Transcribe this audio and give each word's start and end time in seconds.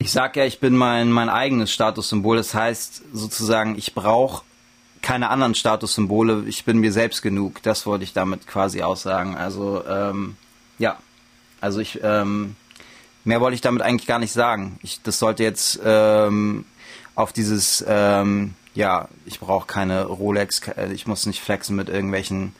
Ich 0.00 0.12
sag 0.12 0.36
ja, 0.36 0.44
ich 0.44 0.60
bin 0.60 0.76
mein, 0.76 1.10
mein 1.10 1.28
eigenes 1.28 1.72
Statussymbol. 1.72 2.36
Das 2.36 2.54
heißt 2.54 3.02
sozusagen, 3.12 3.76
ich 3.76 3.94
brauche 3.94 4.44
keine 5.02 5.28
anderen 5.28 5.56
Statussymbole. 5.56 6.44
Ich 6.46 6.64
bin 6.64 6.78
mir 6.78 6.92
selbst 6.92 7.20
genug. 7.20 7.60
Das 7.64 7.84
wollte 7.84 8.04
ich 8.04 8.12
damit 8.12 8.46
quasi 8.46 8.82
aussagen. 8.82 9.36
Also 9.36 9.84
ähm, 9.86 10.36
ja, 10.78 10.98
also 11.60 11.80
ich 11.80 11.98
ähm, 12.04 12.54
mehr 13.24 13.40
wollte 13.40 13.56
ich 13.56 13.60
damit 13.60 13.82
eigentlich 13.82 14.06
gar 14.06 14.20
nicht 14.20 14.32
sagen. 14.32 14.78
Ich, 14.82 15.02
das 15.02 15.18
sollte 15.18 15.42
jetzt 15.42 15.80
ähm, 15.84 16.64
auf 17.16 17.32
dieses 17.32 17.84
ähm, 17.88 18.54
ja, 18.76 19.08
ich 19.26 19.40
brauche 19.40 19.66
keine 19.66 20.04
Rolex, 20.04 20.60
ich 20.92 21.08
muss 21.08 21.26
nicht 21.26 21.40
flexen 21.40 21.74
mit 21.74 21.88
irgendwelchen 21.88 22.54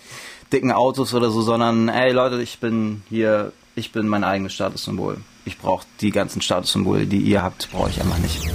dicken 0.52 0.72
Autos 0.72 1.14
oder 1.14 1.30
so, 1.30 1.42
sondern 1.42 1.88
ey 1.88 2.10
Leute, 2.10 2.42
ich 2.42 2.58
bin 2.58 3.04
hier, 3.08 3.52
ich 3.76 3.92
bin 3.92 4.08
mein 4.08 4.24
eigenes 4.24 4.54
Statussymbol. 4.54 5.18
Ich 5.48 5.56
brauche 5.56 5.86
die 6.02 6.10
ganzen 6.10 6.42
Statussymbole, 6.42 7.06
die 7.06 7.20
ihr 7.20 7.42
habt, 7.42 7.70
brauche 7.72 7.88
ich 7.88 7.98
einfach 8.02 8.18
nicht. 8.18 8.50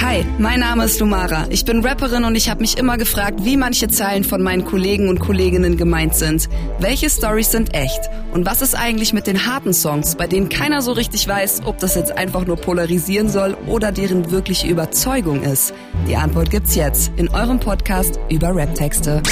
Hi, 0.00 0.26
mein 0.40 0.58
Name 0.58 0.84
ist 0.84 0.98
Lumara. 0.98 1.46
Ich 1.50 1.64
bin 1.64 1.86
Rapperin 1.86 2.24
und 2.24 2.34
ich 2.34 2.50
habe 2.50 2.60
mich 2.60 2.76
immer 2.76 2.98
gefragt, 2.98 3.44
wie 3.44 3.56
manche 3.56 3.86
Zeilen 3.86 4.24
von 4.24 4.42
meinen 4.42 4.64
Kollegen 4.64 5.08
und 5.08 5.20
Kolleginnen 5.20 5.76
gemeint 5.76 6.16
sind. 6.16 6.48
Welche 6.80 7.08
Stories 7.08 7.52
sind 7.52 7.72
echt? 7.72 8.00
Und 8.32 8.46
was 8.46 8.62
ist 8.62 8.74
eigentlich 8.74 9.12
mit 9.12 9.28
den 9.28 9.46
harten 9.46 9.72
Songs, 9.72 10.16
bei 10.16 10.26
denen 10.26 10.48
keiner 10.48 10.82
so 10.82 10.90
richtig 10.90 11.28
weiß, 11.28 11.62
ob 11.66 11.78
das 11.78 11.94
jetzt 11.94 12.18
einfach 12.18 12.44
nur 12.46 12.56
polarisieren 12.56 13.28
soll 13.28 13.56
oder 13.68 13.92
deren 13.92 14.32
wirkliche 14.32 14.66
Überzeugung 14.66 15.44
ist? 15.44 15.72
Die 16.08 16.16
Antwort 16.16 16.50
gibt's 16.50 16.74
jetzt 16.74 17.12
in 17.14 17.28
eurem 17.28 17.60
Podcast 17.60 18.18
über 18.28 18.48
Raptexte. 18.48 19.22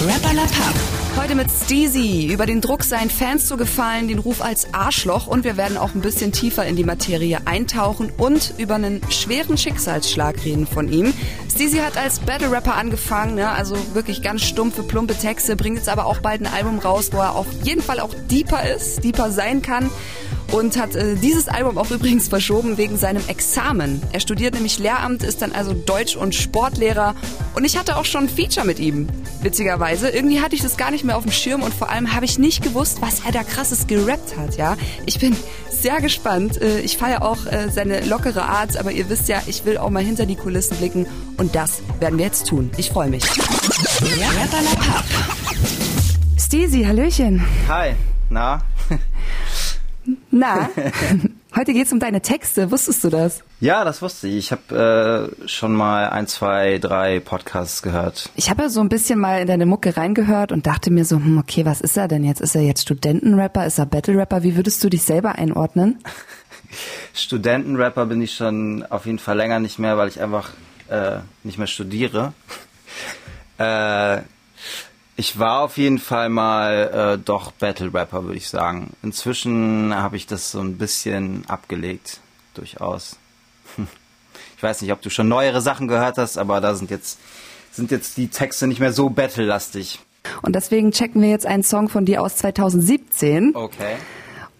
Rapper 0.00 0.32
La 0.32 0.42
Pub. 0.42 0.99
Heute 1.20 1.34
mit 1.34 1.50
Steezy. 1.50 2.32
Über 2.32 2.46
den 2.46 2.62
Druck, 2.62 2.82
seinen 2.82 3.10
Fans 3.10 3.44
zu 3.44 3.58
gefallen, 3.58 4.08
den 4.08 4.18
Ruf 4.18 4.40
als 4.40 4.72
Arschloch 4.72 5.26
und 5.26 5.44
wir 5.44 5.58
werden 5.58 5.76
auch 5.76 5.94
ein 5.94 6.00
bisschen 6.00 6.32
tiefer 6.32 6.64
in 6.64 6.76
die 6.76 6.82
Materie 6.82 7.40
eintauchen 7.44 8.10
und 8.16 8.54
über 8.56 8.76
einen 8.76 9.02
schweren 9.10 9.58
Schicksalsschlag 9.58 10.42
reden 10.46 10.66
von 10.66 10.90
ihm. 10.90 11.12
Steezy 11.54 11.76
hat 11.76 11.98
als 11.98 12.20
Battle 12.20 12.50
Rapper 12.50 12.74
angefangen, 12.74 13.34
ne? 13.34 13.50
also 13.50 13.76
wirklich 13.92 14.22
ganz 14.22 14.44
stumpfe, 14.44 14.82
plumpe 14.82 15.14
Texte, 15.14 15.56
bringt 15.56 15.76
jetzt 15.76 15.90
aber 15.90 16.06
auch 16.06 16.20
bald 16.20 16.40
ein 16.40 16.46
Album 16.46 16.78
raus, 16.78 17.10
wo 17.12 17.18
er 17.18 17.34
auf 17.34 17.46
jeden 17.64 17.82
Fall 17.82 18.00
auch 18.00 18.14
deeper 18.30 18.62
ist, 18.74 19.04
deeper 19.04 19.30
sein 19.30 19.60
kann 19.60 19.90
und 20.52 20.76
hat 20.78 20.96
äh, 20.96 21.14
dieses 21.14 21.48
Album 21.48 21.78
auch 21.78 21.90
übrigens 21.90 22.28
verschoben 22.28 22.76
wegen 22.76 22.96
seinem 22.96 23.22
Examen. 23.28 24.02
Er 24.12 24.20
studiert 24.20 24.54
nämlich 24.54 24.78
Lehramt, 24.78 25.22
ist 25.22 25.42
dann 25.42 25.52
also 25.52 25.72
Deutsch- 25.72 26.16
und 26.16 26.34
Sportlehrer 26.34 27.14
und 27.54 27.64
ich 27.64 27.78
hatte 27.78 27.96
auch 27.96 28.04
schon 28.04 28.24
ein 28.24 28.28
Feature 28.28 28.66
mit 28.66 28.78
ihm. 28.78 29.08
Witzigerweise, 29.42 30.10
irgendwie 30.10 30.40
hatte 30.40 30.54
ich 30.54 30.62
das 30.62 30.76
gar 30.76 30.90
nicht 30.90 31.04
mehr 31.04 31.16
auf 31.16 31.22
dem 31.22 31.32
Schirm 31.32 31.62
und 31.62 31.72
vor 31.72 31.90
allem 31.90 32.14
habe 32.14 32.24
ich 32.24 32.38
nicht 32.38 32.62
gewusst, 32.62 33.00
was 33.00 33.20
er 33.24 33.32
da 33.32 33.42
krasses 33.42 33.86
gerappt 33.86 34.36
hat, 34.36 34.56
ja. 34.56 34.76
Ich 35.06 35.18
bin 35.18 35.36
sehr 35.70 36.00
gespannt. 36.00 36.60
Äh, 36.60 36.80
ich 36.80 36.96
feiere 36.96 37.22
auch 37.22 37.46
äh, 37.46 37.70
seine 37.70 38.04
lockere 38.04 38.42
Art, 38.42 38.76
aber 38.76 38.92
ihr 38.92 39.08
wisst 39.08 39.28
ja, 39.28 39.42
ich 39.46 39.64
will 39.64 39.78
auch 39.78 39.90
mal 39.90 40.02
hinter 40.02 40.26
die 40.26 40.36
Kulissen 40.36 40.76
blicken 40.76 41.06
und 41.36 41.54
das 41.54 41.80
werden 42.00 42.18
wir 42.18 42.26
jetzt 42.26 42.46
tun. 42.46 42.70
Ich 42.76 42.90
freue 42.90 43.08
mich. 43.08 43.24
Ja, 44.18 44.28
Steezy, 46.38 46.84
Hallöchen. 46.84 47.46
Hi, 47.68 47.94
na? 48.28 48.60
Na, 50.32 50.70
heute 51.56 51.72
geht's 51.72 51.92
um 51.92 51.98
deine 51.98 52.20
Texte. 52.20 52.70
Wusstest 52.70 53.02
du 53.02 53.10
das? 53.10 53.42
Ja, 53.58 53.84
das 53.84 54.00
wusste 54.00 54.28
ich. 54.28 54.36
Ich 54.36 54.52
habe 54.52 55.32
äh, 55.44 55.48
schon 55.48 55.74
mal 55.74 56.08
ein, 56.08 56.28
zwei, 56.28 56.78
drei 56.78 57.18
Podcasts 57.18 57.82
gehört. 57.82 58.30
Ich 58.36 58.48
habe 58.48 58.62
ja 58.62 58.68
so 58.68 58.80
ein 58.80 58.88
bisschen 58.88 59.18
mal 59.18 59.40
in 59.40 59.48
deine 59.48 59.66
Mucke 59.66 59.96
reingehört 59.96 60.52
und 60.52 60.66
dachte 60.66 60.92
mir 60.92 61.04
so, 61.04 61.16
hm, 61.16 61.38
okay, 61.38 61.64
was 61.64 61.80
ist 61.80 61.96
er 61.96 62.06
denn 62.06 62.22
jetzt? 62.22 62.40
Ist 62.40 62.54
er 62.54 62.62
jetzt 62.62 62.82
Studentenrapper? 62.82 63.66
Ist 63.66 63.78
er 63.78 63.86
Battle-Rapper? 63.86 64.44
Wie 64.44 64.56
würdest 64.56 64.82
du 64.84 64.88
dich 64.88 65.02
selber 65.02 65.34
einordnen? 65.36 65.98
Studentenrapper 67.14 68.06
bin 68.06 68.22
ich 68.22 68.34
schon 68.34 68.84
auf 68.88 69.06
jeden 69.06 69.18
Fall 69.18 69.36
länger 69.36 69.58
nicht 69.58 69.80
mehr, 69.80 69.98
weil 69.98 70.08
ich 70.08 70.20
einfach 70.20 70.50
äh, 70.88 71.18
nicht 71.42 71.58
mehr 71.58 71.66
studiere. 71.66 72.32
äh, 73.58 74.18
ich 75.20 75.38
war 75.38 75.60
auf 75.60 75.76
jeden 75.76 75.98
Fall 75.98 76.30
mal 76.30 77.18
äh, 77.18 77.22
doch 77.22 77.52
Battle 77.52 77.92
Rapper, 77.92 78.24
würde 78.24 78.38
ich 78.38 78.48
sagen. 78.48 78.94
Inzwischen 79.02 79.94
habe 79.94 80.16
ich 80.16 80.26
das 80.26 80.50
so 80.50 80.60
ein 80.60 80.78
bisschen 80.78 81.44
abgelegt, 81.46 82.20
durchaus. 82.54 83.16
Ich 84.56 84.62
weiß 84.62 84.82
nicht, 84.82 84.92
ob 84.92 85.00
du 85.00 85.08
schon 85.08 85.26
neuere 85.26 85.62
Sachen 85.62 85.88
gehört 85.88 86.18
hast, 86.18 86.36
aber 86.36 86.60
da 86.60 86.74
sind 86.74 86.90
jetzt 86.90 87.18
sind 87.72 87.90
jetzt 87.90 88.18
die 88.18 88.28
Texte 88.28 88.66
nicht 88.66 88.78
mehr 88.78 88.92
so 88.92 89.08
battle-lastig. 89.08 90.00
Und 90.42 90.54
deswegen 90.54 90.92
checken 90.92 91.22
wir 91.22 91.30
jetzt 91.30 91.46
einen 91.46 91.62
Song 91.62 91.88
von 91.88 92.04
dir 92.04 92.20
aus 92.20 92.36
2017. 92.36 93.56
Okay. 93.56 93.96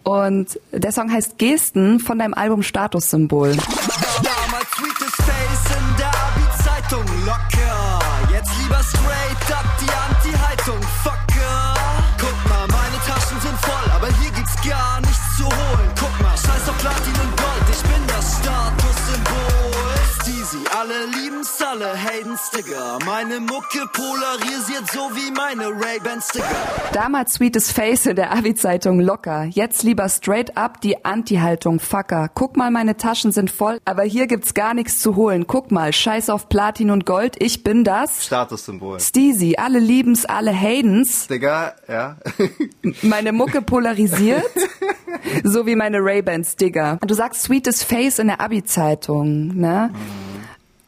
Und 0.02 0.58
der 0.72 0.92
Song 0.92 1.12
heißt 1.12 1.36
Gesten 1.36 2.00
von 2.00 2.18
deinem 2.18 2.32
Album 2.32 2.62
Statussymbol. 2.62 3.50
Damals 3.50 4.70
sweetest 4.74 5.16
Face 5.16 5.76
in 5.76 5.96
der 5.98 6.08
Abi-Zeitung 6.08 7.04
locker. 7.26 7.98
Jetzt 8.32 8.50
lieber 8.62 8.82
straight 8.82 9.52
up 9.52 9.66
die 9.82 10.09
mal, 16.82 17.19
alle 20.80 21.04
lieben's, 21.04 21.60
alle 21.60 21.92
haten's, 21.92 22.50
Digga. 22.50 22.98
Meine 23.04 23.38
Mucke 23.38 23.86
polarisiert 23.92 24.90
so 24.90 25.10
wie 25.14 25.30
meine 25.30 25.68
Ray-Bans, 25.68 26.28
Digga. 26.28 26.46
Damals 26.94 27.34
sweetest 27.34 27.72
Face 27.72 28.06
in 28.06 28.16
der 28.16 28.32
Abi-Zeitung 28.32 28.98
locker. 28.98 29.44
Jetzt 29.44 29.82
lieber 29.82 30.08
straight 30.08 30.56
up 30.56 30.80
die 30.80 31.04
Anti-Haltung, 31.04 31.80
fucker. 31.80 32.30
Guck 32.34 32.56
mal, 32.56 32.70
meine 32.70 32.96
Taschen 32.96 33.30
sind 33.30 33.50
voll, 33.50 33.78
aber 33.84 34.04
hier 34.04 34.26
gibt's 34.26 34.54
gar 34.54 34.72
nichts 34.72 35.00
zu 35.00 35.16
holen. 35.16 35.46
Guck 35.46 35.70
mal, 35.70 35.92
scheiß 35.92 36.30
auf 36.30 36.48
Platin 36.48 36.90
und 36.90 37.04
Gold, 37.04 37.36
ich 37.42 37.62
bin 37.62 37.84
das. 37.84 38.24
Statussymbol. 38.24 39.00
Steezy, 39.00 39.56
alle 39.58 39.80
lieben's, 39.80 40.24
alle 40.24 40.58
haten's. 40.58 41.26
Digga, 41.26 41.74
ja. 41.88 42.16
Meine 43.02 43.32
Mucke 43.32 43.60
polarisiert, 43.60 44.46
so 45.44 45.66
wie 45.66 45.76
meine 45.76 45.98
Ray-Bans, 45.98 46.56
Digga. 46.56 46.96
Du 47.06 47.12
sagst 47.12 47.42
sweetest 47.42 47.84
Face 47.84 48.18
in 48.18 48.28
der 48.28 48.40
Abi-Zeitung, 48.40 49.48
ne? 49.58 49.90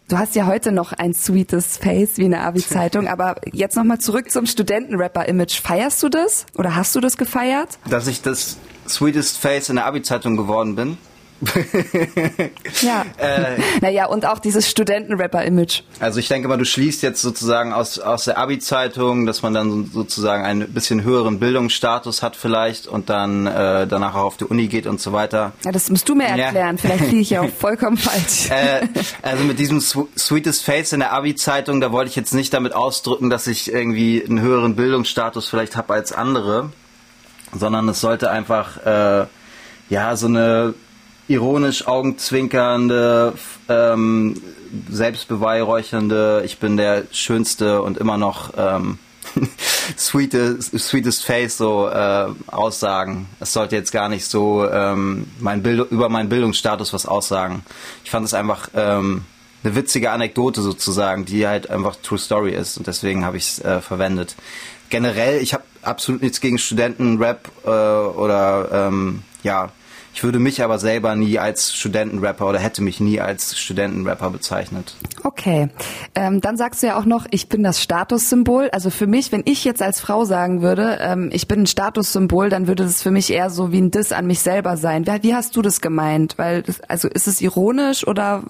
Du 0.08 0.18
hast 0.18 0.34
ja 0.34 0.46
heute 0.46 0.72
noch 0.72 0.92
ein 0.92 1.14
sweetes 1.14 1.78
Face 1.78 2.18
wie 2.18 2.24
eine 2.26 2.40
Abi-Zeitung, 2.40 3.08
aber 3.08 3.36
jetzt 3.52 3.76
nochmal 3.76 3.98
zurück 3.98 4.30
zum 4.30 4.46
Studentenrapper-Image. 4.46 5.60
Feierst 5.60 6.02
du 6.02 6.08
das? 6.08 6.44
Oder 6.54 6.74
hast 6.76 6.94
du 6.94 7.00
das 7.00 7.16
gefeiert? 7.16 7.78
Dass 7.88 8.06
ich 8.08 8.20
das 8.20 8.58
Sweetest 8.86 9.38
Face 9.38 9.70
in 9.70 9.76
der 9.76 9.86
Abi-Zeitung 9.86 10.36
geworden 10.36 10.76
bin. 10.76 10.98
Ja. 12.82 13.04
Äh. 13.18 13.58
Naja, 13.80 14.06
und 14.06 14.26
auch 14.26 14.38
dieses 14.38 14.68
Studentenrapper-Image. 14.68 15.82
Also 16.00 16.18
ich 16.20 16.28
denke 16.28 16.48
mal, 16.48 16.56
du 16.56 16.64
schließt 16.64 17.02
jetzt 17.02 17.20
sozusagen 17.22 17.72
aus, 17.72 17.98
aus 17.98 18.24
der 18.24 18.38
Abi-Zeitung, 18.38 19.26
dass 19.26 19.42
man 19.42 19.54
dann 19.54 19.90
sozusagen 19.92 20.44
einen 20.44 20.72
bisschen 20.72 21.02
höheren 21.04 21.38
Bildungsstatus 21.38 22.22
hat 22.22 22.36
vielleicht 22.36 22.86
und 22.86 23.10
dann 23.10 23.46
äh, 23.46 23.86
danach 23.86 24.14
auch 24.14 24.24
auf 24.24 24.36
die 24.36 24.44
Uni 24.44 24.68
geht 24.68 24.86
und 24.86 25.00
so 25.00 25.12
weiter. 25.12 25.52
Ja, 25.64 25.72
das 25.72 25.90
musst 25.90 26.08
du 26.08 26.14
mir 26.14 26.28
Ja. 26.28 26.36
erklären. 26.46 26.78
Vielleicht 26.78 27.04
liege 27.06 27.18
ich 27.20 27.30
ja 27.30 27.40
auch 27.42 27.50
vollkommen 27.58 27.96
falsch. 27.96 28.50
Äh, 28.50 28.86
also 29.22 29.44
mit 29.44 29.58
diesem 29.58 29.78
Sw- 29.78 30.08
Sweetest 30.18 30.64
Face 30.64 30.92
in 30.92 31.00
der 31.00 31.12
Abi-Zeitung, 31.12 31.80
da 31.80 31.92
wollte 31.92 32.10
ich 32.10 32.16
jetzt 32.16 32.34
nicht 32.34 32.52
damit 32.54 32.74
ausdrücken, 32.74 33.30
dass 33.30 33.46
ich 33.46 33.72
irgendwie 33.72 34.24
einen 34.24 34.40
höheren 34.40 34.76
Bildungsstatus 34.76 35.48
vielleicht 35.48 35.76
habe 35.76 35.92
als 35.94 36.12
andere, 36.12 36.70
sondern 37.54 37.88
es 37.88 38.00
sollte 38.00 38.30
einfach 38.30 38.84
äh, 38.86 39.26
ja 39.90 40.16
so 40.16 40.26
eine 40.26 40.74
ironisch 41.32 41.86
augenzwinkernde, 41.86 43.32
ähm, 43.68 44.40
selbstbeweihräuchernde, 44.90 46.42
ich 46.44 46.58
bin 46.58 46.76
der 46.76 47.04
schönste 47.10 47.82
und 47.82 47.96
immer 47.98 48.18
noch 48.18 48.52
ähm, 48.56 48.98
sweetest, 49.98 50.78
sweetest 50.78 51.24
face 51.24 51.56
so 51.56 51.88
äh, 51.88 52.26
Aussagen. 52.46 53.28
Es 53.40 53.52
sollte 53.52 53.76
jetzt 53.76 53.92
gar 53.92 54.08
nicht 54.08 54.26
so 54.26 54.68
ähm, 54.68 55.26
mein 55.40 55.62
Bild, 55.62 55.90
über 55.90 56.08
meinen 56.10 56.28
Bildungsstatus 56.28 56.92
was 56.92 57.06
aussagen. 57.06 57.64
Ich 58.04 58.10
fand 58.10 58.26
es 58.26 58.34
einfach 58.34 58.68
ähm, 58.74 59.24
eine 59.64 59.74
witzige 59.74 60.10
Anekdote 60.10 60.60
sozusagen, 60.60 61.24
die 61.24 61.46
halt 61.46 61.70
einfach 61.70 61.96
True 61.96 62.18
Story 62.18 62.52
ist 62.52 62.76
und 62.76 62.86
deswegen 62.86 63.24
habe 63.24 63.38
ich 63.38 63.44
es 63.44 63.58
äh, 63.60 63.80
verwendet. 63.80 64.36
Generell, 64.90 65.40
ich 65.40 65.54
habe 65.54 65.64
absolut 65.80 66.20
nichts 66.20 66.42
gegen 66.42 66.58
Studentenrap 66.58 67.50
äh, 67.64 67.68
oder 67.68 68.68
ähm, 68.70 69.22
ja, 69.42 69.70
ich 70.14 70.22
würde 70.22 70.38
mich 70.38 70.62
aber 70.62 70.78
selber 70.78 71.14
nie 71.14 71.38
als 71.38 71.74
Studentenrapper 71.74 72.48
oder 72.48 72.58
hätte 72.58 72.82
mich 72.82 73.00
nie 73.00 73.20
als 73.20 73.58
Studentenrapper 73.58 74.30
bezeichnet. 74.30 74.94
Okay, 75.24 75.68
ähm, 76.14 76.40
dann 76.40 76.56
sagst 76.56 76.82
du 76.82 76.88
ja 76.88 76.98
auch 76.98 77.04
noch, 77.04 77.26
ich 77.30 77.48
bin 77.48 77.62
das 77.62 77.82
Statussymbol. 77.82 78.68
Also 78.72 78.90
für 78.90 79.06
mich, 79.06 79.32
wenn 79.32 79.42
ich 79.46 79.64
jetzt 79.64 79.80
als 79.80 80.00
Frau 80.00 80.24
sagen 80.24 80.62
würde, 80.62 80.98
ähm, 81.00 81.30
ich 81.32 81.48
bin 81.48 81.62
ein 81.62 81.66
Statussymbol, 81.66 82.50
dann 82.50 82.66
würde 82.66 82.84
das 82.84 83.02
für 83.02 83.10
mich 83.10 83.32
eher 83.32 83.50
so 83.50 83.72
wie 83.72 83.80
ein 83.80 83.90
Diss 83.90 84.12
an 84.12 84.26
mich 84.26 84.40
selber 84.40 84.76
sein. 84.76 85.06
Wie, 85.22 85.34
hast 85.34 85.56
du 85.56 85.62
das 85.62 85.80
gemeint? 85.80 86.36
Weil, 86.36 86.62
das, 86.62 86.80
also 86.82 87.08
ist 87.08 87.26
es 87.26 87.40
ironisch 87.40 88.06
oder 88.06 88.42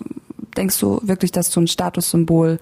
denkst 0.57 0.79
du 0.81 1.01
wirklich, 1.03 1.33
dass 1.33 1.51
du 1.51 1.61
ein 1.61 1.69
Statussymbol 1.69 2.59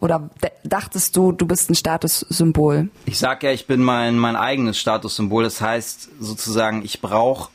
oder 0.00 0.30
dachtest 0.64 1.16
du, 1.16 1.32
du 1.32 1.46
bist 1.46 1.70
ein 1.70 1.74
Statussymbol? 1.74 2.88
Ich 3.06 3.18
sag 3.18 3.42
ja, 3.44 3.50
ich 3.50 3.66
bin 3.66 3.82
mein, 3.82 4.18
mein 4.18 4.36
eigenes 4.36 4.78
Statussymbol. 4.78 5.44
Das 5.44 5.60
heißt 5.60 6.10
sozusagen, 6.18 6.84
ich 6.84 7.00
brauche 7.00 7.50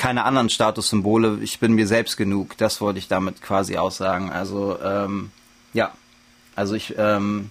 keine 0.00 0.24
anderen 0.24 0.48
Statussymbole. 0.48 1.40
Ich 1.42 1.58
bin 1.58 1.74
mir 1.74 1.86
selbst 1.86 2.16
genug. 2.16 2.56
Das 2.56 2.80
wollte 2.80 2.98
ich 2.98 3.06
damit 3.06 3.42
quasi 3.42 3.76
aussagen. 3.76 4.32
Also 4.32 4.78
ähm, 4.82 5.30
ja, 5.74 5.92
also 6.56 6.74
ich 6.74 6.94
ähm, 6.96 7.50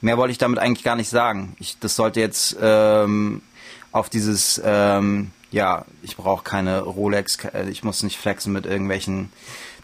mehr 0.00 0.16
wollte 0.16 0.30
ich 0.30 0.38
damit 0.38 0.60
eigentlich 0.60 0.84
gar 0.84 0.94
nicht 0.94 1.08
sagen. 1.08 1.56
Ich, 1.58 1.80
das 1.80 1.96
sollte 1.96 2.20
jetzt 2.20 2.56
ähm, 2.62 3.42
auf 3.90 4.08
dieses 4.08 4.62
ähm, 4.64 5.32
ja, 5.50 5.84
ich 6.02 6.16
brauche 6.16 6.44
keine 6.44 6.82
Rolex, 6.82 7.38
ich 7.68 7.82
muss 7.82 8.04
nicht 8.04 8.16
flexen 8.16 8.52
mit 8.52 8.64
irgendwelchen 8.64 9.32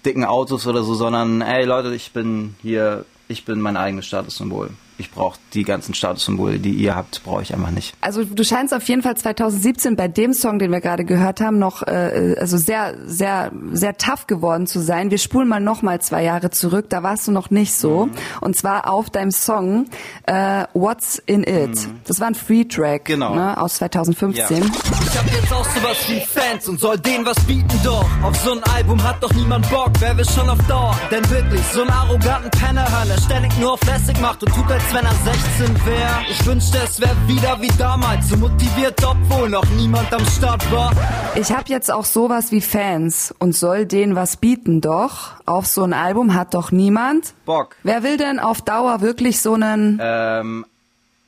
dicken 0.06 0.25
Autos 0.25 0.69
oder 0.69 0.85
so, 0.85 0.94
sondern 0.94 1.41
ey 1.41 1.65
Leute, 1.65 1.93
ich 1.97 2.12
bin 2.12 2.55
hier, 2.62 3.06
ich 3.27 3.44
bin 3.44 3.61
mein 3.61 3.77
eigenes 3.77 4.06
Statussymbol 4.06 4.71
ich 4.99 5.12
brauche 5.12 5.39
die 5.55 5.62
ganzen 5.62 5.95
Statussymbole, 5.95 6.59
die 6.59 6.73
ihr 6.73 6.97
habt, 6.97 7.23
brauche 7.25 7.43
ich 7.43 7.55
einfach 7.55 7.71
nicht. 7.71 7.95
Also 8.00 8.25
du 8.25 8.45
scheinst 8.45 8.75
auf 8.75 8.83
jeden 8.89 9.03
Fall 9.03 9.17
2017 9.17 9.95
bei 9.97 10.09
dem 10.09 10.33
Song, 10.33 10.59
den 10.59 10.73
wir 10.73 10.81
gerade 10.81 11.05
gehört 11.05 11.41
haben, 11.41 11.59
noch 11.59 11.83
äh, 11.87 12.35
also 12.39 12.56
sehr, 12.56 12.97
sehr, 13.06 13.53
sehr 13.73 13.97
tough 13.97 14.27
geworden 14.27 14.67
zu 14.67 14.81
sein. 14.81 15.11
Wir 15.11 15.19
spulen 15.19 15.49
mal 15.49 15.61
noch 15.61 15.83
mal 15.83 16.00
zwei 16.00 16.25
Jahre 16.25 16.50
zurück. 16.50 16.87
Da 16.89 17.03
warst 17.03 17.29
du 17.29 17.33
noch 17.33 17.50
nicht 17.50 17.75
so. 17.75 18.06
Mhm. 18.06 18.12
Und 18.41 18.56
zwar 18.56 18.91
auf 18.91 19.09
deinem 19.09 19.31
Song 19.31 19.87
äh, 20.27 20.65
What's 20.75 21.23
in 21.27 21.44
It. 21.44 21.69
Mhm. 21.69 22.01
Das 22.05 22.19
war 22.19 22.27
ein 22.27 22.35
Free 22.35 22.65
Track 22.65 23.05
genau. 23.05 23.35
ne, 23.35 23.61
aus 23.61 23.75
2015. 23.77 24.35
Ja. 24.35 24.65
Ich 24.65 25.19
hab 25.19 25.33
jetzt 25.33 25.53
auch 25.53 25.65
sowas 25.65 25.97
wie 26.09 26.21
Fans 26.21 26.69
und 26.69 26.81
soll 26.81 26.99
denen 26.99 27.25
was 27.25 27.39
bieten 27.41 27.81
doch. 27.85 28.06
Auf 28.23 28.37
so 28.37 28.53
ein 28.53 28.62
Album 28.65 29.03
hat 29.03 29.23
doch 29.23 29.33
niemand 29.33 29.69
Bock. 29.71 29.91
Wer 30.01 30.17
will 30.17 30.25
schon 30.25 30.49
auf 30.49 30.59
Dauer? 30.67 30.99
Denn 31.11 31.29
wirklich 31.31 31.62
so 31.73 31.83
einen 31.83 31.91
arroganten 31.91 32.51
Penner 32.51 32.91
hören, 32.91 33.09
der 33.09 33.21
ständig 33.23 33.56
nur 33.59 33.75
auf 33.75 33.85
Lässig 33.85 34.21
macht 34.21 34.43
und 34.43 34.53
tut 34.53 34.71
als 34.71 34.88
wenn 34.93 35.05
er 35.05 35.14
16 35.14 35.87
wäre. 35.87 36.23
Ich 36.31 36.46
wünschte, 36.46 36.79
es 36.82 37.00
wäre 37.00 37.17
wieder 37.26 37.61
wie 37.61 37.70
damals, 37.79 38.29
so 38.29 38.37
motiviert, 38.37 38.94
obwohl 39.05 39.50
noch 39.50 39.64
niemand 39.76 40.12
am 40.12 40.25
Start 40.26 40.70
war. 40.73 40.93
Ich 41.35 41.52
habe 41.52 41.64
jetzt 41.67 41.90
auch 41.90 42.05
sowas 42.05 42.52
wie 42.52 42.61
Fans 42.61 43.35
und 43.38 43.55
soll 43.55 43.87
denen 43.87 44.14
was 44.14 44.37
bieten, 44.37 44.81
doch 44.81 45.35
auf 45.46 45.67
so 45.67 45.82
ein 45.82 45.93
Album 45.93 46.35
hat 46.35 46.55
doch 46.55 46.73
niemand 46.73 47.35
Bock. 47.44 47.76
Wer 47.82 48.02
will 48.02 48.17
denn 48.17 48.38
auf 48.38 48.62
Dauer 48.62 49.00
wirklich 49.00 49.40
so 49.40 49.55
einen 49.55 49.99
ähm, 50.02 50.64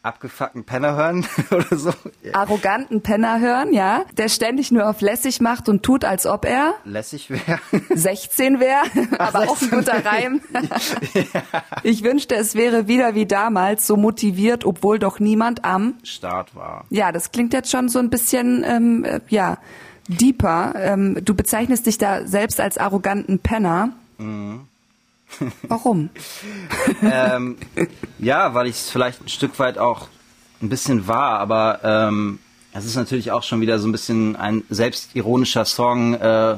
abgefuckten 0.03 0.65
Penner 0.65 0.97
hören 0.97 1.27
oder 1.51 1.77
so. 1.77 1.93
Arroganten 2.33 3.03
Penner 3.03 3.41
hören, 3.41 3.73
ja, 3.73 4.05
der 4.17 4.29
ständig 4.29 4.71
nur 4.71 4.89
auf 4.89 5.01
lässig 5.01 5.41
macht 5.41 5.69
und 5.69 5.83
tut, 5.83 6.05
als 6.05 6.27
ob 6.27 6.45
er 6.45 6.75
lässig 6.85 7.31
wäre. 7.31 7.61
16 7.91 8.61
wäre, 8.61 8.83
aber 9.19 9.47
16. 9.47 9.49
auch 9.49 9.63
ein 9.63 9.71
guter 9.71 10.05
Reim. 10.05 10.41
ja. 11.15 11.23
Ich 11.83 12.03
wünschte, 12.05 12.35
es 12.35 12.55
wäre 12.55 12.89
wieder 12.89 13.15
wie 13.15 13.27
damals, 13.27 13.87
so 13.87 13.97
motiviert, 13.97 14.65
obwohl 14.65 14.99
doch 14.99 15.19
niemand 15.21 15.65
am 15.65 15.95
Start 16.03 16.55
war. 16.55 16.85
Ja, 16.91 17.13
das 17.13 17.33
klingt 17.33 17.53
jetzt 17.53 17.71
schon 17.71 17.89
so 17.89 17.99
ein 17.99 18.11
bisschen, 18.11 18.65
ähm, 18.67 19.05
äh, 19.05 19.21
ja, 19.29 19.59
deeper. 20.09 20.75
Ähm, 20.77 21.19
du 21.25 21.35
bezeichnest 21.35 21.87
dich 21.87 21.99
da 21.99 22.27
selbst 22.27 22.61
als 22.61 22.79
arroganten 22.79 23.39
Penner. 23.39 23.91
Mhm. 24.19 24.67
Warum? 25.63 26.11
ähm, 27.03 27.57
ja, 28.19 28.55
weil 28.55 28.67
ich 28.67 28.77
es 28.77 28.91
vielleicht 28.91 29.23
ein 29.23 29.29
Stück 29.29 29.59
weit 29.59 29.79
auch 29.79 30.09
ein 30.63 30.69
bisschen 30.69 31.07
war, 31.07 31.39
aber 31.39 31.81
ähm, 31.83 32.39
es 32.73 32.85
ist 32.85 32.97
natürlich 32.97 33.33
auch 33.33 33.43
schon 33.43 33.61
wieder 33.61 33.79
so 33.79 33.89
ein 33.89 33.93
bisschen 33.93 34.37
ein 34.37 34.63
selbstironischer 34.71 35.65
Song. 35.65 36.15
Äh, 36.15 36.57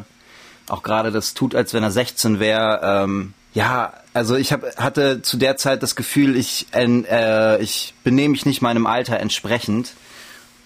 auch 0.68 0.82
gerade 0.82 1.10
das 1.10 1.34
tut, 1.34 1.54
als 1.54 1.74
wenn 1.74 1.82
er 1.82 1.90
16 1.90 2.40
wäre. 2.40 2.80
Ähm, 2.82 3.34
ja, 3.54 3.92
also 4.14 4.36
ich 4.36 4.52
hab, 4.52 4.76
hatte 4.76 5.22
zu 5.22 5.36
der 5.36 5.56
Zeit 5.56 5.82
das 5.82 5.96
Gefühl, 5.96 6.36
ich, 6.36 6.66
äh, 6.74 7.62
ich 7.62 7.94
benehme 8.04 8.32
mich 8.32 8.46
nicht 8.46 8.62
meinem 8.62 8.86
Alter 8.86 9.20
entsprechend 9.20 9.92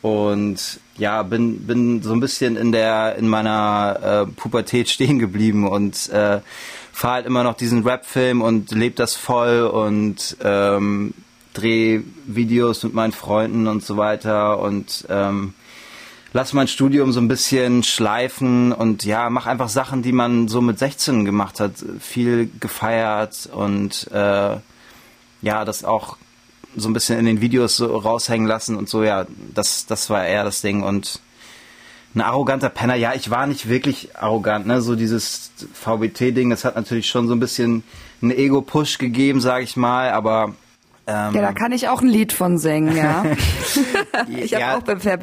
und 0.02 0.80
ja, 0.96 1.22
bin, 1.22 1.66
bin 1.66 2.02
so 2.02 2.12
ein 2.12 2.20
bisschen 2.20 2.56
in 2.56 2.72
der 2.72 3.16
in 3.16 3.28
meiner 3.28 4.26
äh, 4.28 4.32
Pubertät 4.32 4.88
stehen 4.88 5.18
geblieben 5.18 5.66
und 5.68 6.08
äh, 6.10 6.40
fahre 6.96 7.16
halt 7.16 7.26
immer 7.26 7.44
noch 7.44 7.52
diesen 7.52 7.87
Rap-Film 7.87 8.40
und 8.40 8.70
lebe 8.70 8.96
das 8.96 9.14
voll 9.14 9.66
und 9.66 10.38
ähm, 10.43 11.12
drehe 11.52 12.02
Videos 12.25 12.84
mit 12.84 12.94
meinen 12.94 13.12
Freunden 13.12 13.66
und 13.66 13.84
so 13.84 13.98
weiter 13.98 14.58
und 14.60 15.04
ähm, 15.10 15.52
lass 16.32 16.54
mein 16.54 16.69
Studium 16.69 17.12
so 17.12 17.20
ein 17.20 17.28
bisschen 17.28 17.82
schleifen 17.82 18.72
und 18.72 19.04
ja, 19.04 19.28
mach 19.28 19.44
einfach 19.44 19.69
Sachen, 19.69 20.00
die 20.00 20.12
man 20.12 20.48
so 20.48 20.62
mit 20.62 20.78
16 20.78 21.26
gemacht 21.26 21.60
hat, 21.60 21.72
viel 22.00 22.50
gefeiert 22.60 23.46
und 23.52 24.10
äh, 24.10 24.56
ja, 25.42 25.64
das 25.66 25.84
auch 25.84 26.16
so 26.76 26.88
ein 26.88 26.94
bisschen 26.94 27.19
in 27.19 27.26
den 27.26 27.42
Videos 27.42 27.76
so 27.76 27.94
raushängen 27.94 28.46
lassen 28.46 28.75
und 28.75 28.88
so, 28.88 29.04
ja, 29.04 29.26
das, 29.52 29.84
das 29.84 30.08
war 30.08 30.25
eher 30.25 30.44
das 30.44 30.62
Ding 30.62 30.82
und 30.82 31.20
ein 32.16 32.22
arroganter 32.22 32.70
Penner. 32.70 32.94
Ja, 32.94 33.14
ich 33.14 33.30
war 33.30 33.46
nicht 33.46 33.68
wirklich 33.68 34.16
arrogant, 34.16 34.66
ne? 34.66 34.80
So 34.80 34.96
dieses 34.96 35.52
VBT-Ding, 35.74 36.50
das 36.50 36.64
hat 36.64 36.74
natürlich 36.74 37.08
schon 37.08 37.28
so 37.28 37.34
ein 37.34 37.40
bisschen 37.40 37.84
einen 38.22 38.32
Ego-Push 38.32 38.98
gegeben, 38.98 39.40
sag 39.40 39.62
ich 39.62 39.76
mal, 39.76 40.10
aber 40.10 40.54
ähm, 41.08 41.34
ja, 41.34 41.40
da 41.42 41.52
kann 41.52 41.70
ich 41.70 41.88
auch 41.88 42.02
ein 42.02 42.08
Lied 42.08 42.32
von 42.32 42.58
singen, 42.58 42.96
ja. 42.96 43.24
ich 44.28 44.54
habe 44.54 44.60
ja. 44.60 44.76
auch 44.76 44.84
für, 44.84 45.18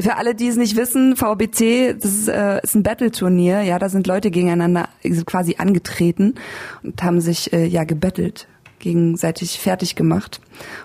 für 0.00 0.16
alle, 0.16 0.34
die 0.34 0.48
es 0.48 0.56
nicht 0.56 0.76
wissen, 0.76 1.14
VBT, 1.14 2.02
das 2.02 2.12
ist, 2.12 2.28
äh, 2.28 2.60
ist 2.62 2.74
ein 2.74 2.82
Battle-Turnier, 2.82 3.62
ja, 3.62 3.78
da 3.78 3.88
sind 3.88 4.08
Leute 4.08 4.32
gegeneinander 4.32 4.88
quasi 5.26 5.56
angetreten 5.58 6.34
und 6.82 7.00
haben 7.02 7.20
sich 7.20 7.52
äh, 7.52 7.64
ja 7.64 7.84
gebettelt, 7.84 8.48
gegenseitig 8.80 9.60
fertig 9.60 9.94
gemacht. 9.94 10.40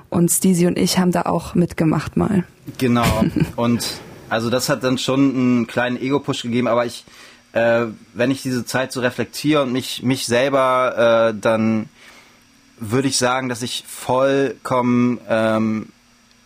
Und 0.10 0.30
Steezy 0.30 0.68
und 0.68 0.78
ich 0.78 1.00
haben 1.00 1.12
da 1.12 1.24
auch 1.24 1.56
mitgemacht 1.56 2.16
mal. 2.16 2.44
Genau. 2.78 3.24
Und 3.56 3.86
also 4.30 4.50
das 4.50 4.70
hat 4.70 4.84
dann 4.84 4.98
schon 4.98 5.36
einen 5.36 5.68
kleinen 5.68 6.02
Ego-Push 6.02 6.44
gegeben, 6.44 6.68
aber 6.68 6.86
ich, 6.86 7.06
äh, 7.54 7.86
wenn 8.14 8.32
ich 8.32 8.42
diese 8.42 8.66
Zeit 8.66 8.92
so 8.92 9.02
reflektiere 9.02 9.64
und 9.64 9.72
mich, 9.72 10.04
mich 10.04 10.26
selber, 10.26 11.32
äh, 11.34 11.40
dann 11.40 11.90
würde 12.80 13.08
ich 13.08 13.18
sagen, 13.18 13.50
dass 13.50 13.62
ich 13.62 13.84
vollkommen 13.88 15.20
ähm, 15.30 15.88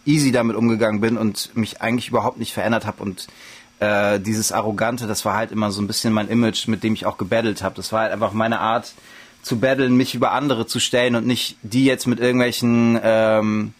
easy 0.05 0.31
damit 0.31 0.55
umgegangen 0.55 1.01
bin 1.01 1.17
und 1.17 1.55
mich 1.55 1.81
eigentlich 1.81 2.09
überhaupt 2.09 2.37
nicht 2.37 2.53
verändert 2.53 2.85
habe 2.85 3.03
und 3.03 3.27
äh, 3.79 4.19
dieses 4.19 4.51
Arrogante, 4.51 5.07
das 5.07 5.23
war 5.25 5.35
halt 5.35 5.51
immer 5.51 5.71
so 5.71 5.81
ein 5.81 5.87
bisschen 5.87 6.13
mein 6.13 6.27
Image, 6.27 6.67
mit 6.67 6.83
dem 6.83 6.93
ich 6.93 7.05
auch 7.05 7.17
gebettelt 7.17 7.63
habe. 7.63 7.75
Das 7.75 7.93
war 7.93 8.01
halt 8.01 8.11
einfach 8.11 8.33
meine 8.33 8.59
Art 8.59 8.93
zu 9.41 9.59
battlen, 9.59 9.95
mich 9.95 10.15
über 10.15 10.33
andere 10.33 10.67
zu 10.67 10.79
stellen 10.79 11.15
und 11.15 11.25
nicht 11.25 11.55
die 11.61 11.85
jetzt 11.85 12.05
mit 12.05 12.19
irgendwelchen 12.19 12.99
ähm, 13.01 13.73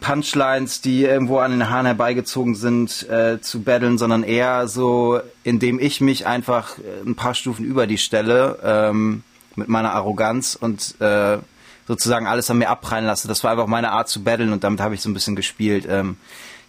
Punchlines, 0.00 0.80
die 0.80 1.04
irgendwo 1.04 1.38
an 1.38 1.50
den 1.50 1.70
Haaren 1.70 1.86
herbeigezogen 1.86 2.54
sind, 2.54 3.08
äh, 3.08 3.40
zu 3.40 3.62
battlen, 3.62 3.98
sondern 3.98 4.22
eher 4.22 4.68
so, 4.68 5.20
indem 5.42 5.78
ich 5.78 6.00
mich 6.00 6.26
einfach 6.26 6.78
äh, 6.78 7.06
ein 7.06 7.14
paar 7.14 7.34
Stufen 7.34 7.64
über 7.64 7.86
die 7.86 7.98
stelle 7.98 8.58
ähm, 8.62 9.22
mit 9.56 9.68
meiner 9.68 9.92
Arroganz 9.92 10.56
und 10.60 11.00
äh, 11.00 11.38
sozusagen 11.86 12.26
alles 12.26 12.50
an 12.50 12.58
mir 12.58 12.70
abprallen 12.70 13.06
lasse. 13.06 13.28
Das 13.28 13.44
war 13.44 13.50
einfach 13.50 13.66
meine 13.66 13.90
Art 13.90 14.08
zu 14.08 14.22
battlen 14.22 14.52
und 14.52 14.64
damit 14.64 14.80
habe 14.80 14.94
ich 14.94 15.02
so 15.02 15.10
ein 15.10 15.14
bisschen 15.14 15.36
gespielt. 15.36 15.86
Ähm, 15.88 16.16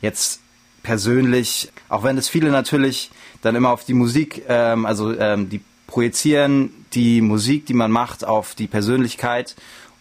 jetzt 0.02 0.42
persönlich, 0.84 1.72
auch 1.90 2.04
wenn 2.04 2.18
es 2.18 2.30
viele 2.30 2.52
natürlich 2.52 3.12
dann 3.42 3.56
immer 3.56 3.70
auf 3.70 3.86
die 3.86 3.94
Musik, 3.94 4.44
ähm, 4.48 4.86
also 4.86 5.18
ähm, 5.18 5.50
die 5.50 5.62
projizieren 5.88 6.86
die 6.94 7.22
Musik, 7.22 7.66
die 7.66 7.74
man 7.74 7.92
macht, 7.92 8.26
auf 8.26 8.56
die 8.56 8.68
Persönlichkeit 8.68 9.56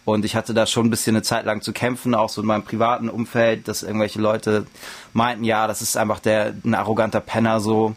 und 0.05 0.23
ich 0.23 0.35
hatte 0.35 0.53
da 0.53 0.67
schon 0.67 0.85
ein 0.85 0.89
bisschen 0.91 1.15
eine 1.15 1.23
Zeit 1.23 1.45
lang 1.45 1.61
zu 1.61 1.73
kämpfen, 1.73 2.13
auch 2.13 2.29
so 2.29 2.41
in 2.41 2.47
meinem 2.47 2.63
privaten 2.63 3.09
Umfeld, 3.09 3.67
dass 3.67 3.83
irgendwelche 3.83 4.21
Leute 4.21 4.67
meinten, 5.13 5.43
ja, 5.43 5.67
das 5.67 5.81
ist 5.81 5.97
einfach 5.97 6.19
der 6.19 6.53
ein 6.63 6.75
arroganter 6.75 7.19
Penner 7.19 7.59
so, 7.59 7.95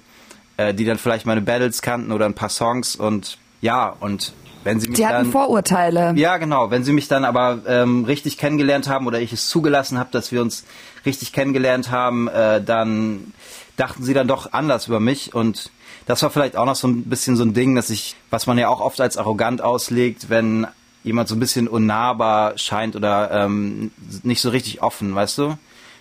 äh, 0.57 0.73
die 0.73 0.87
dann 0.87 0.99
vielleicht 0.99 1.27
meine 1.27 1.43
Battles 1.43 1.83
kannten 1.83 2.11
oder 2.11 2.25
ein 2.25 2.35
paar 2.35 2.49
Songs 2.49 2.97
und 2.97 3.39
ja, 3.61 3.95
und 4.01 4.33
wenn 4.65 4.81
sie 4.81 4.89
mich 4.89 4.97
die 4.97 5.07
hatten 5.07 5.25
dann, 5.25 5.33
Vorurteile. 5.33 6.13
Ja, 6.17 6.37
genau. 6.37 6.71
Wenn 6.71 6.85
sie 6.85 6.93
mich 6.93 7.09
dann 7.09 7.25
aber 7.25 7.61
ähm, 7.67 8.05
richtig 8.05 8.39
kennengelernt 8.39 8.89
haben 8.89 9.07
oder 9.07 9.21
ich 9.21 9.33
es 9.33 9.49
zugelassen 9.49 9.99
habe, 9.99 10.11
dass 10.13 10.33
wir 10.33 10.43
uns 10.43 10.65
richtig 11.07 11.33
kennengelernt 11.33 11.91
haben, 11.91 12.29
äh, 12.29 12.63
dann 12.63 13.33
dachten 13.77 14.03
sie 14.03 14.15
dann 14.15 14.29
doch 14.29 14.53
anders 14.53 14.89
über 14.89 15.01
mich 15.01 15.35
und 15.35 15.71
das 16.07 16.23
war 16.23 16.31
vielleicht 16.31 16.57
auch 16.57 16.65
noch 16.65 16.75
so 16.75 16.89
ein 16.89 17.05
bisschen 17.05 17.37
so 17.37 17.45
ein 17.45 17.53
Ding, 17.53 17.75
dass 17.75 17.91
ich, 17.91 18.17
was 18.31 18.47
man 18.47 18.59
ja 18.59 18.69
auch 18.69 18.81
oft 18.81 19.01
als 19.01 19.17
arrogant 19.19 19.61
auslegt, 19.63 20.31
wenn 20.31 20.67
jemand 21.05 21.29
so 21.29 21.35
ein 21.35 21.41
bisschen 21.41 21.69
unnahbar 21.69 22.59
scheint 22.59 22.97
oder 22.97 23.31
ähm, 23.31 23.91
nicht 24.23 24.41
so 24.41 24.51
richtig 24.51 24.83
offen, 24.83 25.15
weißt 25.15 25.39
du? 25.39 25.59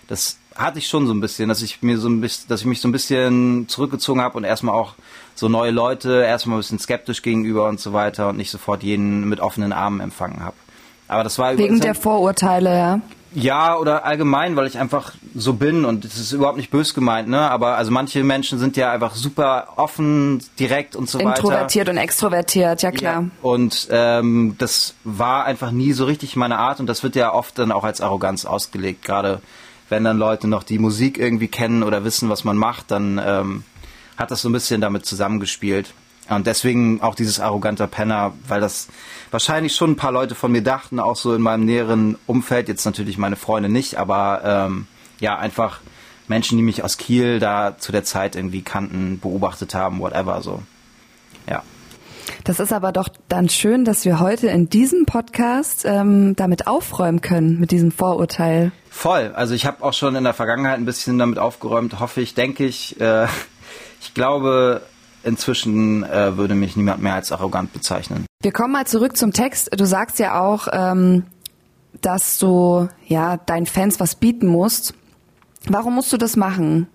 Das 0.08 0.38
hatte 0.54 0.78
ich 0.78 0.88
schon 0.88 1.06
so 1.06 1.14
ein 1.14 1.20
bisschen, 1.20 1.48
dass 1.48 1.62
ich 1.62 1.82
mir 1.82 1.98
so 1.98 2.08
ein 2.08 2.20
bisschen, 2.20 2.48
dass 2.48 2.60
ich 2.60 2.66
mich 2.66 2.80
so 2.80 2.88
ein 2.88 2.92
bisschen 2.92 3.68
zurückgezogen 3.68 4.20
habe 4.20 4.36
und 4.36 4.44
erstmal 4.44 4.74
auch 4.74 4.94
so 5.34 5.48
neue 5.48 5.70
Leute 5.70 6.22
erstmal 6.22 6.56
ein 6.56 6.60
bisschen 6.60 6.80
skeptisch 6.80 7.22
gegenüber 7.22 7.68
und 7.68 7.78
so 7.78 7.92
weiter 7.92 8.28
und 8.28 8.36
nicht 8.36 8.50
sofort 8.50 8.82
jeden 8.82 9.28
mit 9.28 9.40
offenen 9.40 9.72
Armen 9.72 10.00
empfangen 10.00 10.42
habe. 10.42 10.56
Aber 11.06 11.24
das 11.24 11.38
war 11.38 11.56
wegen 11.56 11.80
der 11.80 11.94
Vorurteile, 11.94 12.76
ja. 12.76 13.00
Ja, 13.34 13.76
oder 13.76 14.04
allgemein, 14.04 14.56
weil 14.56 14.66
ich 14.66 14.78
einfach 14.78 15.12
so 15.34 15.52
bin 15.52 15.84
und 15.84 16.04
es 16.04 16.18
ist 16.18 16.32
überhaupt 16.32 16.56
nicht 16.56 16.70
bös 16.70 16.94
gemeint, 16.94 17.28
ne? 17.28 17.50
Aber 17.50 17.76
also 17.76 17.90
manche 17.90 18.24
Menschen 18.24 18.58
sind 18.58 18.76
ja 18.76 18.90
einfach 18.90 19.14
super 19.14 19.68
offen, 19.76 20.42
direkt 20.58 20.96
und 20.96 21.10
so 21.10 21.18
Introvertiert 21.18 21.44
weiter. 21.44 21.52
Introvertiert 21.52 21.88
und 21.88 21.96
extrovertiert, 21.98 22.82
ja 22.82 22.90
klar. 22.90 23.22
Ja, 23.22 23.30
und 23.42 23.88
ähm, 23.90 24.56
das 24.58 24.94
war 25.04 25.44
einfach 25.44 25.70
nie 25.70 25.92
so 25.92 26.06
richtig 26.06 26.36
meine 26.36 26.58
Art 26.58 26.80
und 26.80 26.86
das 26.86 27.02
wird 27.02 27.16
ja 27.16 27.32
oft 27.32 27.58
dann 27.58 27.70
auch 27.70 27.84
als 27.84 28.00
Arroganz 28.00 28.46
ausgelegt. 28.46 29.04
Gerade 29.04 29.40
wenn 29.88 30.04
dann 30.04 30.18
Leute 30.18 30.48
noch 30.48 30.62
die 30.62 30.78
Musik 30.78 31.18
irgendwie 31.18 31.48
kennen 31.48 31.82
oder 31.82 32.04
wissen, 32.04 32.28
was 32.28 32.44
man 32.44 32.56
macht, 32.56 32.90
dann 32.90 33.20
ähm, 33.24 33.64
hat 34.16 34.30
das 34.30 34.42
so 34.42 34.48
ein 34.48 34.52
bisschen 34.52 34.80
damit 34.80 35.06
zusammengespielt. 35.06 35.92
Und 36.28 36.46
deswegen 36.46 37.00
auch 37.00 37.14
dieses 37.14 37.40
arroganter 37.40 37.86
Penner, 37.86 38.34
weil 38.46 38.60
das 38.60 38.88
wahrscheinlich 39.30 39.74
schon 39.74 39.92
ein 39.92 39.96
paar 39.96 40.12
Leute 40.12 40.34
von 40.34 40.52
mir 40.52 40.62
dachten, 40.62 41.00
auch 41.00 41.16
so 41.16 41.34
in 41.34 41.42
meinem 41.42 41.64
näheren 41.64 42.18
Umfeld, 42.26 42.68
jetzt 42.68 42.84
natürlich 42.84 43.18
meine 43.18 43.36
Freunde 43.36 43.68
nicht, 43.68 43.96
aber 43.96 44.42
ähm, 44.44 44.86
ja, 45.20 45.38
einfach 45.38 45.80
Menschen, 46.28 46.58
die 46.58 46.64
mich 46.64 46.84
aus 46.84 46.98
Kiel 46.98 47.38
da 47.38 47.76
zu 47.78 47.92
der 47.92 48.04
Zeit 48.04 48.36
irgendwie 48.36 48.62
kannten, 48.62 49.18
beobachtet 49.20 49.74
haben, 49.74 50.00
whatever, 50.00 50.42
so. 50.42 50.62
Ja. 51.48 51.62
Das 52.44 52.60
ist 52.60 52.72
aber 52.72 52.92
doch 52.92 53.08
dann 53.28 53.48
schön, 53.48 53.84
dass 53.84 54.04
wir 54.04 54.20
heute 54.20 54.48
in 54.48 54.68
diesem 54.68 55.06
Podcast 55.06 55.84
ähm, 55.86 56.36
damit 56.36 56.66
aufräumen 56.66 57.20
können, 57.22 57.58
mit 57.58 57.70
diesem 57.70 57.90
Vorurteil. 57.90 58.72
Voll. 58.90 59.32
Also 59.34 59.54
ich 59.54 59.66
habe 59.66 59.82
auch 59.82 59.94
schon 59.94 60.14
in 60.14 60.24
der 60.24 60.34
Vergangenheit 60.34 60.78
ein 60.78 60.84
bisschen 60.84 61.18
damit 61.18 61.38
aufgeräumt, 61.38 62.00
hoffe 62.00 62.20
ich, 62.20 62.34
denke 62.34 62.64
ich. 62.64 63.00
Äh, 63.00 63.26
ich 64.00 64.14
glaube, 64.14 64.82
inzwischen 65.24 66.04
äh, 66.04 66.36
würde 66.36 66.54
mich 66.54 66.76
niemand 66.76 67.02
mehr 67.02 67.14
als 67.14 67.32
arrogant 67.32 67.72
bezeichnen. 67.72 68.26
Wir 68.42 68.52
kommen 68.52 68.72
mal 68.72 68.86
zurück 68.86 69.16
zum 69.16 69.32
Text. 69.32 69.70
Du 69.78 69.84
sagst 69.84 70.18
ja 70.18 70.40
auch, 70.40 70.68
ähm, 70.72 71.24
dass 72.00 72.38
du 72.38 72.88
ja 73.06 73.36
deinen 73.36 73.66
Fans 73.66 74.00
was 74.00 74.14
bieten 74.14 74.46
musst. 74.46 74.94
Warum 75.66 75.94
musst 75.94 76.12
du 76.12 76.16
das 76.16 76.36
machen? 76.36 76.86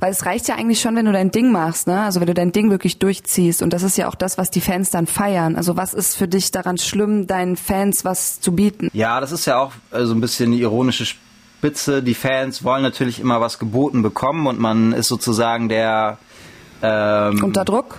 Weil 0.00 0.12
es 0.12 0.26
reicht 0.26 0.48
ja 0.48 0.56
eigentlich 0.56 0.80
schon, 0.80 0.96
wenn 0.96 1.04
du 1.04 1.12
dein 1.12 1.30
Ding 1.30 1.52
machst, 1.52 1.86
ne? 1.86 2.02
Also 2.02 2.20
wenn 2.20 2.26
du 2.26 2.34
dein 2.34 2.52
Ding 2.52 2.70
wirklich 2.70 2.98
durchziehst. 2.98 3.62
Und 3.62 3.72
das 3.72 3.82
ist 3.82 3.96
ja 3.98 4.08
auch 4.08 4.14
das, 4.14 4.38
was 4.38 4.50
die 4.50 4.60
Fans 4.60 4.90
dann 4.90 5.06
feiern. 5.06 5.56
Also 5.56 5.76
was 5.76 5.94
ist 5.94 6.16
für 6.16 6.28
dich 6.28 6.50
daran 6.50 6.78
schlimm, 6.78 7.26
deinen 7.26 7.56
Fans 7.56 8.04
was 8.04 8.40
zu 8.40 8.52
bieten? 8.52 8.88
Ja, 8.92 9.20
das 9.20 9.32
ist 9.32 9.46
ja 9.46 9.58
auch 9.58 9.72
äh, 9.90 10.04
so 10.04 10.14
ein 10.14 10.20
bisschen 10.20 10.52
die 10.52 10.60
ironische 10.60 11.06
Spitze. 11.06 12.02
Die 12.02 12.14
Fans 12.14 12.64
wollen 12.64 12.82
natürlich 12.82 13.20
immer 13.20 13.40
was 13.40 13.58
geboten 13.58 14.02
bekommen 14.02 14.46
und 14.46 14.58
man 14.58 14.92
ist 14.92 15.08
sozusagen 15.08 15.68
der 15.68 16.18
ähm, 16.82 17.44
unter 17.44 17.64
Druck? 17.64 17.98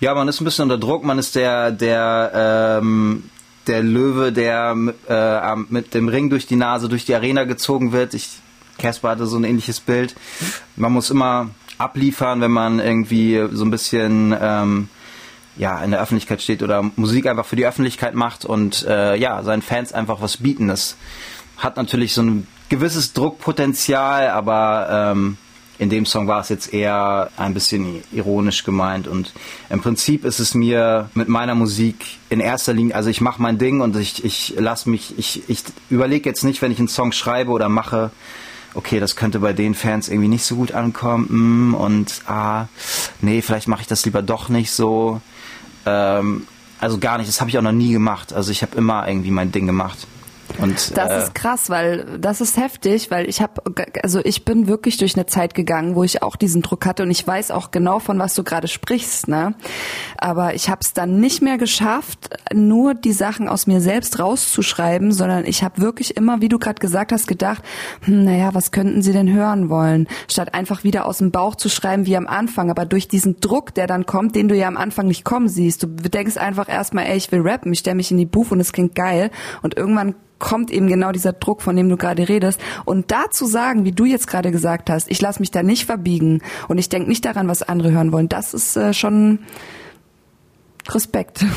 Ja, 0.00 0.14
man 0.14 0.28
ist 0.28 0.40
ein 0.40 0.44
bisschen 0.44 0.64
unter 0.64 0.78
Druck. 0.78 1.04
Man 1.04 1.18
ist 1.18 1.34
der 1.34 1.70
der 1.70 2.78
ähm, 2.80 3.24
der 3.66 3.82
Löwe, 3.82 4.32
der 4.32 4.74
äh, 5.08 5.56
mit 5.68 5.94
dem 5.94 6.08
Ring 6.08 6.30
durch 6.30 6.46
die 6.46 6.56
Nase 6.56 6.88
durch 6.88 7.04
die 7.04 7.14
Arena 7.14 7.44
gezogen 7.44 7.92
wird. 7.92 8.14
Ich 8.14 8.28
Casper 8.78 9.10
hatte 9.10 9.26
so 9.26 9.36
ein 9.36 9.44
ähnliches 9.44 9.80
Bild. 9.80 10.14
Man 10.76 10.92
muss 10.92 11.10
immer 11.10 11.50
abliefern, 11.78 12.40
wenn 12.40 12.50
man 12.50 12.80
irgendwie 12.80 13.44
so 13.52 13.64
ein 13.64 13.70
bisschen 13.70 14.34
ähm, 14.40 14.88
ja 15.56 15.82
in 15.82 15.90
der 15.90 16.00
Öffentlichkeit 16.00 16.40
steht 16.40 16.62
oder 16.62 16.90
Musik 16.96 17.26
einfach 17.26 17.46
für 17.46 17.56
die 17.56 17.66
Öffentlichkeit 17.66 18.14
macht 18.14 18.44
und 18.44 18.86
äh, 18.86 19.16
ja 19.16 19.42
seinen 19.42 19.62
Fans 19.62 19.92
einfach 19.92 20.20
was 20.20 20.38
bieten. 20.38 20.68
Das 20.68 20.96
hat 21.56 21.76
natürlich 21.76 22.14
so 22.14 22.22
ein 22.22 22.46
gewisses 22.68 23.12
Druckpotenzial, 23.12 24.30
aber 24.30 25.12
ähm, 25.12 25.36
in 25.78 25.90
dem 25.90 26.06
Song 26.06 26.26
war 26.26 26.40
es 26.40 26.48
jetzt 26.48 26.72
eher 26.74 27.30
ein 27.36 27.54
bisschen 27.54 28.02
ironisch 28.12 28.64
gemeint 28.64 29.06
und 29.06 29.32
im 29.70 29.80
Prinzip 29.80 30.24
ist 30.24 30.40
es 30.40 30.54
mir 30.54 31.08
mit 31.14 31.28
meiner 31.28 31.54
Musik 31.54 32.18
in 32.30 32.40
erster 32.40 32.72
Linie, 32.72 32.94
also 32.94 33.10
ich 33.10 33.20
mache 33.20 33.40
mein 33.40 33.58
Ding 33.58 33.80
und 33.80 33.96
ich, 33.96 34.24
ich 34.24 34.54
lasse 34.58 34.90
mich, 34.90 35.16
ich, 35.18 35.48
ich 35.48 35.62
überlege 35.88 36.28
jetzt 36.28 36.42
nicht, 36.42 36.62
wenn 36.62 36.72
ich 36.72 36.78
einen 36.78 36.88
Song 36.88 37.12
schreibe 37.12 37.52
oder 37.52 37.68
mache, 37.68 38.10
okay, 38.74 39.00
das 39.00 39.16
könnte 39.16 39.38
bei 39.38 39.52
den 39.52 39.74
Fans 39.74 40.08
irgendwie 40.08 40.28
nicht 40.28 40.44
so 40.44 40.56
gut 40.56 40.72
ankommen 40.72 41.70
mm, 41.70 41.74
und 41.74 42.22
ah, 42.26 42.66
nee, 43.20 43.40
vielleicht 43.42 43.68
mache 43.68 43.82
ich 43.82 43.88
das 43.88 44.04
lieber 44.04 44.22
doch 44.22 44.48
nicht 44.48 44.72
so. 44.72 45.20
Ähm, 45.86 46.46
also 46.80 46.98
gar 46.98 47.18
nicht, 47.18 47.28
das 47.28 47.40
habe 47.40 47.50
ich 47.50 47.58
auch 47.58 47.62
noch 47.62 47.72
nie 47.72 47.92
gemacht. 47.92 48.32
Also 48.32 48.52
ich 48.52 48.62
habe 48.62 48.76
immer 48.76 49.08
irgendwie 49.08 49.30
mein 49.30 49.50
Ding 49.50 49.66
gemacht. 49.66 50.06
Und, 50.58 50.96
das 50.96 51.10
äh, 51.10 51.18
ist 51.18 51.34
krass, 51.34 51.70
weil 51.70 52.18
das 52.18 52.40
ist 52.40 52.56
heftig, 52.56 53.10
weil 53.10 53.28
ich 53.28 53.40
habe, 53.40 53.62
also 54.02 54.20
ich 54.24 54.44
bin 54.44 54.66
wirklich 54.66 54.96
durch 54.96 55.14
eine 55.14 55.26
Zeit 55.26 55.54
gegangen, 55.54 55.94
wo 55.94 56.04
ich 56.04 56.22
auch 56.22 56.36
diesen 56.36 56.62
Druck 56.62 56.86
hatte 56.86 57.02
und 57.02 57.10
ich 57.10 57.26
weiß 57.26 57.50
auch 57.50 57.70
genau, 57.70 57.98
von 57.98 58.18
was 58.18 58.34
du 58.34 58.42
gerade 58.42 58.66
sprichst, 58.68 59.28
ne? 59.28 59.54
Aber 60.16 60.54
ich 60.54 60.68
habe 60.68 60.80
es 60.82 60.92
dann 60.94 61.20
nicht 61.20 61.42
mehr 61.42 61.58
geschafft, 61.58 62.30
nur 62.52 62.94
die 62.94 63.12
Sachen 63.12 63.48
aus 63.48 63.66
mir 63.66 63.80
selbst 63.80 64.18
rauszuschreiben, 64.18 65.12
sondern 65.12 65.44
ich 65.44 65.62
habe 65.62 65.80
wirklich 65.80 66.16
immer, 66.16 66.40
wie 66.40 66.48
du 66.48 66.58
gerade 66.58 66.80
gesagt 66.80 67.12
hast, 67.12 67.28
gedacht, 67.28 67.62
hm, 68.04 68.24
naja, 68.24 68.54
was 68.54 68.72
könnten 68.72 69.02
sie 69.02 69.12
denn 69.12 69.32
hören 69.32 69.68
wollen, 69.68 70.08
statt 70.28 70.54
einfach 70.54 70.84
wieder 70.84 71.06
aus 71.06 71.18
dem 71.18 71.30
Bauch 71.30 71.54
zu 71.54 71.68
schreiben 71.68 72.06
wie 72.06 72.16
am 72.16 72.26
Anfang. 72.26 72.70
Aber 72.70 72.84
durch 72.84 73.08
diesen 73.08 73.40
Druck, 73.40 73.74
der 73.74 73.86
dann 73.86 74.06
kommt, 74.06 74.34
den 74.34 74.48
du 74.48 74.56
ja 74.56 74.66
am 74.66 74.76
Anfang 74.76 75.06
nicht 75.06 75.24
kommen 75.24 75.48
siehst, 75.48 75.82
du 75.82 75.88
denkst 75.88 76.36
einfach 76.36 76.68
erstmal, 76.68 77.06
ey, 77.06 77.16
ich 77.16 77.30
will 77.30 77.40
rappen, 77.40 77.72
ich 77.72 77.80
stelle 77.80 77.96
mich 77.96 78.10
in 78.10 78.18
die 78.18 78.26
Booth 78.26 78.52
und 78.52 78.60
es 78.60 78.72
klingt 78.72 78.94
geil 78.94 79.30
und 79.62 79.76
irgendwann 79.76 80.14
kommt 80.38 80.70
eben 80.70 80.88
genau 80.88 81.12
dieser 81.12 81.32
Druck, 81.32 81.62
von 81.62 81.76
dem 81.76 81.88
du 81.88 81.96
gerade 81.96 82.28
redest. 82.28 82.60
Und 82.84 83.10
dazu 83.10 83.46
sagen, 83.46 83.84
wie 83.84 83.92
du 83.92 84.04
jetzt 84.04 84.26
gerade 84.26 84.50
gesagt 84.50 84.90
hast, 84.90 85.10
ich 85.10 85.20
lasse 85.20 85.40
mich 85.40 85.50
da 85.50 85.62
nicht 85.62 85.86
verbiegen 85.86 86.42
und 86.68 86.78
ich 86.78 86.88
denke 86.88 87.08
nicht 87.08 87.24
daran, 87.24 87.48
was 87.48 87.62
andere 87.62 87.92
hören 87.92 88.12
wollen, 88.12 88.28
das 88.28 88.54
ist 88.54 88.76
äh, 88.76 88.92
schon 88.94 89.40
Respekt. 90.88 91.44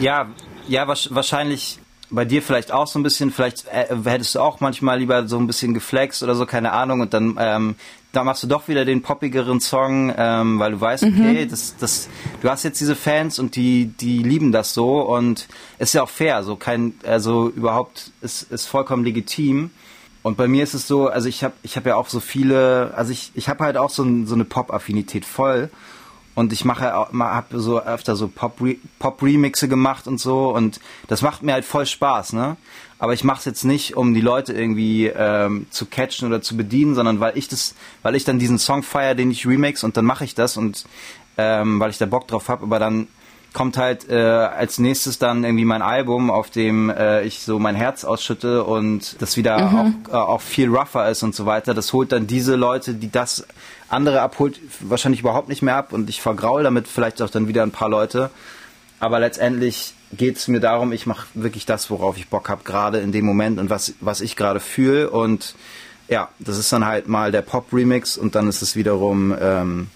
Ja, 0.00 0.28
ja, 0.68 0.86
wahrscheinlich 0.86 1.80
bei 2.10 2.24
dir 2.24 2.40
vielleicht 2.40 2.72
auch 2.72 2.86
so 2.86 2.98
ein 2.98 3.02
bisschen, 3.02 3.32
vielleicht 3.32 3.66
äh, 3.66 3.96
hättest 4.04 4.36
du 4.36 4.40
auch 4.40 4.60
manchmal 4.60 4.98
lieber 4.98 5.26
so 5.26 5.38
ein 5.38 5.48
bisschen 5.48 5.74
geflext 5.74 6.22
oder 6.22 6.36
so, 6.36 6.46
keine 6.46 6.72
Ahnung, 6.72 7.00
und 7.00 7.14
dann 7.14 7.36
ähm, 7.38 7.74
da 8.12 8.24
machst 8.24 8.42
du 8.42 8.46
doch 8.46 8.68
wieder 8.68 8.84
den 8.84 9.02
poppigeren 9.02 9.60
Song, 9.60 10.12
ähm, 10.16 10.58
weil 10.58 10.72
du 10.72 10.80
weißt, 10.80 11.04
okay, 11.04 11.44
mhm. 11.44 11.50
das, 11.50 11.76
das, 11.78 12.08
du 12.40 12.48
hast 12.48 12.62
jetzt 12.62 12.80
diese 12.80 12.96
Fans 12.96 13.38
und 13.38 13.54
die, 13.54 13.86
die 13.86 14.22
lieben 14.22 14.50
das 14.50 14.72
so 14.72 15.00
und 15.02 15.46
ist 15.78 15.94
ja 15.94 16.02
auch 16.02 16.08
fair, 16.08 16.42
so 16.42 16.56
kein, 16.56 16.94
also 17.04 17.48
überhaupt 17.48 18.12
ist, 18.22 18.50
ist 18.50 18.66
vollkommen 18.66 19.04
legitim. 19.04 19.70
Und 20.22 20.36
bei 20.36 20.48
mir 20.48 20.62
ist 20.62 20.74
es 20.74 20.88
so, 20.88 21.08
also 21.08 21.28
ich 21.28 21.44
habe 21.44 21.54
ich 21.62 21.76
hab 21.76 21.86
ja 21.86 21.96
auch 21.96 22.08
so 22.08 22.20
viele, 22.20 22.92
also 22.96 23.12
ich, 23.12 23.30
ich 23.34 23.48
habe 23.48 23.64
halt 23.64 23.76
auch 23.76 23.90
so, 23.90 24.04
so 24.24 24.34
eine 24.34 24.44
Pop-Affinität 24.44 25.24
voll 25.24 25.70
und 26.38 26.52
ich 26.52 26.64
mache 26.64 26.92
habe 26.92 27.58
so 27.58 27.82
öfter 27.82 28.14
so 28.14 28.28
Pop 28.28 28.60
Pop 29.00 29.22
Remixe 29.24 29.66
gemacht 29.66 30.06
und 30.06 30.20
so. 30.20 30.54
Und 30.54 30.78
das 31.08 31.20
macht 31.20 31.42
mir 31.42 31.52
halt 31.52 31.64
voll 31.64 31.84
Spaß, 31.84 32.32
ne? 32.32 32.56
Aber 33.00 33.12
ich 33.12 33.24
mache 33.24 33.40
es 33.40 33.44
jetzt 33.44 33.64
nicht, 33.64 33.96
um 33.96 34.14
die 34.14 34.20
Leute 34.20 34.52
irgendwie 34.52 35.06
ähm, 35.08 35.66
zu 35.70 35.86
catchen 35.86 36.28
oder 36.28 36.40
zu 36.40 36.56
bedienen, 36.56 36.94
sondern 36.94 37.18
weil 37.18 37.36
ich 37.36 37.48
das, 37.48 37.74
weil 38.02 38.14
ich 38.14 38.22
dann 38.22 38.38
diesen 38.38 38.60
Song 38.60 38.84
feier, 38.84 39.16
den 39.16 39.32
ich 39.32 39.48
remix 39.48 39.82
und 39.82 39.96
dann 39.96 40.04
mache 40.04 40.24
ich 40.24 40.36
das. 40.36 40.56
Und 40.56 40.84
ähm, 41.38 41.80
weil 41.80 41.90
ich 41.90 41.98
da 41.98 42.06
Bock 42.06 42.28
drauf 42.28 42.48
habe, 42.48 42.62
aber 42.62 42.78
dann 42.78 43.08
kommt 43.58 43.76
halt 43.76 44.08
äh, 44.08 44.14
als 44.14 44.78
nächstes 44.78 45.18
dann 45.18 45.42
irgendwie 45.42 45.64
mein 45.64 45.82
Album, 45.82 46.30
auf 46.30 46.48
dem 46.48 46.90
äh, 46.90 47.24
ich 47.24 47.40
so 47.40 47.58
mein 47.58 47.74
Herz 47.74 48.04
ausschütte 48.04 48.62
und 48.62 49.20
das 49.20 49.36
wieder 49.36 49.58
mhm. 49.58 50.04
auch, 50.08 50.12
äh, 50.12 50.16
auch 50.16 50.40
viel 50.40 50.68
rougher 50.68 51.08
ist 51.10 51.24
und 51.24 51.34
so 51.34 51.44
weiter. 51.44 51.74
Das 51.74 51.92
holt 51.92 52.12
dann 52.12 52.28
diese 52.28 52.54
Leute, 52.54 52.94
die 52.94 53.10
das 53.10 53.44
andere 53.88 54.20
abholt, 54.20 54.60
wahrscheinlich 54.78 55.22
überhaupt 55.22 55.48
nicht 55.48 55.62
mehr 55.62 55.74
ab 55.74 55.92
und 55.92 56.08
ich 56.08 56.22
vergraul 56.22 56.62
damit 56.62 56.86
vielleicht 56.86 57.20
auch 57.20 57.30
dann 57.30 57.48
wieder 57.48 57.64
ein 57.64 57.72
paar 57.72 57.88
Leute. 57.88 58.30
Aber 59.00 59.18
letztendlich 59.18 59.92
geht 60.12 60.36
es 60.36 60.46
mir 60.46 60.60
darum, 60.60 60.92
ich 60.92 61.06
mache 61.06 61.26
wirklich 61.34 61.66
das, 61.66 61.90
worauf 61.90 62.16
ich 62.16 62.28
Bock 62.28 62.48
habe, 62.48 62.62
gerade 62.62 63.00
in 63.00 63.10
dem 63.10 63.24
Moment 63.24 63.58
und 63.58 63.70
was, 63.70 63.94
was 63.98 64.20
ich 64.20 64.36
gerade 64.36 64.60
fühle. 64.60 65.10
Und 65.10 65.56
ja, 66.06 66.28
das 66.38 66.58
ist 66.58 66.72
dann 66.72 66.86
halt 66.86 67.08
mal 67.08 67.32
der 67.32 67.42
Pop-Remix 67.42 68.18
und 68.18 68.36
dann 68.36 68.48
ist 68.48 68.62
es 68.62 68.76
wiederum 68.76 69.34
ähm, 69.40 69.88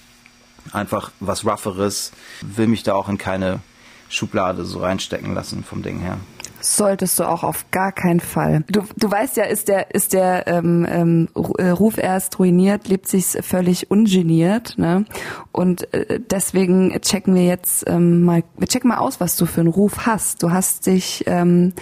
einfach 0.72 1.10
was 1.20 1.44
Rougheres. 1.44 2.12
Will 2.42 2.66
mich 2.66 2.82
da 2.82 2.94
auch 2.94 3.08
in 3.08 3.18
keine 3.18 3.60
Schublade 4.08 4.64
so 4.64 4.80
reinstecken 4.80 5.34
lassen 5.34 5.64
vom 5.64 5.82
Ding 5.82 6.00
her. 6.00 6.18
Solltest 6.60 7.18
du 7.18 7.24
auch 7.24 7.42
auf 7.42 7.70
gar 7.72 7.90
keinen 7.90 8.20
Fall. 8.20 8.62
Du, 8.68 8.82
du 8.96 9.10
weißt 9.10 9.36
ja, 9.36 9.44
ist 9.44 9.66
der, 9.66 9.92
ist 9.94 10.12
der 10.12 10.46
ähm, 10.46 10.86
ähm, 10.88 11.28
äh, 11.58 11.70
Ruf 11.70 11.98
erst 11.98 12.38
ruiniert, 12.38 12.86
lebt 12.86 13.08
sich 13.08 13.26
völlig 13.40 13.90
ungeniert. 13.90 14.78
Ne? 14.78 15.04
Und 15.50 15.92
äh, 15.92 16.20
deswegen 16.20 17.00
checken 17.00 17.34
wir 17.34 17.44
jetzt 17.44 17.88
ähm, 17.88 18.22
mal, 18.22 18.44
wir 18.56 18.68
checken 18.68 18.88
mal 18.88 18.98
aus, 18.98 19.18
was 19.18 19.36
du 19.36 19.46
für 19.46 19.60
einen 19.60 19.70
Ruf 19.70 20.06
hast. 20.06 20.44
Du 20.44 20.52
hast 20.52 20.86
dich 20.86 21.24
ähm, 21.26 21.72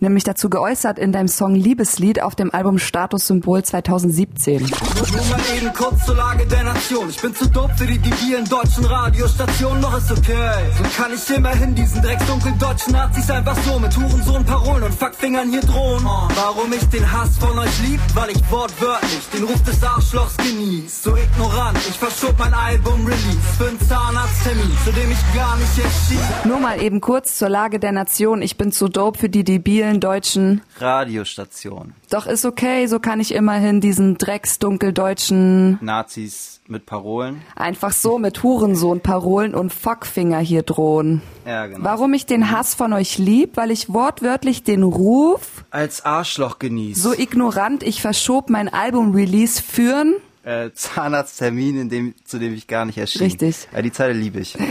nämlich 0.00 0.24
dazu 0.24 0.48
geäußert 0.48 0.98
in 0.98 1.12
deinem 1.12 1.28
Song 1.28 1.54
Liebeslied 1.54 2.22
auf 2.22 2.34
dem 2.34 2.52
Album 2.52 2.78
Statussymbol 2.78 3.62
2017. 3.62 4.62
Nur 4.62 4.70
mal 4.70 5.40
eben 5.56 5.72
kurz 5.74 6.06
zur 6.06 6.14
Lage 6.14 6.46
der 6.46 6.64
Nation. 6.64 7.08
Ich 7.08 7.20
bin 7.20 7.34
zu 7.34 7.48
dope 7.48 7.74
für 7.76 7.86
die 7.86 7.98
debilen 7.98 8.44
deutschen 8.44 8.84
Radiostationen, 8.84 9.82
doch 9.82 9.96
ist 9.96 10.10
okay. 10.10 10.70
So 10.76 10.84
kann 11.02 11.12
ich 11.14 11.36
immerhin 11.36 11.74
diesen 11.74 12.02
drecksdunkeln 12.02 12.58
deutschen 12.58 12.92
Nazis 12.92 13.30
einfach 13.30 13.56
so 13.64 13.78
mit 13.78 13.96
Hurensohn 13.96 14.44
Parolen 14.44 14.84
und 14.84 14.94
Fuckfingern 14.94 15.50
hier 15.50 15.62
drohen. 15.62 16.04
Warum 16.04 16.72
ich 16.72 16.84
den 16.90 17.10
Hass 17.10 17.36
von 17.38 17.58
euch 17.58 17.82
lieb? 17.82 18.00
Weil 18.14 18.30
ich 18.30 18.50
wortwörtlich 18.50 19.28
den 19.34 19.44
Ruf 19.44 19.62
des 19.64 19.82
Arschlochs 19.82 20.36
genieß. 20.36 21.02
So 21.02 21.16
ignorant, 21.16 21.78
ich 21.88 21.98
verschob 21.98 22.38
mein 22.38 22.54
Album 22.54 23.04
Release 23.04 23.38
für 23.56 23.68
einen 23.68 23.80
Zahnarzttermin, 23.80 24.70
zu 24.84 24.92
dem 24.92 25.10
ich 25.10 25.34
gar 25.34 25.56
nicht 25.56 25.78
erschien. 25.78 26.48
Nur 26.48 26.60
mal 26.60 26.82
eben 26.82 27.00
kurz 27.00 27.36
zur 27.36 27.48
Lage 27.48 27.78
der 27.78 27.92
Nation. 27.92 28.42
Ich 28.42 28.56
bin 28.56 28.72
zu 28.72 28.88
dope 28.88 29.18
für 29.18 29.28
die 29.28 29.44
debilen 29.44 29.87
vielen 29.88 30.00
deutschen 30.00 30.60
Radiostationen. 30.78 31.94
Doch 32.10 32.26
ist 32.26 32.44
okay, 32.44 32.86
so 32.86 33.00
kann 33.00 33.20
ich 33.20 33.34
immerhin 33.34 33.80
diesen 33.80 34.18
drecksdunkeldeutschen 34.18 35.78
Nazis 35.80 36.60
mit 36.66 36.84
Parolen. 36.84 37.40
Einfach 37.56 37.92
so 37.92 38.18
mit 38.18 38.42
Hurensohn-Parolen 38.42 39.54
und 39.54 39.72
Fuckfinger 39.72 40.40
hier 40.40 40.62
drohen. 40.62 41.22
Ja, 41.46 41.66
genau. 41.66 41.82
Warum 41.82 42.12
ich 42.12 42.26
den 42.26 42.50
Hass 42.50 42.74
von 42.74 42.92
euch 42.92 43.16
lieb? 43.16 43.56
Weil 43.56 43.70
ich 43.70 43.92
wortwörtlich 43.92 44.62
den 44.62 44.82
Ruf 44.82 45.64
als 45.70 46.04
Arschloch 46.04 46.58
genieße. 46.58 47.00
So 47.00 47.14
ignorant, 47.14 47.82
ich 47.82 48.02
verschob 48.02 48.50
mein 48.50 48.68
Album-Release 48.68 49.62
führen 49.62 50.16
Äh, 50.48 50.72
Zahnarzttermin, 50.72 51.78
in 51.78 51.88
dem, 51.90 52.14
zu 52.24 52.38
dem 52.38 52.54
ich 52.54 52.66
gar 52.66 52.86
nicht 52.86 52.96
erschien. 52.96 53.20
Richtig. 53.20 53.68
Ja, 53.70 53.82
die 53.82 53.92
Zeit 53.92 54.16
liebe 54.16 54.40
ich. 54.40 54.56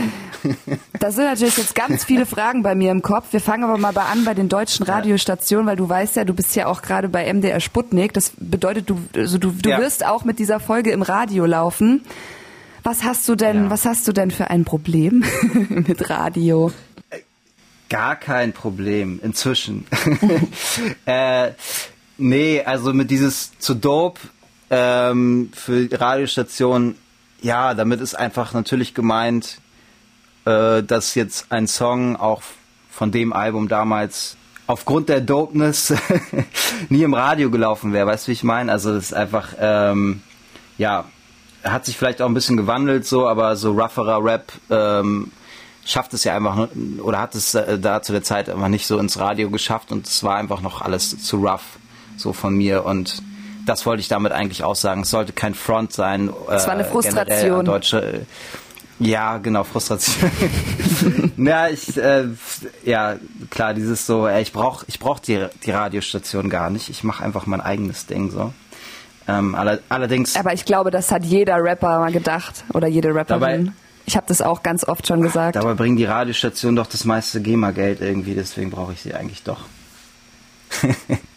Da 1.00 1.12
sind 1.12 1.24
natürlich 1.24 1.56
jetzt 1.56 1.74
ganz 1.76 2.04
viele 2.04 2.26
Fragen 2.26 2.62
bei 2.64 2.74
mir 2.74 2.90
im 2.90 3.02
Kopf. 3.02 3.26
Wir 3.32 3.40
fangen 3.40 3.62
aber 3.64 3.78
mal 3.78 3.92
bei 3.92 4.02
an 4.02 4.24
bei 4.24 4.34
den 4.34 4.48
deutschen 4.48 4.84
Radiostationen, 4.84 5.66
weil 5.66 5.76
du 5.76 5.88
weißt 5.88 6.16
ja, 6.16 6.24
du 6.24 6.34
bist 6.34 6.54
ja 6.56 6.66
auch 6.66 6.82
gerade 6.82 7.08
bei 7.08 7.32
MDR 7.32 7.60
Sputnik. 7.60 8.12
Das 8.12 8.32
bedeutet, 8.36 8.90
du, 8.90 8.98
also 9.14 9.38
du, 9.38 9.52
du 9.52 9.70
Ja. 9.70 9.78
wirst 9.78 10.04
auch 10.04 10.24
mit 10.24 10.38
dieser 10.40 10.58
Folge 10.58 10.90
im 10.90 11.02
Radio 11.02 11.44
laufen. 11.46 12.02
Was 12.82 13.04
hast 13.04 13.28
du 13.28 13.36
denn, 13.36 13.64
Ja. 13.64 13.70
was 13.70 13.84
hast 13.84 14.08
du 14.08 14.12
denn 14.12 14.30
für 14.32 14.50
ein 14.50 14.64
Problem 14.64 15.24
mit 15.68 16.10
Radio? 16.10 16.72
Gar 17.88 18.16
kein 18.16 18.52
Problem, 18.52 19.20
inzwischen. 19.22 19.86
äh, 21.06 21.52
nee, 22.16 22.62
also 22.64 22.92
mit 22.92 23.10
dieses 23.10 23.56
zu 23.58 23.74
dope 23.74 24.20
ähm, 24.70 25.50
für 25.54 25.86
die 25.86 25.94
Radiostation, 25.94 26.96
ja, 27.40 27.74
damit 27.74 28.00
ist 28.00 28.14
einfach 28.14 28.52
natürlich 28.52 28.94
gemeint, 28.94 29.58
äh, 30.44 30.82
dass 30.82 31.14
jetzt 31.14 31.50
ein 31.50 31.66
Song 31.66 32.16
auch 32.16 32.42
von 32.90 33.12
dem 33.12 33.32
Album 33.32 33.68
damals 33.68 34.36
aufgrund 34.66 35.08
der 35.08 35.20
Dopeness 35.20 35.94
nie 36.88 37.02
im 37.02 37.14
Radio 37.14 37.50
gelaufen 37.50 37.92
wäre. 37.92 38.06
Weißt 38.06 38.26
du, 38.26 38.28
wie 38.28 38.34
ich 38.34 38.44
meine? 38.44 38.70
Also 38.70 38.92
das 38.94 39.04
ist 39.04 39.14
einfach, 39.14 39.54
ähm, 39.58 40.22
ja, 40.76 41.04
hat 41.64 41.86
sich 41.86 41.96
vielleicht 41.96 42.22
auch 42.22 42.26
ein 42.26 42.34
bisschen 42.34 42.56
gewandelt 42.56 43.06
so, 43.06 43.26
aber 43.26 43.56
so 43.56 43.72
rougherer 43.72 44.22
Rap 44.22 44.52
ähm, 44.70 45.32
schafft 45.84 46.12
es 46.12 46.24
ja 46.24 46.36
einfach 46.36 46.68
oder 47.02 47.18
hat 47.18 47.34
es 47.34 47.54
äh, 47.54 47.78
da 47.78 48.02
zu 48.02 48.12
der 48.12 48.22
Zeit 48.22 48.48
einfach 48.48 48.68
nicht 48.68 48.86
so 48.86 48.98
ins 48.98 49.18
Radio 49.18 49.50
geschafft 49.50 49.90
und 49.90 50.06
es 50.06 50.22
war 50.22 50.36
einfach 50.36 50.60
noch 50.60 50.82
alles 50.82 51.18
zu 51.22 51.38
rough 51.38 51.78
so 52.16 52.32
von 52.32 52.54
mir 52.54 52.84
und 52.84 53.22
das 53.68 53.84
wollte 53.86 54.00
ich 54.00 54.08
damit 54.08 54.32
eigentlich 54.32 54.64
auch 54.64 54.74
sagen. 54.76 55.02
Es 55.02 55.10
sollte 55.10 55.32
kein 55.32 55.54
Front 55.54 55.92
sein. 55.92 56.28
Äh, 56.48 56.54
Es 56.54 56.66
war 56.66 56.74
eine 56.74 56.84
Frustration. 56.84 57.64
Deutsche, 57.64 58.26
ja, 59.00 59.38
genau, 59.38 59.62
Frustration. 59.64 60.30
ja, 61.36 61.68
ich, 61.68 61.96
äh, 61.96 62.24
ja, 62.84 63.16
klar, 63.50 63.74
dieses 63.74 64.06
so, 64.06 64.26
ey, 64.26 64.42
ich 64.42 64.52
brauch, 64.52 64.84
ich 64.88 64.98
brauch 64.98 65.20
die, 65.20 65.46
die 65.64 65.70
Radiostation 65.70 66.50
gar 66.50 66.70
nicht. 66.70 66.88
Ich 66.88 67.04
mache 67.04 67.22
einfach 67.22 67.46
mein 67.46 67.60
eigenes 67.60 68.06
Ding 68.06 68.30
so. 68.30 68.52
Ähm, 69.28 69.54
aller, 69.54 69.78
allerdings, 69.88 70.36
Aber 70.36 70.52
ich 70.54 70.64
glaube, 70.64 70.90
das 70.90 71.12
hat 71.12 71.24
jeder 71.24 71.62
Rapper 71.62 71.98
mal 71.98 72.10
gedacht 72.12 72.64
oder 72.72 72.88
jede 72.88 73.14
Rapperin. 73.14 73.40
Dabei- 73.66 73.72
ich 74.06 74.16
habe 74.16 74.24
das 74.26 74.40
auch 74.40 74.62
ganz 74.62 74.84
oft 74.88 75.06
schon 75.06 75.20
gesagt. 75.20 75.56
dabei 75.56 75.74
bringen 75.74 75.98
die 75.98 76.06
Radiostationen 76.06 76.76
doch 76.76 76.86
das 76.86 77.04
meiste 77.04 77.42
GEMA-Geld 77.42 78.00
irgendwie, 78.00 78.34
deswegen 78.34 78.70
brauche 78.70 78.94
ich 78.94 79.02
sie 79.02 79.12
eigentlich 79.12 79.42
doch. 79.42 79.60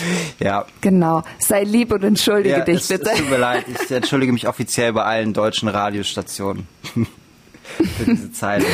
ja. 0.38 0.64
Genau. 0.80 1.22
Sei 1.38 1.64
lieb 1.64 1.92
und 1.92 2.04
entschuldige 2.04 2.58
ja 2.58 2.64
dich 2.64 2.82
es, 2.82 2.88
bitte. 2.88 3.10
Es 3.10 3.18
tut 3.18 3.30
mir 3.30 3.38
leid, 3.38 3.64
ich 3.68 3.90
entschuldige 3.90 4.32
mich 4.32 4.48
offiziell 4.48 4.92
bei 4.92 5.04
allen 5.04 5.32
deutschen 5.32 5.68
Radiostationen 5.68 6.66
für 6.94 8.04
diese 8.04 8.32
Zeile. 8.32 8.64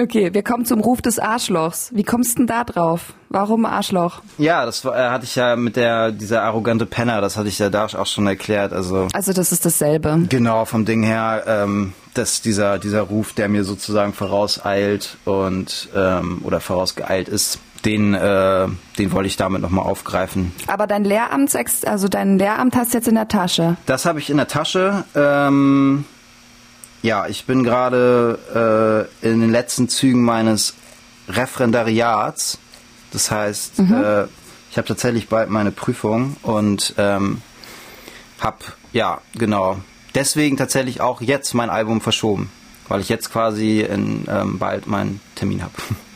Okay, 0.00 0.32
wir 0.32 0.42
kommen 0.42 0.64
zum 0.64 0.80
Ruf 0.80 1.02
des 1.02 1.18
Arschlochs. 1.18 1.90
Wie 1.94 2.02
kommst 2.02 2.32
du 2.32 2.38
denn 2.38 2.46
da 2.46 2.64
drauf? 2.64 3.12
Warum 3.28 3.66
Arschloch? 3.66 4.22
Ja, 4.38 4.64
das 4.64 4.84
war, 4.84 4.96
äh, 4.96 5.10
hatte 5.10 5.24
ich 5.24 5.36
ja 5.36 5.54
mit 5.54 5.76
der 5.76 6.12
dieser 6.12 6.42
arrogante 6.42 6.86
Penner, 6.86 7.20
das 7.20 7.36
hatte 7.36 7.48
ich 7.48 7.58
ja 7.58 7.68
da 7.70 7.84
auch 7.86 8.06
schon 8.06 8.26
erklärt. 8.26 8.72
Also 8.72 9.08
Also 9.12 9.32
das 9.32 9.52
ist 9.52 9.64
dasselbe. 9.66 10.24
genau 10.28 10.64
vom 10.64 10.86
Ding 10.86 11.02
her, 11.02 11.44
ähm, 11.46 11.92
dass 12.14 12.40
dieser 12.40 12.78
dieser 12.78 13.02
Ruf, 13.02 13.32
der 13.34 13.48
mir 13.48 13.64
sozusagen 13.64 14.12
vorauseilt 14.14 15.18
und 15.24 15.88
ähm, 15.94 16.40
oder 16.42 16.60
vorausgeeilt 16.60 17.28
ist, 17.28 17.58
den 17.84 18.14
äh, 18.14 18.68
den 18.98 19.12
wollte 19.12 19.26
ich 19.26 19.36
damit 19.36 19.62
nochmal 19.62 19.84
aufgreifen. 19.84 20.52
Aber 20.66 20.86
dein 20.86 21.04
Lehramtsex, 21.04 21.84
also 21.84 22.08
dein 22.08 22.38
Lehramt 22.38 22.76
hast 22.76 22.92
du 22.92 22.98
jetzt 22.98 23.08
in 23.08 23.14
der 23.14 23.28
Tasche. 23.28 23.76
Das 23.86 24.04
habe 24.06 24.18
ich 24.18 24.30
in 24.30 24.36
der 24.36 24.48
Tasche. 24.48 25.04
Ähm, 25.14 26.04
ja, 27.02 27.26
ich 27.26 27.46
bin 27.46 27.64
gerade 27.64 29.08
äh, 29.22 29.28
in 29.28 29.40
den 29.40 29.50
letzten 29.50 29.88
Zügen 29.88 30.22
meines 30.22 30.74
Referendariats. 31.28 32.58
Das 33.10 33.30
heißt, 33.30 33.80
äh, 33.80 34.24
ich 34.70 34.78
habe 34.78 34.88
tatsächlich 34.88 35.28
bald 35.28 35.50
meine 35.50 35.72
Prüfung 35.72 36.36
und 36.42 36.94
ähm, 36.96 37.42
habe, 38.40 38.58
ja, 38.92 39.20
genau, 39.34 39.78
deswegen 40.14 40.56
tatsächlich 40.56 41.00
auch 41.00 41.20
jetzt 41.20 41.54
mein 41.54 41.70
Album 41.70 42.00
verschoben, 42.00 42.50
weil 42.88 43.00
ich 43.00 43.08
jetzt 43.08 43.30
quasi 43.30 43.80
in, 43.80 44.26
ähm, 44.28 44.58
bald 44.58 44.86
meinen 44.86 45.20
Termin 45.34 45.62
habe. 45.62 45.74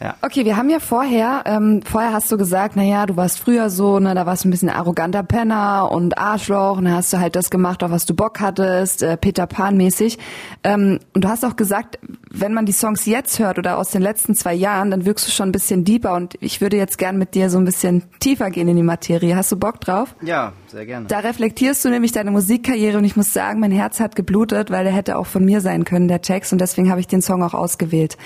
ja. 0.00 0.14
Okay, 0.22 0.44
wir 0.44 0.56
haben 0.56 0.70
ja 0.70 0.80
vorher, 0.80 1.42
ähm, 1.46 1.82
vorher 1.84 2.12
hast 2.12 2.30
du 2.30 2.36
gesagt, 2.36 2.76
na 2.76 2.82
ja, 2.82 3.06
du 3.06 3.16
warst 3.16 3.38
früher 3.38 3.70
so, 3.70 3.98
ne, 3.98 4.14
da 4.14 4.26
warst 4.26 4.44
du 4.44 4.48
ein 4.48 4.50
bisschen 4.50 4.70
arroganter 4.70 5.22
Penner 5.22 5.90
und 5.90 6.18
Arschloch 6.18 6.78
und 6.78 6.84
dann 6.84 6.94
hast 6.94 7.12
du 7.12 7.18
halt 7.18 7.36
das 7.36 7.50
gemacht, 7.50 7.82
auf 7.82 7.90
was 7.90 8.06
du 8.06 8.14
Bock 8.14 8.40
hattest, 8.40 9.02
äh, 9.02 9.16
Peter 9.16 9.46
Pan 9.46 9.76
mäßig. 9.76 10.18
Ähm, 10.64 11.00
und 11.14 11.24
du 11.24 11.28
hast 11.28 11.44
auch 11.44 11.56
gesagt, 11.56 11.98
wenn 12.30 12.52
man 12.52 12.66
die 12.66 12.72
Songs 12.72 13.06
jetzt 13.06 13.38
hört 13.38 13.58
oder 13.58 13.78
aus 13.78 13.90
den 13.90 14.02
letzten 14.02 14.34
zwei 14.34 14.54
Jahren, 14.54 14.90
dann 14.90 15.04
wirkst 15.04 15.26
du 15.26 15.30
schon 15.30 15.48
ein 15.48 15.52
bisschen 15.52 15.84
deeper 15.84 16.14
und 16.14 16.34
ich 16.40 16.60
würde 16.60 16.76
jetzt 16.76 16.98
gern 16.98 17.18
mit 17.18 17.34
dir 17.34 17.50
so 17.50 17.58
ein 17.58 17.64
bisschen 17.64 18.04
tiefer 18.20 18.50
gehen 18.50 18.68
in 18.68 18.76
die 18.76 18.82
Materie. 18.82 19.36
Hast 19.36 19.52
du 19.52 19.56
Bock 19.56 19.80
drauf? 19.80 20.14
ja, 20.22 20.52
sehr 20.66 20.86
gerne. 20.86 21.06
Da 21.06 21.20
reflektierst 21.20 21.84
du 21.84 21.88
nämlich 21.88 22.12
deine 22.12 22.30
Musikkarriere 22.30 22.98
und 22.98 23.04
ich 23.04 23.16
muss 23.16 23.32
sagen, 23.32 23.60
mein 23.60 23.72
Herz 23.72 24.00
hat 24.00 24.16
geblutet, 24.16 24.70
weil 24.70 24.84
der 24.84 24.92
hätte 24.92 25.18
auch 25.18 25.26
von 25.26 25.44
mir 25.44 25.60
sein 25.60 25.84
können, 25.84 26.08
der 26.08 26.22
Text, 26.22 26.52
und 26.52 26.60
deswegen 26.60 26.90
habe 26.90 27.00
ich 27.00 27.06
den 27.06 27.22
Song 27.22 27.42
auch 27.42 27.54
ausgewählt. 27.54 28.16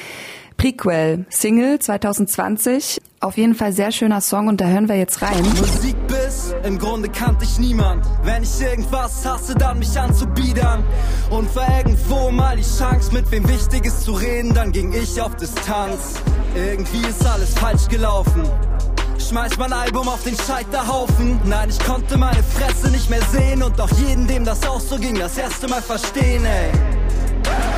Prequel, 0.57 1.27
Single 1.29 1.79
2020, 1.79 3.01
auf 3.21 3.37
jeden 3.37 3.55
Fall 3.55 3.73
sehr 3.73 3.93
schöner 3.93 4.21
Song 4.21 4.49
und 4.49 4.61
da 4.61 4.67
hören 4.67 4.89
wir 4.89 4.97
jetzt 4.97 5.23
rein. 5.23 5.43
Musik 5.43 5.97
bis, 6.09 6.55
im 6.65 6.79
Grunde 6.79 7.09
kannte 7.09 7.45
ich 7.45 7.59
niemand. 7.59 8.05
Wenn 8.25 8.43
ich 8.43 8.61
irgendwas 8.61 9.25
hasse, 9.25 9.55
dann 9.55 9.79
mich 9.79 9.99
anzubiedern. 9.99 10.83
Und 11.31 11.55
war 11.55 11.79
irgendwo 11.79 12.31
mal 12.31 12.57
die 12.57 12.63
Chance, 12.63 13.13
mit 13.13 13.31
wem 13.31 13.49
Wichtiges 13.49 14.01
zu 14.01 14.13
reden, 14.13 14.53
dann 14.55 14.73
ging 14.73 14.93
ich 14.93 15.21
auf 15.21 15.37
Distanz. 15.37 16.15
Irgendwie 16.55 17.07
ist 17.09 17.25
alles 17.25 17.55
falsch 17.55 17.89
gelaufen. 17.89 18.43
Schmeiß 19.19 19.57
mein 19.57 19.73
Album 19.73 20.09
auf 20.09 20.25
den 20.25 20.37
Scheiterhaufen. 20.37 21.41
Nein, 21.45 21.71
ich 21.71 21.79
konnte 21.79 22.19
meine 22.19 22.43
Fresse 22.43 22.91
nicht 22.91 23.09
mehr 23.09 23.23
sehen 23.31 23.63
und 23.63 23.81
auch 23.81 23.91
jeden, 24.07 24.27
dem 24.27 24.45
das 24.45 24.67
auch 24.67 24.81
so 24.81 24.97
ging, 24.97 25.15
das 25.19 25.39
erste 25.39 25.69
Mal 25.69 25.81
verstehen, 25.81 26.45
ey. 26.45 27.02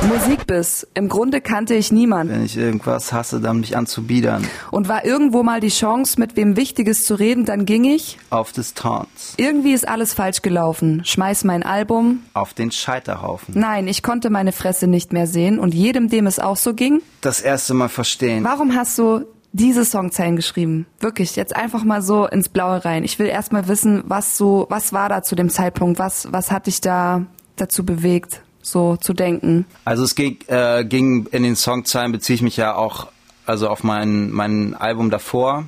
Musikbiss, 0.07 0.87
im 0.93 1.09
Grunde 1.09 1.41
kannte 1.41 1.73
ich 1.73 1.91
niemand 1.91 2.29
Wenn 2.31 2.45
ich 2.45 2.55
irgendwas 2.57 3.11
hasse, 3.11 3.41
dann 3.41 3.59
mich 3.61 3.75
anzubiedern. 3.75 4.45
und 4.71 4.87
war 4.87 5.03
irgendwo 5.03 5.41
mal 5.41 5.59
die 5.59 5.69
Chance, 5.69 6.19
mit 6.19 6.35
wem 6.35 6.55
Wichtiges 6.55 7.05
zu 7.05 7.15
reden, 7.15 7.45
dann 7.45 7.65
ging 7.65 7.85
ich. 7.85 8.19
Auf 8.29 8.51
Distanz. 8.51 9.33
Irgendwie 9.37 9.73
ist 9.73 9.87
alles 9.87 10.13
falsch 10.13 10.41
gelaufen. 10.43 11.03
Schmeiß 11.03 11.43
mein 11.43 11.63
Album. 11.63 12.19
Auf 12.33 12.53
den 12.53 12.71
Scheiterhaufen. 12.71 13.55
Nein, 13.57 13.87
ich 13.87 14.03
konnte 14.03 14.29
meine 14.29 14.51
Fresse 14.51 14.85
nicht 14.87 15.11
mehr 15.11 15.25
sehen 15.27 15.57
und 15.59 15.73
jedem, 15.73 16.07
dem 16.09 16.27
es 16.27 16.39
auch 16.39 16.57
so 16.57 16.73
ging, 16.75 17.01
Das 17.21 17.41
erste 17.41 17.73
Mal 17.73 17.89
verstehen. 17.89 18.43
Warum 18.43 18.75
hast 18.75 18.97
du 18.99 19.25
diese 19.53 19.85
Songzeilen 19.85 20.35
geschrieben? 20.35 20.85
Wirklich, 20.99 21.35
jetzt 21.35 21.55
einfach 21.55 21.83
mal 21.83 22.01
so 22.03 22.27
ins 22.27 22.49
Blaue 22.49 22.85
rein. 22.85 23.03
Ich 23.03 23.17
will 23.17 23.27
erst 23.27 23.51
mal 23.53 23.67
wissen, 23.67 24.03
was 24.05 24.37
so, 24.37 24.67
was 24.69 24.93
war 24.93 25.09
da 25.09 25.23
zu 25.23 25.35
dem 25.35 25.49
Zeitpunkt? 25.49 25.97
Was, 25.97 26.27
was 26.31 26.51
hat 26.51 26.67
dich 26.67 26.79
da 26.81 27.23
dazu 27.55 27.85
bewegt, 27.85 28.41
so 28.65 28.97
zu 28.97 29.13
denken? 29.13 29.65
Also 29.85 30.03
es 30.03 30.15
ging, 30.15 30.39
äh, 30.47 30.83
ging 30.85 31.27
in 31.31 31.43
den 31.43 31.55
Songzeilen 31.55 32.11
beziehe 32.11 32.35
ich 32.35 32.41
mich 32.41 32.57
ja 32.57 32.75
auch 32.75 33.07
also 33.45 33.69
auf 33.69 33.83
mein 33.83 34.31
mein 34.31 34.73
Album 34.73 35.11
davor 35.11 35.65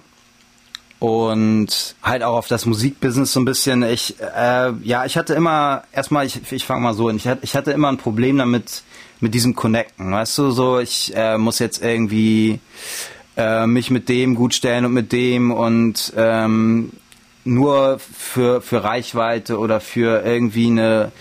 und 1.00 1.96
halt 2.02 2.24
auch 2.24 2.36
auf 2.38 2.48
das 2.48 2.66
Musikbusiness 2.66 3.34
so 3.34 3.40
ein 3.40 3.46
bisschen. 3.46 3.84
Ich 3.84 4.16
äh, 4.20 4.72
ja, 4.84 5.06
ich 5.06 5.16
hatte 5.16 5.36
immer 5.36 5.84
erstmal 5.92 6.26
ich 6.26 6.52
ich 6.52 6.66
fange 6.66 6.82
mal 6.82 6.94
so 6.94 7.08
an. 7.10 7.18
Ich 7.18 7.28
hatte 7.28 7.42
ich 7.44 7.56
hatte 7.56 7.72
immer 7.72 7.90
ein 7.90 7.98
Problem 7.98 8.38
damit 8.38 8.84
mit 9.20 9.34
diesem 9.34 9.56
Connecten, 9.56 10.12
weißt 10.12 10.38
du, 10.38 10.52
so 10.52 10.80
ich 10.80 11.12
äh, 11.16 11.38
muss 11.38 11.60
jetzt 11.60 11.84
irgendwie 11.84 12.60
äh, 13.36 13.66
mich 13.68 13.90
mit 13.92 14.10
dem 14.10 14.36
gut 14.36 14.54
stellen 14.54 14.86
und 14.86 14.94
mit 14.94 15.12
dem 15.12 15.52
und 15.52 16.14
ähm, 16.16 16.92
nur 17.46 18.00
für 18.00 18.62
für 18.62 18.84
Reichweite 18.84 19.60
oder 19.60 19.80
für 19.80 20.24
irgendwie 20.26 20.68
eine 20.68 21.12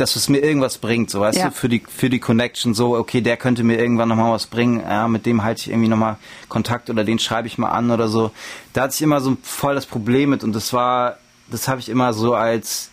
dass 0.00 0.16
es 0.16 0.28
mir 0.28 0.38
irgendwas 0.38 0.78
bringt, 0.78 1.10
so 1.10 1.20
weißt 1.20 1.38
Ja. 1.38 1.48
du, 1.48 1.52
für 1.54 1.68
die 1.68 1.82
für 1.88 2.08
die 2.10 2.18
Connection 2.20 2.72
so, 2.74 2.96
okay, 2.96 3.20
der 3.20 3.36
könnte 3.36 3.64
mir 3.64 3.78
irgendwann 3.78 4.08
nochmal 4.08 4.32
was 4.32 4.46
bringen, 4.46 4.80
ja, 4.80 5.08
mit 5.08 5.26
dem 5.26 5.42
halte 5.44 5.62
ich 5.62 5.68
irgendwie 5.70 5.88
nochmal 5.88 6.16
Kontakt 6.48 6.88
oder 6.90 7.04
den 7.04 7.18
schreibe 7.18 7.46
ich 7.48 7.58
mal 7.58 7.70
an 7.70 7.90
oder 7.90 8.08
so. 8.08 8.30
Da 8.72 8.82
hatte 8.82 8.94
ich 8.94 9.02
immer 9.02 9.20
so 9.20 9.36
voll 9.42 9.74
das 9.74 9.86
Problem 9.86 10.30
mit 10.30 10.44
und 10.44 10.54
das 10.54 10.72
war, 10.72 11.18
das 11.50 11.68
habe 11.68 11.80
ich 11.80 11.88
immer 11.88 12.12
so 12.12 12.34
als, 12.34 12.90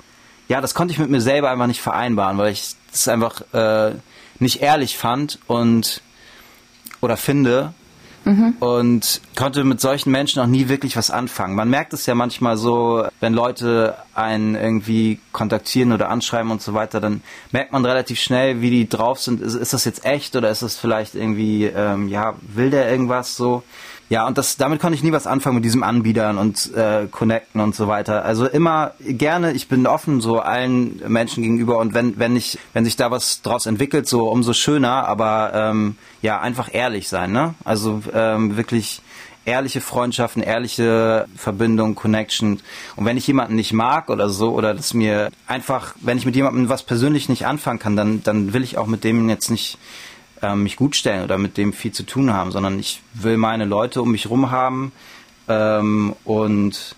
ja, 0.48 0.62
das 0.62 0.74
konnte 0.74 0.92
ich 0.94 1.00
mit 1.00 1.10
mir 1.10 1.22
selber 1.22 1.50
einfach 1.50 1.68
nicht 1.68 1.82
vereinbaren, 1.82 2.38
weil 2.38 2.52
ich 2.52 2.76
das 2.92 3.08
einfach 3.08 3.42
äh, 3.54 3.94
nicht 4.40 4.62
ehrlich 4.62 4.98
fand 4.98 5.40
und 5.48 6.02
oder 7.02 7.18
finde 7.18 7.74
und 8.60 9.22
konnte 9.36 9.64
mit 9.64 9.80
solchen 9.80 10.12
Menschen 10.12 10.42
auch 10.42 10.48
nie 10.48 10.68
wirklich 10.68 10.98
was 10.98 11.12
anfangen. 11.12 11.56
Man 11.56 11.70
merkt 11.70 11.94
es 11.94 12.06
ja 12.06 12.16
manchmal 12.16 12.58
so, 12.58 13.06
wenn 13.20 13.34
Leute 13.34 13.96
einen 14.16 14.56
irgendwie 14.56 15.20
kontaktieren 15.32 15.92
oder 15.92 16.10
anschreiben 16.10 16.52
und 16.52 16.62
so 16.62 16.74
weiter, 16.74 17.00
dann 17.00 17.22
merkt 17.52 17.72
man 17.72 17.86
relativ 17.86 18.20
schnell, 18.20 18.62
wie 18.62 18.72
die 18.72 18.90
drauf 18.90 19.20
sind. 19.20 19.42
Ist, 19.42 19.54
ist 19.54 19.74
das 19.74 19.86
jetzt 19.86 20.06
echt 20.06 20.36
oder 20.36 20.50
ist 20.50 20.64
das 20.64 20.76
vielleicht 20.76 21.16
irgendwie, 21.16 21.66
ähm, 21.66 22.08
ja, 22.08 22.36
will 22.42 22.72
der 22.72 22.90
irgendwas 22.90 23.36
so? 23.36 23.64
Ja, 24.08 24.28
und 24.28 24.38
das, 24.38 24.58
damit 24.58 24.80
konnte 24.80 24.96
ich 24.96 25.04
nie 25.04 25.12
was 25.12 25.26
anfangen 25.26 25.56
mit 25.56 25.66
diesem 25.66 25.82
Anbietern 25.82 26.38
und 26.38 26.72
äh, 26.76 27.08
Connecten 27.10 27.60
und 27.60 27.74
so 27.74 27.88
weiter. 27.88 28.24
Also 28.24 28.46
immer 28.46 28.92
gerne, 29.00 29.54
ich 29.54 29.68
bin 29.68 29.88
offen 29.88 30.22
so 30.22 30.40
allen 30.40 31.02
Menschen 31.08 31.42
gegenüber 31.42 31.80
und 31.80 31.96
wenn, 31.96 32.20
wenn 32.20 32.36
ich, 32.36 32.60
wenn 32.74 32.86
sich 32.86 32.98
da 32.98 33.10
was 33.10 33.42
draus 33.42 33.66
entwickelt, 33.66 34.08
so 34.08 34.30
umso 34.30 34.54
schöner, 34.54 35.08
aber 35.08 35.52
ähm, 35.56 35.98
ja, 36.22 36.40
einfach 36.40 36.70
ehrlich 36.72 37.10
sein, 37.10 37.32
ne? 37.32 37.56
Also 37.64 38.04
ähm, 38.14 38.58
wirklich 38.58 39.02
ehrliche 39.46 39.82
Freundschaften, 39.82 40.42
ehrliche 40.44 41.28
Verbindung, 41.36 41.96
Connection. 41.96 42.60
Und 42.96 43.06
wenn 43.06 43.18
ich 43.18 43.28
jemanden 43.28 43.56
nicht 43.56 43.74
mag 43.74 44.10
oder 44.10 44.30
so, 44.30 44.52
oder 44.52 44.74
dass 44.74 44.94
mir 44.94 45.30
einfach, 45.48 45.96
wenn 46.02 46.18
ich 46.18 46.26
mit 46.26 46.36
jemandem 46.36 46.68
was 46.68 46.84
persönlich 46.84 47.30
nicht 47.30 47.46
anfangen 47.46 47.80
kann, 47.80 47.96
dann, 47.96 48.24
dann 48.24 48.54
will 48.54 48.64
ich 48.64 48.78
auch 48.78 48.88
mit 48.88 49.04
dem 49.04 49.30
jetzt 49.30 49.50
nicht 49.50 49.78
ähm, 50.52 50.64
mich 50.64 50.76
gut 50.76 50.96
stellen 50.96 51.24
oder 51.24 51.38
mit 51.38 51.58
dem 51.58 51.74
viel 51.74 51.92
zu 51.92 52.04
tun 52.04 52.34
haben, 52.34 52.52
sondern 52.52 52.80
ich 52.80 53.02
will 53.14 53.38
meine 53.38 53.66
Leute 53.66 54.02
um 54.02 54.12
mich 54.12 54.30
rum 54.30 54.52
haben 54.52 54.92
ähm, 55.48 56.16
und 56.24 56.96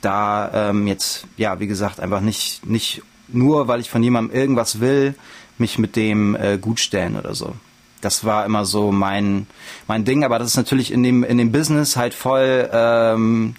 da 0.00 0.70
ähm, 0.70 0.86
jetzt, 0.86 1.26
ja, 1.36 1.60
wie 1.60 1.66
gesagt, 1.66 2.00
einfach 2.00 2.20
nicht, 2.20 2.66
nicht 2.66 3.02
nur, 3.28 3.68
weil 3.68 3.80
ich 3.80 3.90
von 3.90 4.02
jemandem 4.02 4.36
irgendwas 4.36 4.80
will, 4.80 5.14
mich 5.58 5.78
mit 5.78 5.96
dem 5.96 6.36
äh, 6.36 6.58
gut 6.58 6.80
stellen 6.80 7.16
oder 7.16 7.34
so. 7.34 7.54
Das 8.00 8.24
war 8.24 8.44
immer 8.44 8.64
so 8.64 8.92
mein, 8.92 9.48
mein 9.88 10.04
Ding, 10.04 10.22
aber 10.22 10.38
das 10.38 10.48
ist 10.48 10.56
natürlich 10.56 10.92
in 10.92 11.02
dem, 11.02 11.24
in 11.24 11.36
dem 11.36 11.50
Business 11.50 11.96
halt 11.96 12.14
voll, 12.14 12.68
ähm, 12.72 13.56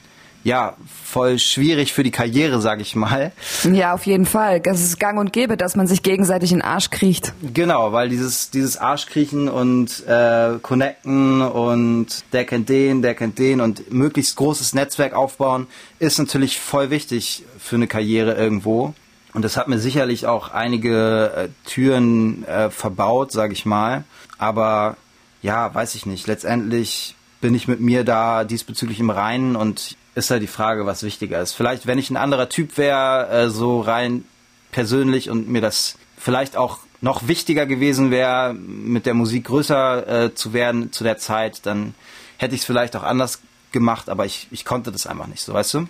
ja, 0.49 0.75
voll 1.03 1.37
schwierig 1.37 1.93
für 1.93 2.01
die 2.01 2.09
Karriere, 2.09 2.59
sag 2.59 2.81
ich 2.81 2.95
mal. 2.95 3.31
Ja, 3.71 3.93
auf 3.93 4.07
jeden 4.07 4.25
Fall. 4.25 4.59
Das 4.59 4.81
ist 4.81 4.99
gang 4.99 5.19
und 5.19 5.31
gäbe, 5.31 5.57
dass 5.57 5.75
man 5.75 5.85
sich 5.85 6.01
gegenseitig 6.01 6.51
in 6.51 6.57
den 6.57 6.65
Arsch 6.65 6.89
kriecht. 6.89 7.33
Genau, 7.53 7.93
weil 7.93 8.09
dieses, 8.09 8.49
dieses 8.49 8.75
Arschkriechen 8.75 9.47
und 9.47 10.07
äh, 10.07 10.57
Connecten 10.59 11.43
und 11.43 12.07
der 12.33 12.45
kennt 12.45 12.67
den, 12.67 13.03
der 13.03 13.13
kennt 13.13 13.37
den 13.37 13.61
und 13.61 13.93
möglichst 13.93 14.35
großes 14.37 14.73
Netzwerk 14.73 15.13
aufbauen, 15.13 15.67
ist 15.99 16.17
natürlich 16.17 16.59
voll 16.59 16.89
wichtig 16.89 17.43
für 17.59 17.75
eine 17.75 17.85
Karriere 17.85 18.33
irgendwo. 18.33 18.95
Und 19.35 19.45
das 19.45 19.55
hat 19.55 19.67
mir 19.67 19.77
sicherlich 19.77 20.25
auch 20.25 20.49
einige 20.49 21.31
äh, 21.35 21.69
Türen 21.69 22.43
äh, 22.45 22.71
verbaut, 22.71 23.31
sag 23.31 23.51
ich 23.51 23.67
mal. 23.67 24.03
Aber 24.39 24.97
ja, 25.43 25.71
weiß 25.71 25.93
ich 25.93 26.07
nicht. 26.07 26.25
Letztendlich 26.25 27.13
bin 27.39 27.53
ich 27.53 27.67
mit 27.67 27.79
mir 27.79 28.03
da 28.03 28.43
diesbezüglich 28.45 28.99
im 28.99 29.11
Reinen 29.11 29.55
und 29.55 29.95
ist 30.25 30.31
halt 30.31 30.43
die 30.43 30.47
Frage, 30.47 30.85
was 30.85 31.03
wichtiger 31.03 31.41
ist. 31.41 31.53
Vielleicht, 31.53 31.87
wenn 31.87 31.97
ich 31.97 32.09
ein 32.09 32.17
anderer 32.17 32.49
Typ 32.49 32.77
wäre, 32.77 33.27
äh, 33.29 33.49
so 33.49 33.81
rein 33.81 34.25
persönlich 34.71 35.29
und 35.29 35.49
mir 35.49 35.61
das 35.61 35.97
vielleicht 36.17 36.55
auch 36.55 36.79
noch 37.01 37.27
wichtiger 37.27 37.65
gewesen 37.65 38.11
wäre, 38.11 38.53
mit 38.53 39.05
der 39.05 39.13
Musik 39.13 39.45
größer 39.45 40.25
äh, 40.25 40.35
zu 40.35 40.53
werden 40.53 40.91
zu 40.91 41.03
der 41.03 41.17
Zeit, 41.17 41.65
dann 41.65 41.95
hätte 42.37 42.55
ich 42.55 42.61
es 42.61 42.67
vielleicht 42.67 42.95
auch 42.95 43.03
anders 43.03 43.41
gemacht, 43.71 44.09
aber 44.09 44.25
ich, 44.25 44.47
ich 44.51 44.65
konnte 44.65 44.91
das 44.91 45.07
einfach 45.07 45.27
nicht 45.27 45.41
so, 45.41 45.53
weißt 45.53 45.75
du? 45.75 45.87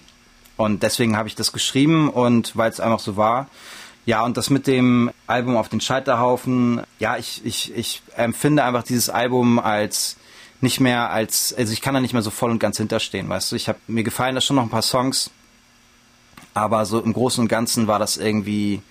Und 0.58 0.84
deswegen 0.84 1.15
habe 1.15 1.28
ich 1.28 1.36
das 1.36 1.54
geschrieben 1.54 2.10
und 2.10 2.56
weil 2.58 2.70
es 2.70 2.80
einfach 2.80 3.00
so 3.00 3.15
war. 3.15 3.48
Ja, 4.06 4.24
und 4.24 4.38
das 4.38 4.50
mit 4.50 4.68
dem 4.68 5.12
Album 5.28 5.56
auf 5.56 5.70
den 5.70 5.82
Scheiterhaufen, 5.82 6.82
ja, 7.00 7.18
ich, 7.18 7.42
ich, 7.46 7.76
ich 7.76 8.02
empfinde 8.15 8.63
einfach 8.63 8.84
dieses 8.84 9.10
Album 9.10 9.60
als 9.60 10.18
nicht 10.62 10.80
mehr 10.80 11.10
als, 11.10 11.54
also 11.58 11.72
ich 11.72 11.82
kann 11.82 11.93
da 11.93 12.00
nicht 12.00 12.13
mehr 12.13 12.22
so 12.22 12.32
voll 12.32 12.52
und 12.52 12.60
ganz 12.60 12.78
hinterstehen, 12.78 13.30
weißt 13.30 13.52
du. 13.52 13.56
Ich 13.56 13.69
habe 13.69 13.80
mir 13.88 14.04
gefallen 14.04 14.36
da 14.36 14.41
schon 14.41 14.56
noch 14.56 14.63
ein 14.63 14.69
paar 14.69 14.82
Songs, 14.82 15.32
aber 16.54 16.86
so 16.86 17.00
im 17.00 17.13
Großen 17.13 17.41
und 17.41 17.48
Ganzen 17.48 17.88
war 17.88 18.00
das 18.00 18.17
irgendwie, 18.17 18.82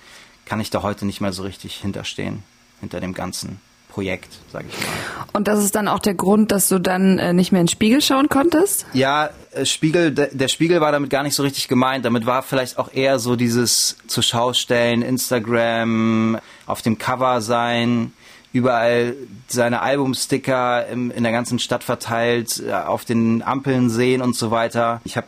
kann 0.44 0.60
ich 0.60 0.70
da 0.70 0.82
heute 0.82 1.06
nicht 1.06 1.20
mehr 1.20 1.32
so 1.32 1.42
richtig 1.42 1.76
hinterstehen, 1.76 2.42
hinter 2.80 3.00
dem 3.00 3.14
Ganzen. 3.14 3.60
Projekt, 3.88 4.38
sag 4.52 4.64
ich 4.68 4.78
mal. 4.78 5.26
Und 5.32 5.48
das 5.48 5.64
ist 5.64 5.74
dann 5.74 5.88
auch 5.88 5.98
der 5.98 6.14
Grund, 6.14 6.52
dass 6.52 6.68
du 6.68 6.78
dann 6.78 7.18
äh, 7.18 7.32
nicht 7.32 7.50
mehr 7.50 7.60
in 7.60 7.66
den 7.66 7.72
Spiegel 7.72 8.00
schauen 8.00 8.28
konntest? 8.28 8.86
Ja, 8.92 9.30
äh, 9.50 9.64
Spiegel, 9.64 10.12
der 10.12 10.46
Spiegel 10.46 10.80
war 10.80 10.92
damit 10.92 11.10
gar 11.10 11.24
nicht 11.24 11.34
so 11.34 11.42
richtig 11.42 11.66
gemeint. 11.66 12.04
Damit 12.04 12.24
war 12.24 12.44
vielleicht 12.44 12.78
auch 12.78 12.92
eher 12.92 13.18
so 13.18 13.34
dieses 13.34 13.96
zur 14.06 14.22
Schau 14.22 14.52
stellen, 14.52 15.02
Instagram, 15.02 16.38
auf 16.66 16.80
dem 16.82 16.98
Cover 16.98 17.40
sein, 17.40 18.12
überall 18.52 19.14
seine 19.46 19.82
Albumsticker 19.82 20.86
in, 20.86 21.22
der 21.22 21.32
ganzen 21.32 21.58
Stadt 21.58 21.84
verteilt, 21.84 22.62
äh, 22.66 22.72
auf 22.72 23.04
den 23.04 23.42
Ampeln 23.42 23.90
sehen 23.90 24.22
und 24.22 24.36
so 24.36 24.50
weiter. 24.50 25.00
Ich 25.04 25.16
habe 25.16 25.26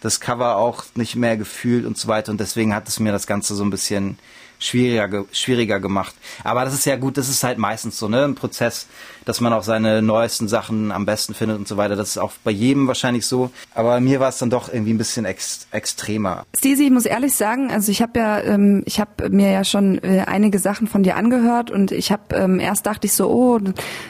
das 0.00 0.20
Cover 0.20 0.56
auch 0.56 0.84
nicht 0.94 1.16
mehr 1.16 1.36
gefühlt 1.36 1.86
und 1.86 1.96
so 1.96 2.08
weiter 2.08 2.30
und 2.30 2.40
deswegen 2.40 2.74
hat 2.74 2.88
es 2.88 3.00
mir 3.00 3.12
das 3.12 3.26
Ganze 3.26 3.54
so 3.54 3.64
ein 3.64 3.70
bisschen 3.70 4.18
schwieriger, 4.58 5.24
schwieriger 5.32 5.80
gemacht. 5.80 6.14
Aber 6.42 6.64
das 6.64 6.74
ist 6.74 6.86
ja 6.86 6.96
gut, 6.96 7.16
das 7.16 7.28
ist 7.28 7.44
halt 7.44 7.58
meistens 7.58 7.98
so, 7.98 8.08
ne, 8.08 8.24
ein 8.24 8.34
Prozess, 8.34 8.86
dass 9.24 9.40
man 9.40 9.52
auch 9.52 9.62
seine 9.62 10.02
neuesten 10.02 10.48
Sachen 10.48 10.92
am 10.92 11.06
besten 11.06 11.34
findet 11.34 11.58
und 11.58 11.68
so 11.68 11.76
weiter. 11.76 11.96
Das 11.96 12.10
ist 12.10 12.18
auch 12.18 12.32
bei 12.42 12.50
jedem 12.50 12.86
wahrscheinlich 12.86 13.26
so. 13.26 13.50
Aber 13.74 14.00
mir 14.00 14.20
war 14.20 14.28
es 14.28 14.38
dann 14.38 14.50
doch 14.50 14.72
irgendwie 14.72 14.92
ein 14.92 14.98
bisschen 14.98 15.24
ex 15.24 15.66
extremer. 15.70 16.44
Stacey, 16.56 16.84
ich 16.84 16.90
muss 16.90 17.06
ehrlich 17.06 17.34
sagen, 17.34 17.70
also 17.70 17.90
ich 17.90 18.02
habe 18.02 18.18
ja, 18.18 18.40
ähm, 18.40 18.82
ich 18.86 19.00
habe 19.00 19.30
mir 19.30 19.50
ja 19.50 19.64
schon 19.64 20.02
äh, 20.02 20.24
einige 20.26 20.58
Sachen 20.58 20.86
von 20.86 21.02
dir 21.02 21.16
angehört 21.16 21.70
und 21.70 21.92
ich 21.92 22.12
habe 22.12 22.34
ähm, 22.34 22.60
erst 22.60 22.86
dachte 22.86 23.06
ich 23.06 23.12
so, 23.12 23.28
oh, 23.30 23.58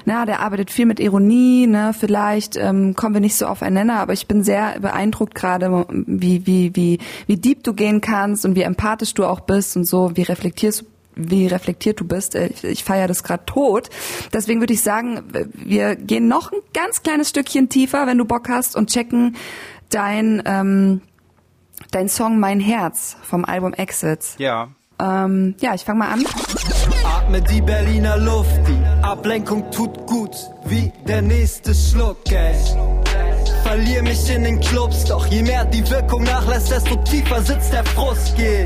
na, 0.05 0.27
der 0.27 0.40
arbeitet 0.40 0.70
viel 0.70 0.87
mit 0.87 1.00
Ironie, 1.00 1.66
ne, 1.66 1.94
vielleicht 1.98 2.57
ähm, 2.57 2.94
kommen 2.94 3.14
wir 3.14 3.20
nicht 3.20 3.37
so 3.37 3.46
aufeinander, 3.46 3.94
aber 3.96 4.12
ich 4.12 4.27
bin 4.27 4.42
sehr 4.42 4.79
beeindruckt 4.81 5.35
gerade, 5.35 5.87
wie 5.88 6.46
wie 6.46 6.74
wie 6.74 6.98
wie 7.27 7.37
deep 7.37 7.62
du 7.64 7.74
gehen 7.74 8.00
kannst 8.00 8.44
und 8.44 8.55
wie 8.57 8.62
empathisch 8.62 9.14
du 9.14 9.24
auch 9.24 9.40
bist 9.40 9.77
und 9.77 9.85
so, 9.85 10.12
wie 10.14 10.22
reflektierst 10.22 10.85
wie 11.16 11.46
reflektiert 11.46 12.00
du 12.00 12.07
bist. 12.07 12.35
Äh, 12.35 12.48
ich, 12.48 12.64
ich 12.64 12.85
feiere 12.85 13.09
das 13.09 13.22
gerade 13.22 13.44
tot. 13.46 13.90
Deswegen 14.33 14.61
würde 14.61 14.72
ich 14.72 14.83
sagen, 14.83 15.22
wir 15.53 15.96
gehen 15.96 16.29
noch 16.29 16.53
ein 16.53 16.59
ganz 16.72 17.03
kleines 17.03 17.29
Stückchen 17.29 17.68
tiefer, 17.68 18.07
wenn 18.07 18.18
du 18.18 18.24
Bock 18.24 18.48
hast, 18.48 18.77
und 18.77 18.90
checken 18.90 19.37
dein, 19.90 20.42
ähm, 20.46 21.00
dein 21.90 22.09
Song 22.09 22.38
Mein 22.38 22.61
Herz 22.61 23.16
vom 23.22 23.44
Album 23.44 23.72
Exits. 23.74 24.37
Ja. 24.38 24.68
Ähm, 25.00 25.57
ja, 25.61 25.74
ich 25.74 25.85
fange 25.85 26.00
mal 26.00 26.11
an. 26.11 26.24
Atme 27.05 27.42
die 27.42 27.61
Berliner 27.61 28.16
Luft, 28.16 28.61
die 28.68 29.05
Ablenkung 29.05 29.70
tut 29.70 30.07
gut, 30.07 30.37
wie 30.66 30.92
der 31.07 31.22
nächste 31.22 31.74
Schluck, 31.74 32.31
ey. 32.31 32.55
Verlier 33.74 34.04
mich 34.04 34.30
in 34.30 34.44
den 34.44 34.60
Clubs, 34.60 35.04
doch 35.06 35.26
je 35.26 35.42
mehr 35.42 35.64
die 35.64 35.90
Wirkung 35.90 36.22
nachlässt, 36.22 36.70
desto 36.70 36.94
tiefer 36.94 37.42
sitzt 37.42 37.72
der 37.72 37.84
Frust. 37.84 38.37
Geh 38.37 38.62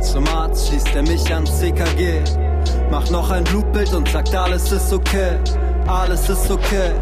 zum 0.00 0.28
Arzt, 0.28 0.68
schließt 0.68 0.94
er 0.94 1.02
mich 1.02 1.34
ans 1.34 1.58
CKG. 1.58 2.22
Mach 2.88 3.10
noch 3.10 3.32
ein 3.32 3.42
Blutbild 3.42 3.92
und 3.92 4.08
sagt, 4.08 4.32
alles 4.32 4.70
ist 4.70 4.92
okay. 4.92 5.40
Alles 5.88 6.28
ist 6.28 6.48
okay, 6.48 6.92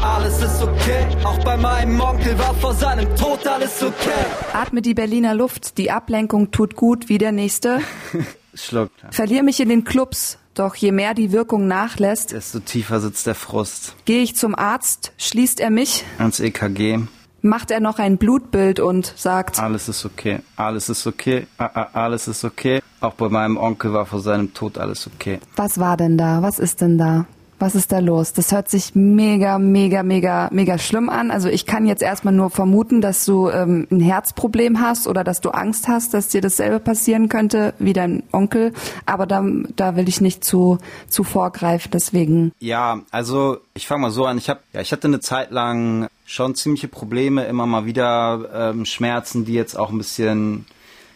alles 0.00 0.40
ist 0.40 0.62
okay. 0.62 1.04
Auch 1.24 1.42
bei 1.42 1.56
meinem 1.56 2.00
Onkel 2.00 2.38
war 2.38 2.54
vor 2.54 2.74
seinem 2.74 3.12
Tod 3.16 3.44
alles 3.44 3.82
okay. 3.82 4.24
Atme 4.52 4.80
die 4.80 4.94
Berliner 4.94 5.34
Luft, 5.34 5.78
die 5.78 5.90
Ablenkung 5.90 6.52
tut 6.52 6.76
gut, 6.76 7.08
wie 7.08 7.18
der 7.18 7.32
nächste. 7.32 7.80
Schluck. 8.54 8.92
Verlier 9.10 9.42
mich 9.42 9.58
in 9.58 9.68
den 9.68 9.82
Clubs, 9.82 10.38
doch 10.54 10.74
je 10.74 10.92
mehr 10.92 11.14
die 11.14 11.32
Wirkung 11.32 11.66
nachlässt, 11.66 12.32
desto 12.32 12.60
tiefer 12.60 13.00
sitzt 13.00 13.26
der 13.26 13.34
Frust. 13.34 13.96
Gehe 14.04 14.22
ich 14.22 14.36
zum 14.36 14.54
Arzt, 14.54 15.12
schließt 15.18 15.60
er 15.60 15.70
mich 15.70 16.04
ans 16.18 16.40
EKG. 16.40 16.98
Macht 17.42 17.70
er 17.70 17.80
noch 17.80 17.98
ein 17.98 18.18
Blutbild 18.18 18.80
und 18.80 19.14
sagt, 19.16 19.58
alles 19.58 19.88
ist 19.88 20.04
okay, 20.04 20.40
alles 20.56 20.90
ist 20.90 21.06
okay, 21.06 21.46
alles 21.56 22.28
ist 22.28 22.44
okay. 22.44 22.82
Auch 23.00 23.14
bei 23.14 23.30
meinem 23.30 23.56
Onkel 23.56 23.94
war 23.94 24.04
vor 24.04 24.20
seinem 24.20 24.52
Tod 24.52 24.76
alles 24.76 25.06
okay. 25.06 25.40
Was 25.56 25.80
war 25.80 25.96
denn 25.96 26.18
da? 26.18 26.42
Was 26.42 26.58
ist 26.58 26.82
denn 26.82 26.98
da? 26.98 27.24
Was 27.60 27.74
ist 27.74 27.92
da 27.92 27.98
los? 27.98 28.32
Das 28.32 28.52
hört 28.52 28.70
sich 28.70 28.94
mega, 28.94 29.58
mega, 29.58 30.02
mega, 30.02 30.48
mega 30.50 30.78
schlimm 30.78 31.10
an. 31.10 31.30
Also 31.30 31.50
ich 31.50 31.66
kann 31.66 31.84
jetzt 31.84 32.02
erstmal 32.02 32.32
nur 32.32 32.48
vermuten, 32.48 33.02
dass 33.02 33.26
du 33.26 33.50
ähm, 33.50 33.86
ein 33.90 34.00
Herzproblem 34.00 34.80
hast 34.80 35.06
oder 35.06 35.24
dass 35.24 35.42
du 35.42 35.50
Angst 35.50 35.86
hast, 35.86 36.14
dass 36.14 36.28
dir 36.28 36.40
dasselbe 36.40 36.80
passieren 36.80 37.28
könnte 37.28 37.74
wie 37.78 37.92
dein 37.92 38.22
Onkel. 38.32 38.72
Aber 39.04 39.26
da, 39.26 39.44
da 39.76 39.94
will 39.94 40.08
ich 40.08 40.22
nicht 40.22 40.42
zu, 40.42 40.78
zu 41.10 41.22
vorgreifen, 41.22 41.90
deswegen. 41.92 42.52
Ja, 42.60 43.02
also 43.10 43.58
ich 43.74 43.86
fange 43.86 44.00
mal 44.00 44.10
so 44.10 44.24
an. 44.24 44.38
Ich 44.38 44.48
habe, 44.48 44.60
ja, 44.72 44.80
ich 44.80 44.90
hatte 44.90 45.08
eine 45.08 45.20
Zeit 45.20 45.50
lang 45.50 46.08
schon 46.24 46.54
ziemliche 46.54 46.88
Probleme, 46.88 47.44
immer 47.44 47.66
mal 47.66 47.84
wieder 47.84 48.70
ähm, 48.72 48.86
Schmerzen, 48.86 49.44
die 49.44 49.52
jetzt 49.52 49.78
auch 49.78 49.90
ein 49.90 49.98
bisschen, 49.98 50.64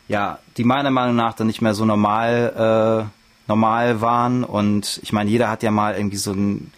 ja, 0.08 0.40
die 0.58 0.64
meiner 0.64 0.90
Meinung 0.90 1.16
nach 1.16 1.32
dann 1.32 1.46
nicht 1.46 1.62
mehr 1.62 1.72
so 1.72 1.86
normal 1.86 3.08
äh, 3.08 3.23
normal 3.46 4.00
waren. 4.00 4.44
Und 4.44 5.00
ich 5.02 5.12
meine, 5.12 5.30
jeder 5.30 5.50
hat 5.50 5.62
ja 5.62 5.70
mal 5.70 5.94
irgendwie 5.96 6.16
so 6.16 6.32
ein 6.32 6.72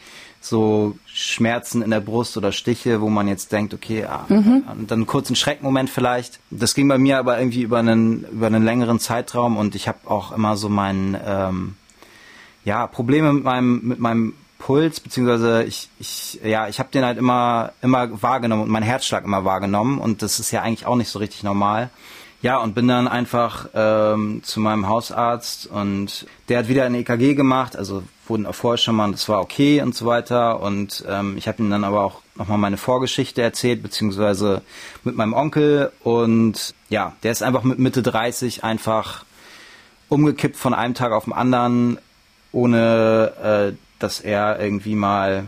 so 0.46 0.96
Schmerzen 1.06 1.82
in 1.82 1.90
der 1.90 2.00
Brust 2.00 2.36
oder 2.36 2.52
Stiche, 2.52 3.00
wo 3.00 3.08
man 3.08 3.26
jetzt 3.26 3.52
denkt, 3.52 3.74
okay, 3.74 4.04
ah, 4.04 4.24
mhm. 4.28 4.64
dann 4.86 5.00
einen 5.00 5.06
kurzen 5.06 5.34
Schreckmoment 5.34 5.90
vielleicht. 5.90 6.38
Das 6.50 6.74
ging 6.74 6.88
bei 6.88 6.98
mir 6.98 7.18
aber 7.18 7.38
irgendwie 7.38 7.62
über 7.62 7.78
einen 7.78 8.24
über 8.24 8.46
einen 8.46 8.64
längeren 8.64 9.00
Zeitraum 9.00 9.56
und 9.56 9.74
ich 9.74 9.88
habe 9.88 9.98
auch 10.04 10.32
immer 10.32 10.56
so 10.56 10.68
mein 10.68 11.18
ähm, 11.26 11.74
ja 12.64 12.86
Probleme 12.86 13.32
mit 13.32 13.44
meinem 13.44 13.80
mit 13.82 13.98
meinem 13.98 14.34
Puls 14.58 15.00
beziehungsweise 15.00 15.64
ich 15.64 15.88
ich 15.98 16.40
ja 16.44 16.68
ich 16.68 16.78
habe 16.78 16.90
den 16.92 17.04
halt 17.04 17.18
immer 17.18 17.72
immer 17.82 18.22
wahrgenommen 18.22 18.62
und 18.62 18.70
mein 18.70 18.82
Herzschlag 18.82 19.24
immer 19.24 19.44
wahrgenommen 19.44 19.98
und 19.98 20.22
das 20.22 20.38
ist 20.38 20.50
ja 20.52 20.62
eigentlich 20.62 20.86
auch 20.86 20.96
nicht 20.96 21.08
so 21.08 21.18
richtig 21.18 21.42
normal. 21.42 21.90
Ja, 22.42 22.58
und 22.58 22.74
bin 22.74 22.86
dann 22.86 23.08
einfach 23.08 23.68
ähm, 23.74 24.42
zu 24.42 24.60
meinem 24.60 24.88
Hausarzt 24.88 25.66
und 25.66 26.26
der 26.48 26.58
hat 26.58 26.68
wieder 26.68 26.84
ein 26.84 26.94
EKG 26.94 27.34
gemacht, 27.34 27.76
also 27.76 28.02
wurden 28.28 28.46
auch 28.46 28.54
vorher 28.54 28.78
schon 28.78 28.96
mal, 28.96 29.10
das 29.10 29.28
war 29.28 29.40
okay 29.40 29.80
und 29.80 29.94
so 29.94 30.06
weiter. 30.06 30.60
Und 30.60 31.04
ähm, 31.08 31.36
ich 31.36 31.48
habe 31.48 31.62
ihm 31.62 31.70
dann 31.70 31.84
aber 31.84 32.04
auch 32.04 32.22
nochmal 32.34 32.58
meine 32.58 32.76
Vorgeschichte 32.76 33.42
erzählt, 33.42 33.82
beziehungsweise 33.82 34.62
mit 35.04 35.16
meinem 35.16 35.32
Onkel. 35.32 35.92
Und 36.02 36.74
ja, 36.88 37.14
der 37.22 37.32
ist 37.32 37.42
einfach 37.42 37.62
mit 37.62 37.78
Mitte 37.78 38.02
30 38.02 38.64
einfach 38.64 39.24
umgekippt 40.08 40.56
von 40.56 40.74
einem 40.74 40.94
Tag 40.94 41.12
auf 41.12 41.24
den 41.24 41.32
anderen, 41.32 41.98
ohne 42.52 43.72
äh, 43.72 43.76
dass 43.98 44.20
er 44.20 44.60
irgendwie 44.60 44.94
mal 44.94 45.46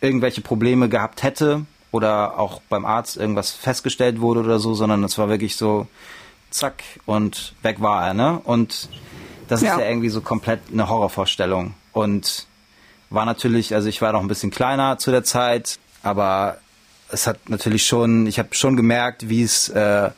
irgendwelche 0.00 0.40
Probleme 0.40 0.88
gehabt 0.88 1.22
hätte 1.22 1.64
oder 1.90 2.38
auch 2.38 2.60
beim 2.68 2.84
Arzt 2.84 3.16
irgendwas 3.16 3.50
festgestellt 3.50 4.20
wurde 4.20 4.40
oder 4.40 4.58
so, 4.58 4.74
sondern 4.74 5.02
es 5.04 5.18
war 5.18 5.28
wirklich 5.28 5.56
so, 5.56 5.86
zack, 6.50 6.82
und 7.06 7.54
weg 7.62 7.80
war 7.80 8.06
er, 8.06 8.14
ne? 8.14 8.40
Und 8.44 8.88
das 9.48 9.62
ja. 9.62 9.72
ist 9.72 9.80
ja 9.80 9.88
irgendwie 9.88 10.08
so 10.08 10.20
komplett 10.20 10.60
eine 10.72 10.88
Horrorvorstellung. 10.88 11.74
Und 11.92 12.46
war 13.10 13.24
natürlich, 13.24 13.74
also 13.74 13.88
ich 13.88 14.00
war 14.00 14.12
noch 14.12 14.20
ein 14.20 14.28
bisschen 14.28 14.50
kleiner 14.50 14.98
zu 14.98 15.10
der 15.10 15.24
Zeit, 15.24 15.78
aber 16.02 16.58
es 17.10 17.26
hat 17.26 17.48
natürlich 17.48 17.84
schon, 17.86 18.26
ich 18.26 18.38
habe 18.38 18.54
schon 18.54 18.76
gemerkt, 18.76 19.28
wie 19.28 19.42
es, 19.42 19.68
äh, 19.68 20.10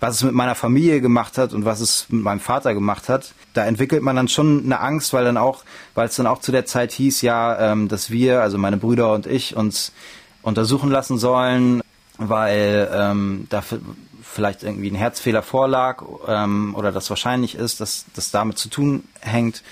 was 0.00 0.16
es 0.16 0.22
mit 0.22 0.32
meiner 0.32 0.54
Familie 0.54 1.00
gemacht 1.00 1.36
hat 1.36 1.52
und 1.52 1.64
was 1.64 1.80
es 1.80 2.06
mit 2.08 2.22
meinem 2.22 2.40
Vater 2.40 2.72
gemacht 2.72 3.08
hat. 3.08 3.34
Da 3.52 3.66
entwickelt 3.66 4.02
man 4.02 4.16
dann 4.16 4.28
schon 4.28 4.64
eine 4.64 4.80
Angst, 4.80 5.12
weil 5.12 5.24
dann 5.24 5.36
auch, 5.36 5.64
weil 5.94 6.08
es 6.08 6.16
dann 6.16 6.26
auch 6.26 6.40
zu 6.40 6.52
der 6.52 6.64
Zeit 6.64 6.92
hieß, 6.92 7.22
ja, 7.22 7.72
ähm, 7.72 7.88
dass 7.88 8.10
wir, 8.10 8.40
also 8.40 8.56
meine 8.56 8.76
Brüder 8.76 9.12
und 9.12 9.26
ich, 9.26 9.56
uns 9.56 9.92
untersuchen 10.42 10.90
lassen 10.90 11.18
sollen, 11.18 11.82
weil 12.18 12.90
ähm, 12.92 13.46
dafür 13.50 13.80
vielleicht 14.22 14.62
irgendwie 14.62 14.90
ein 14.90 14.94
Herzfehler 14.94 15.42
vorlag 15.42 16.02
ähm, 16.26 16.74
oder 16.74 16.92
das 16.92 17.10
wahrscheinlich 17.10 17.54
ist, 17.54 17.80
dass 17.80 18.06
das 18.14 18.30
damit 18.30 18.58
zu 18.58 18.68
tun 18.68 19.04
hängt. 19.20 19.62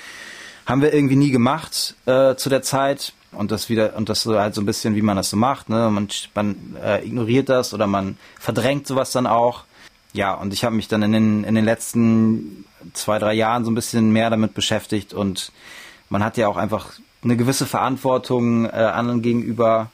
Haben 0.64 0.82
wir 0.82 0.92
irgendwie 0.92 1.16
nie 1.16 1.30
gemacht 1.30 1.94
äh, 2.06 2.34
zu 2.34 2.48
der 2.48 2.62
Zeit 2.62 3.12
und 3.32 3.50
das 3.50 3.68
wieder 3.68 3.96
und 3.96 4.08
das 4.08 4.22
so 4.22 4.38
halt 4.38 4.54
so 4.54 4.62
ein 4.62 4.66
bisschen, 4.66 4.96
wie 4.96 5.02
man 5.02 5.16
das 5.16 5.30
so 5.30 5.36
macht. 5.36 5.68
Ne? 5.68 5.90
Man, 5.90 6.08
man 6.34 6.76
äh, 6.82 7.06
ignoriert 7.06 7.48
das 7.48 7.74
oder 7.74 7.86
man 7.86 8.16
verdrängt 8.38 8.86
sowas 8.86 9.12
dann 9.12 9.26
auch. 9.26 9.64
Ja, 10.12 10.34
und 10.34 10.52
ich 10.52 10.64
habe 10.64 10.74
mich 10.74 10.88
dann 10.88 11.02
in 11.02 11.12
den, 11.12 11.44
in 11.44 11.54
den 11.54 11.64
letzten 11.64 12.64
zwei, 12.94 13.18
drei 13.18 13.34
Jahren 13.34 13.64
so 13.64 13.70
ein 13.70 13.74
bisschen 13.74 14.10
mehr 14.12 14.30
damit 14.30 14.54
beschäftigt 14.54 15.12
und 15.12 15.52
man 16.08 16.24
hat 16.24 16.36
ja 16.36 16.48
auch 16.48 16.56
einfach 16.56 16.92
eine 17.22 17.36
gewisse 17.36 17.66
Verantwortung 17.66 18.64
äh, 18.64 18.70
anderen 18.70 19.22
gegenüber. 19.22 19.90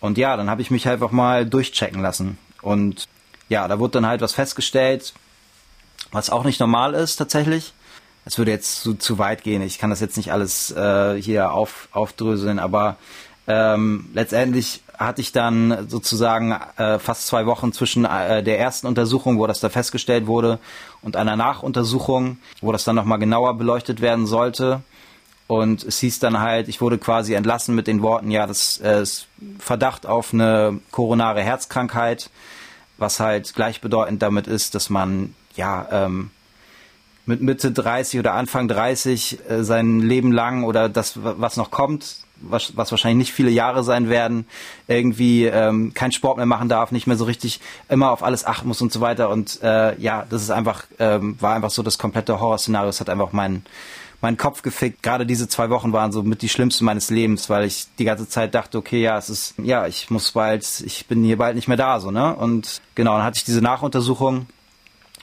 Und 0.00 0.18
ja, 0.18 0.36
dann 0.36 0.50
habe 0.50 0.62
ich 0.62 0.70
mich 0.70 0.88
einfach 0.88 1.10
mal 1.10 1.46
durchchecken 1.46 2.00
lassen. 2.02 2.38
Und 2.62 3.06
ja, 3.48 3.68
da 3.68 3.78
wurde 3.78 3.92
dann 3.92 4.06
halt 4.06 4.20
was 4.20 4.32
festgestellt, 4.32 5.12
was 6.12 6.30
auch 6.30 6.44
nicht 6.44 6.60
normal 6.60 6.94
ist 6.94 7.16
tatsächlich. 7.16 7.72
Es 8.24 8.38
würde 8.38 8.50
jetzt 8.50 8.82
zu, 8.82 8.94
zu 8.94 9.18
weit 9.18 9.42
gehen. 9.42 9.62
Ich 9.62 9.78
kann 9.78 9.90
das 9.90 10.00
jetzt 10.00 10.16
nicht 10.16 10.32
alles 10.32 10.70
äh, 10.70 11.20
hier 11.20 11.52
auf, 11.52 11.88
aufdröseln, 11.92 12.58
aber 12.58 12.96
ähm, 13.46 14.10
letztendlich 14.14 14.82
hatte 14.96 15.22
ich 15.22 15.32
dann 15.32 15.88
sozusagen 15.88 16.52
äh, 16.76 16.98
fast 16.98 17.26
zwei 17.26 17.46
Wochen 17.46 17.72
zwischen 17.72 18.04
äh, 18.04 18.42
der 18.42 18.58
ersten 18.58 18.86
Untersuchung, 18.86 19.38
wo 19.38 19.46
das 19.46 19.60
da 19.60 19.70
festgestellt 19.70 20.26
wurde, 20.26 20.58
und 21.02 21.16
einer 21.16 21.36
Nachuntersuchung, 21.36 22.38
wo 22.60 22.70
das 22.70 22.84
dann 22.84 22.96
nochmal 22.96 23.18
genauer 23.18 23.56
beleuchtet 23.56 24.02
werden 24.02 24.26
sollte. 24.26 24.82
Und 25.50 25.82
es 25.82 25.98
hieß 25.98 26.20
dann 26.20 26.40
halt, 26.40 26.68
ich 26.68 26.80
wurde 26.80 26.98
quasi 26.98 27.34
entlassen 27.34 27.74
mit 27.74 27.86
den 27.86 28.02
Worten, 28.02 28.30
ja, 28.30 28.46
das 28.46 28.78
äh, 28.78 29.02
ist 29.02 29.26
Verdacht 29.58 30.06
auf 30.06 30.32
eine 30.32 30.78
koronare 30.92 31.42
Herzkrankheit 31.42 32.30
was 33.00 33.18
halt 33.18 33.54
gleichbedeutend 33.54 34.22
damit 34.22 34.46
ist, 34.46 34.74
dass 34.74 34.90
man 34.90 35.34
ja 35.56 35.88
ähm, 35.90 36.30
mit 37.26 37.40
Mitte 37.40 37.72
30 37.72 38.20
oder 38.20 38.34
Anfang 38.34 38.68
30 38.68 39.38
äh, 39.48 39.64
sein 39.64 40.00
Leben 40.00 40.32
lang 40.32 40.64
oder 40.64 40.88
das, 40.88 41.14
was 41.22 41.56
noch 41.56 41.70
kommt, 41.70 42.16
was, 42.36 42.76
was 42.76 42.90
wahrscheinlich 42.90 43.28
nicht 43.28 43.34
viele 43.34 43.50
Jahre 43.50 43.82
sein 43.84 44.08
werden, 44.08 44.46
irgendwie 44.86 45.46
ähm, 45.46 45.94
keinen 45.94 46.12
Sport 46.12 46.36
mehr 46.36 46.46
machen 46.46 46.68
darf, 46.68 46.92
nicht 46.92 47.06
mehr 47.06 47.16
so 47.16 47.24
richtig 47.24 47.60
immer 47.88 48.10
auf 48.10 48.22
alles 48.22 48.44
achten 48.44 48.68
muss 48.68 48.80
und 48.82 48.92
so 48.92 49.00
weiter. 49.00 49.30
Und 49.30 49.62
äh, 49.62 49.98
ja, 50.00 50.26
das 50.28 50.42
ist 50.42 50.50
einfach, 50.50 50.84
ähm, 50.98 51.36
war 51.40 51.54
einfach 51.54 51.70
so 51.70 51.82
das 51.82 51.98
komplette 51.98 52.40
Horrorszenario. 52.40 52.88
Es 52.88 53.00
hat 53.00 53.10
einfach 53.10 53.32
mein 53.32 53.64
meinen 54.20 54.36
Kopf 54.36 54.62
gefickt. 54.62 55.02
Gerade 55.02 55.26
diese 55.26 55.48
zwei 55.48 55.70
Wochen 55.70 55.92
waren 55.92 56.12
so 56.12 56.22
mit 56.22 56.42
die 56.42 56.48
schlimmsten 56.48 56.84
meines 56.84 57.10
Lebens, 57.10 57.48
weil 57.48 57.64
ich 57.64 57.86
die 57.98 58.04
ganze 58.04 58.28
Zeit 58.28 58.54
dachte, 58.54 58.78
okay, 58.78 59.00
ja, 59.00 59.16
es 59.16 59.30
ist, 59.30 59.54
ja, 59.58 59.86
ich 59.86 60.10
muss 60.10 60.32
bald, 60.32 60.82
ich 60.84 61.06
bin 61.06 61.24
hier 61.24 61.38
bald 61.38 61.56
nicht 61.56 61.68
mehr 61.68 61.76
da, 61.76 62.00
so, 62.00 62.10
ne? 62.10 62.34
Und 62.34 62.80
genau, 62.94 63.14
dann 63.16 63.24
hatte 63.24 63.38
ich 63.38 63.44
diese 63.44 63.62
Nachuntersuchung 63.62 64.46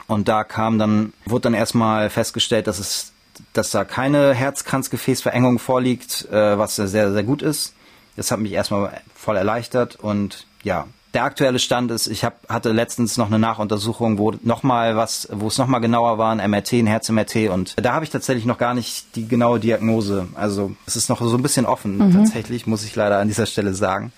und 0.08 0.28
da 0.28 0.44
kam 0.44 0.80
dann, 0.80 1.14
wurde 1.26 1.44
dann 1.44 1.54
erstmal 1.54 2.10
festgestellt, 2.10 2.68
dass 2.68 2.80
es, 2.80 3.14
dass 3.54 3.72
da 3.72 3.84
keine 3.86 4.34
Herzkranzgefäßverengung 4.34 5.60
vorliegt, 5.60 6.26
äh, 6.32 6.58
was 6.58 6.76
sehr, 6.76 7.12
sehr 7.12 7.24
gut 7.24 7.42
ist. 7.42 7.74
Das 8.16 8.32
hat 8.32 8.40
mich 8.40 8.52
erstmal 8.52 9.02
voll 9.14 9.38
erleichtert 9.38 9.96
und 9.98 10.48
ja, 10.64 10.88
der 11.18 11.24
aktuelle 11.24 11.58
Stand 11.58 11.90
ist, 11.90 12.06
ich 12.06 12.24
hab, 12.24 12.48
hatte 12.48 12.72
letztens 12.72 13.18
noch 13.18 13.26
eine 13.26 13.40
Nachuntersuchung, 13.40 14.20
wo 14.20 14.36
noch 14.44 14.62
mal 14.62 14.96
was, 14.96 15.28
wo 15.32 15.48
es 15.48 15.58
noch 15.58 15.66
mal 15.66 15.80
genauer 15.80 16.20
war, 16.20 16.32
ein 16.32 16.48
MRT, 16.48 16.74
ein 16.74 16.86
Herz-MRT 16.86 17.50
und 17.50 17.74
da 17.76 17.94
habe 17.94 18.06
ich 18.06 18.12
tatsächlich 18.12 18.46
noch 18.46 18.60
gar 18.60 18.76
nicht 18.76 19.16
die 19.16 19.28
genaue 19.28 19.60
Diagnose. 19.60 20.28
Also 20.36 20.76
es 20.86 20.96
ist 20.96 21.10
noch 21.10 21.20
so 21.20 21.36
ein 21.36 21.42
bisschen 21.42 21.66
offen 21.66 21.98
mhm. 21.98 22.14
tatsächlich, 22.14 22.68
muss 22.68 22.84
ich 22.84 22.96
leider 22.96 23.18
an 23.18 23.28
dieser 23.28 23.48
Stelle 23.48 23.74
sagen. 23.74 24.12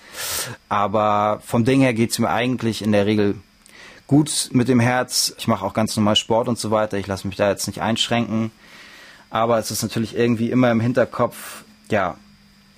Aber 0.68 1.40
vom 1.42 1.64
Ding 1.64 1.80
her 1.80 1.94
geht's 1.94 2.18
mir 2.18 2.28
eigentlich 2.28 2.82
in 2.82 2.92
der 2.92 3.06
Regel 3.06 3.36
gut 4.06 4.50
mit 4.52 4.68
dem 4.68 4.78
Herz. 4.78 5.34
Ich 5.38 5.48
mache 5.48 5.64
auch 5.64 5.72
ganz 5.72 5.96
normal 5.96 6.16
Sport 6.16 6.48
und 6.48 6.58
so 6.58 6.70
weiter. 6.70 6.98
Ich 6.98 7.06
lasse 7.06 7.26
mich 7.26 7.36
da 7.36 7.48
jetzt 7.48 7.66
nicht 7.66 7.80
einschränken. 7.80 8.50
Aber 9.30 9.58
es 9.58 9.70
ist 9.70 9.82
natürlich 9.82 10.14
irgendwie 10.14 10.50
immer 10.50 10.70
im 10.70 10.80
Hinterkopf, 10.80 11.64
ja, 11.90 12.16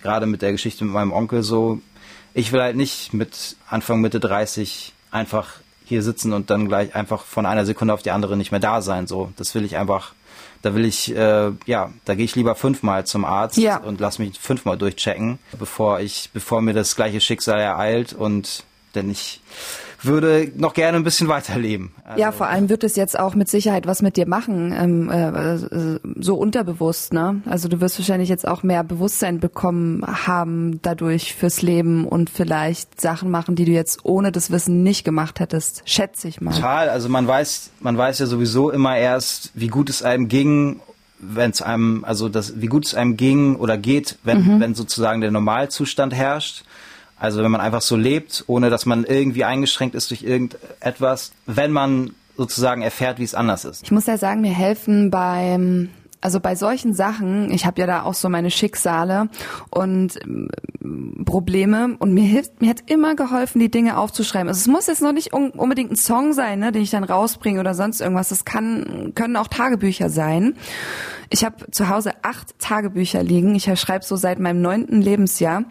gerade 0.01 0.27
mit 0.27 0.43
der 0.43 0.53
Geschichte 0.53 0.85
mit 0.85 0.95
meinem 0.95 1.13
Onkel 1.13 1.43
so, 1.43 1.81
ich 2.35 2.53
will 2.53 2.61
halt 2.61 2.77
nicht 2.77 3.13
mit 3.13 3.57
Anfang, 3.69 4.01
Mitte 4.01 4.21
30 4.21 4.93
einfach 5.11 5.55
hier 5.85 6.03
sitzen 6.03 6.33
und 6.33 6.51
dann 6.51 6.69
gleich 6.69 6.95
einfach 6.95 7.25
von 7.25 7.47
einer 7.47 7.67
Sekunde 7.67 7.93
auf 7.93 8.03
die 8.03 8.11
andere 8.11 8.37
nicht 8.37 8.51
mehr 8.51 8.61
da 8.61 8.83
sein. 8.83 9.07
So, 9.07 9.33
das 9.37 9.55
will 9.55 9.65
ich 9.65 9.77
einfach. 9.77 10.15
Da 10.63 10.77
will 10.77 10.85
ich, 10.85 11.15
äh, 11.15 11.51
ja, 11.67 11.93
da 12.05 12.15
gehe 12.15 12.25
ich 12.25 12.37
lieber 12.37 12.55
fünfmal 12.55 13.05
zum 13.05 13.25
Arzt 13.25 13.59
ja. 13.59 13.79
und 13.79 13.99
lass 13.99 14.21
mich 14.21 14.39
fünfmal 14.39 14.79
durchchecken, 14.79 15.41
bevor 15.59 15.99
ich, 15.99 16.31
bevor 16.33 16.63
mir 16.63 16.73
das 16.73 16.95
gleiche 16.95 17.21
Schicksal 17.21 17.59
ereilt 17.59 18.13
und 18.13 18.63
denn 18.95 19.11
ich 19.11 19.41
würde 20.05 20.51
noch 20.57 20.75
gerne 20.75 20.97
ein 20.97 21.05
bisschen 21.05 21.29
weiterleben. 21.29 21.93
Also 22.05 22.21
ja, 22.21 22.33
vor 22.33 22.49
allem 22.49 22.69
wird 22.69 22.85
es 22.85 22.97
jetzt 22.97 23.19
auch 23.19 23.35
mit 23.35 23.49
Sicherheit 23.49 23.87
was 23.87 24.03
mit 24.03 24.17
dir 24.17 24.27
machen, 24.27 24.75
ähm, 24.77 25.11
äh, 25.11 25.55
äh, 25.55 25.99
so 26.21 26.37
unterbewusst. 26.37 27.13
Ne? 27.13 27.43
Also 27.47 27.69
du 27.69 27.81
wirst 27.81 27.99
wahrscheinlich 27.99 28.29
jetzt 28.29 28.47
auch 28.47 28.63
mehr 28.63 28.85
Bewusstsein 28.85 29.41
bekommen 29.41 30.05
haben 30.07 30.81
dadurch 30.83 31.35
fürs 31.35 31.63
Leben 31.63 32.07
und 32.07 32.31
vielleicht 32.31 33.01
Sachen 33.01 33.31
machen, 33.31 33.55
die 33.55 33.65
du 33.65 33.73
jetzt 33.73 34.05
ohne 34.05 34.33
das 34.33 34.51
Wissen 34.51 34.83
nicht 34.83 35.05
gemacht 35.05 35.41
hättest. 35.41 35.83
Schätze 35.85 36.29
ich 36.29 36.41
mal. 36.41 36.55
Total. 36.55 36.89
Also 36.89 37.09
man 37.09 37.27
weiß, 37.27 37.71
man 37.81 37.97
weiß 37.97 38.19
ja 38.19 38.27
sowieso 38.27 38.71
immer 38.71 38.97
erst, 38.97 39.51
wie 39.55 39.69
gut 39.69 39.91
es 39.91 40.03
einem 40.03 40.29
ging 40.29 40.81
wenn 41.23 41.53
es 41.53 41.63
einem, 41.63 42.05
also 42.05 42.29
das, 42.29 42.61
wie 42.61 42.67
gut 42.67 42.85
es 42.85 42.95
einem 42.95 43.17
ging 43.17 43.55
oder 43.57 43.79
geht, 43.79 44.19
wenn, 44.25 44.43
mhm. 44.43 44.61
wenn 44.61 44.75
sozusagen 44.75 45.21
der 45.21 45.31
Normalzustand 45.31 46.13
herrscht. 46.13 46.65
Also 47.23 47.45
wenn 47.45 47.53
man 47.53 47.61
einfach 47.61 47.83
so 47.83 47.95
lebt, 47.95 48.43
ohne 48.49 48.69
dass 48.69 48.85
man 48.85 49.05
irgendwie 49.05 49.45
eingeschränkt 49.45 49.95
ist 49.95 50.11
durch 50.11 50.25
irgendetwas, 50.25 51.31
wenn 51.47 51.71
man 51.71 52.17
sozusagen 52.37 52.83
erfährt, 52.83 53.21
wie 53.21 53.23
es 53.23 53.37
anders 53.37 53.65
ist. 53.65 53.85
Ich 53.85 53.93
muss 53.93 54.07
ja 54.07 54.19
sagen, 54.19 54.41
mir 54.41 54.53
helfen 54.53 55.09
beim 55.11 55.91
also 56.21 56.39
bei 56.39 56.55
solchen 56.55 56.95
Sachen, 56.95 57.51
ich 57.51 57.67
habe 57.67 57.81
ja 57.81 57.87
da 57.87 58.03
auch 58.05 58.15
so 58.15 58.29
meine 58.29 58.51
Schicksale 58.51 59.29
und 59.71 60.21
ähm, 60.25 61.25
Probleme 61.25 61.97
und 61.99 62.13
mir 62.13 62.25
hilft, 62.25 62.61
mir 62.61 62.71
hat 62.71 62.91
immer 62.91 63.17
geholfen, 63.17 63.59
die 63.59 63.71
Dinge 63.71 63.99
aufzuschreiben. 63.99 64.49
Also 64.49 64.61
es 64.61 64.69
muss 64.69 64.87
jetzt 64.87 65.03
noch 65.03 65.13
nicht 65.13 65.33
un 65.33 65.51
unbedingt 65.51 65.93
ein 65.93 65.97
Song 65.97 66.33
sein, 66.33 66.59
ne, 66.59 66.71
den 66.71 66.83
ich 66.83 66.91
dann 66.91 67.05
rausbringe 67.05 67.59
oder 67.61 67.75
sonst 67.75 68.01
irgendwas. 68.01 68.31
Das 68.31 68.45
kann 68.45 69.13
können 69.15 69.37
auch 69.37 69.49
Tagebücher 69.49 70.11
sein. 70.11 70.55
Ich 71.29 71.45
habe 71.45 71.71
zu 71.71 71.89
Hause 71.89 72.13
acht 72.23 72.59
Tagebücher 72.61 73.23
liegen. 73.23 73.55
Ich 73.55 73.71
schreibe 73.79 74.05
so 74.05 74.17
seit 74.17 74.39
meinem 74.39 74.61
neunten 74.61 75.03
Lebensjahr 75.03 75.65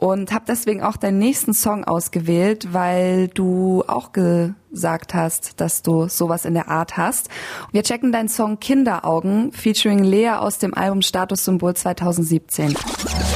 und 0.00 0.32
habe 0.32 0.46
deswegen 0.48 0.82
auch 0.82 0.96
deinen 0.96 1.18
nächsten 1.18 1.52
Song 1.52 1.84
ausgewählt, 1.84 2.72
weil 2.72 3.28
du 3.28 3.84
auch 3.86 4.12
gesagt 4.12 5.12
hast, 5.12 5.60
dass 5.60 5.82
du 5.82 6.08
sowas 6.08 6.46
in 6.46 6.54
der 6.54 6.68
Art 6.68 6.96
hast. 6.96 7.28
Wir 7.70 7.82
checken 7.82 8.10
deinen 8.10 8.30
Song 8.30 8.58
Kinderaugen 8.60 9.52
featuring 9.52 10.02
Lea 10.02 10.30
aus 10.38 10.56
dem 10.56 10.72
Album 10.72 11.02
Statussymbol 11.02 11.74
2017. 11.74 12.74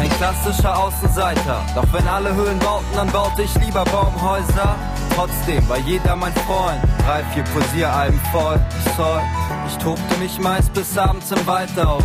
Ein 0.00 0.10
klassischer 0.16 0.78
Außenseiter, 0.78 1.62
doch 1.74 1.92
wenn 1.92 2.08
alle 2.08 2.34
Höhlen 2.34 2.58
bauten, 2.60 2.86
dann 2.94 3.12
baute 3.12 3.42
ich 3.42 3.54
lieber 3.56 3.84
Baumhäuser. 3.84 4.74
Trotzdem 5.14 5.68
war 5.68 5.78
jeder 5.80 6.16
mein 6.16 6.32
Freund, 6.32 6.80
drei, 7.04 7.22
vier 7.34 7.44
Posieralben 7.44 8.18
voll. 8.32 8.58
Zoll. 8.96 9.20
Ich 9.68 9.76
tobte 9.76 10.16
mich 10.18 10.40
meist 10.40 10.72
bis 10.72 10.96
abends 10.96 11.30
im 11.30 11.46
Wald 11.46 11.78
aus. 11.78 12.02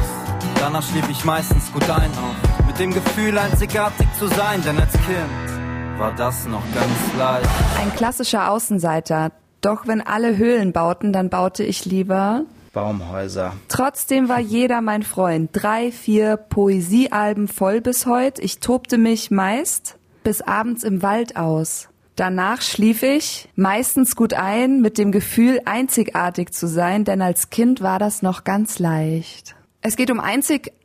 Danach 0.59 0.83
schlief 0.83 1.09
ich 1.09 1.23
meistens 1.23 1.71
gut 1.71 1.89
ein 1.89 2.11
auf 2.11 2.58
dem 2.79 2.93
Gefühl, 2.93 3.37
einzigartig 3.37 4.07
zu 4.17 4.27
sein, 4.27 4.61
denn 4.63 4.79
als 4.79 4.93
Kind 4.93 5.99
war 5.99 6.15
das 6.15 6.47
noch 6.47 6.63
ganz 6.73 7.17
leicht. 7.17 7.49
Ein 7.77 7.93
klassischer 7.93 8.49
Außenseiter. 8.49 9.33
Doch 9.59 9.85
wenn 9.85 9.99
alle 9.99 10.37
Höhlen 10.37 10.71
bauten, 10.71 11.11
dann 11.11 11.29
baute 11.29 11.63
ich 11.63 11.83
lieber 11.83 12.45
Baumhäuser. 12.71 13.53
Trotzdem 13.67 14.29
war 14.29 14.39
jeder 14.39 14.79
mein 14.79 15.03
Freund. 15.03 15.49
Drei, 15.51 15.91
vier 15.91 16.37
Poesiealben 16.37 17.49
voll 17.49 17.81
bis 17.81 18.05
heute. 18.05 18.41
Ich 18.41 18.59
tobte 18.59 18.97
mich 18.97 19.29
meist 19.29 19.97
bis 20.23 20.41
abends 20.41 20.83
im 20.83 21.01
Wald 21.01 21.35
aus. 21.35 21.89
Danach 22.15 22.61
schlief 22.61 23.03
ich 23.03 23.49
meistens 23.55 24.15
gut 24.15 24.33
ein 24.33 24.79
mit 24.79 24.97
dem 24.97 25.11
Gefühl, 25.11 25.59
einzigartig 25.65 26.51
zu 26.51 26.67
sein, 26.67 27.03
denn 27.03 27.21
als 27.21 27.49
Kind 27.49 27.81
war 27.81 27.99
das 27.99 28.21
noch 28.21 28.45
ganz 28.45 28.79
leicht. 28.79 29.55
Es 29.81 29.95
geht 29.95 30.11
um 30.11 30.19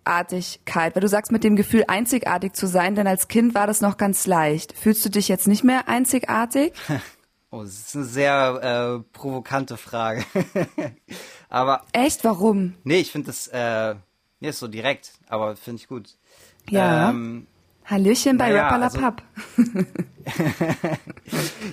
Einzigartigkeit, 0.04 0.94
weil 0.94 1.00
du 1.00 1.08
sagst 1.08 1.32
mit 1.32 1.44
dem 1.44 1.56
Gefühl, 1.56 1.84
einzigartig 1.88 2.52
zu 2.54 2.66
sein, 2.66 2.94
denn 2.94 3.06
als 3.06 3.28
Kind 3.28 3.54
war 3.54 3.66
das 3.66 3.80
noch 3.80 3.96
ganz 3.96 4.26
leicht. 4.26 4.76
Fühlst 4.76 5.04
du 5.04 5.08
dich 5.08 5.28
jetzt 5.28 5.48
nicht 5.48 5.64
mehr 5.64 5.88
einzigartig? 5.88 6.72
Oh, 7.50 7.62
das 7.62 7.72
ist 7.72 7.94
eine 7.94 8.04
sehr 8.04 8.98
äh, 8.98 9.16
provokante 9.16 9.76
Frage. 9.76 10.24
aber. 11.48 11.84
Echt? 11.92 12.24
Warum? 12.24 12.74
Nee, 12.82 12.98
ich 12.98 13.12
finde 13.12 13.28
das, 13.28 13.46
äh, 13.46 13.94
nee, 14.40 14.48
ist 14.48 14.58
so 14.58 14.66
direkt, 14.66 15.12
aber 15.28 15.54
finde 15.54 15.80
ich 15.80 15.86
gut. 15.86 16.16
Ja. 16.68 17.10
Ähm, 17.10 17.46
Hallöchen 17.84 18.38
bei 18.38 18.48
naja, 18.48 18.66
Rapper 18.66 18.82
also, 18.82 18.98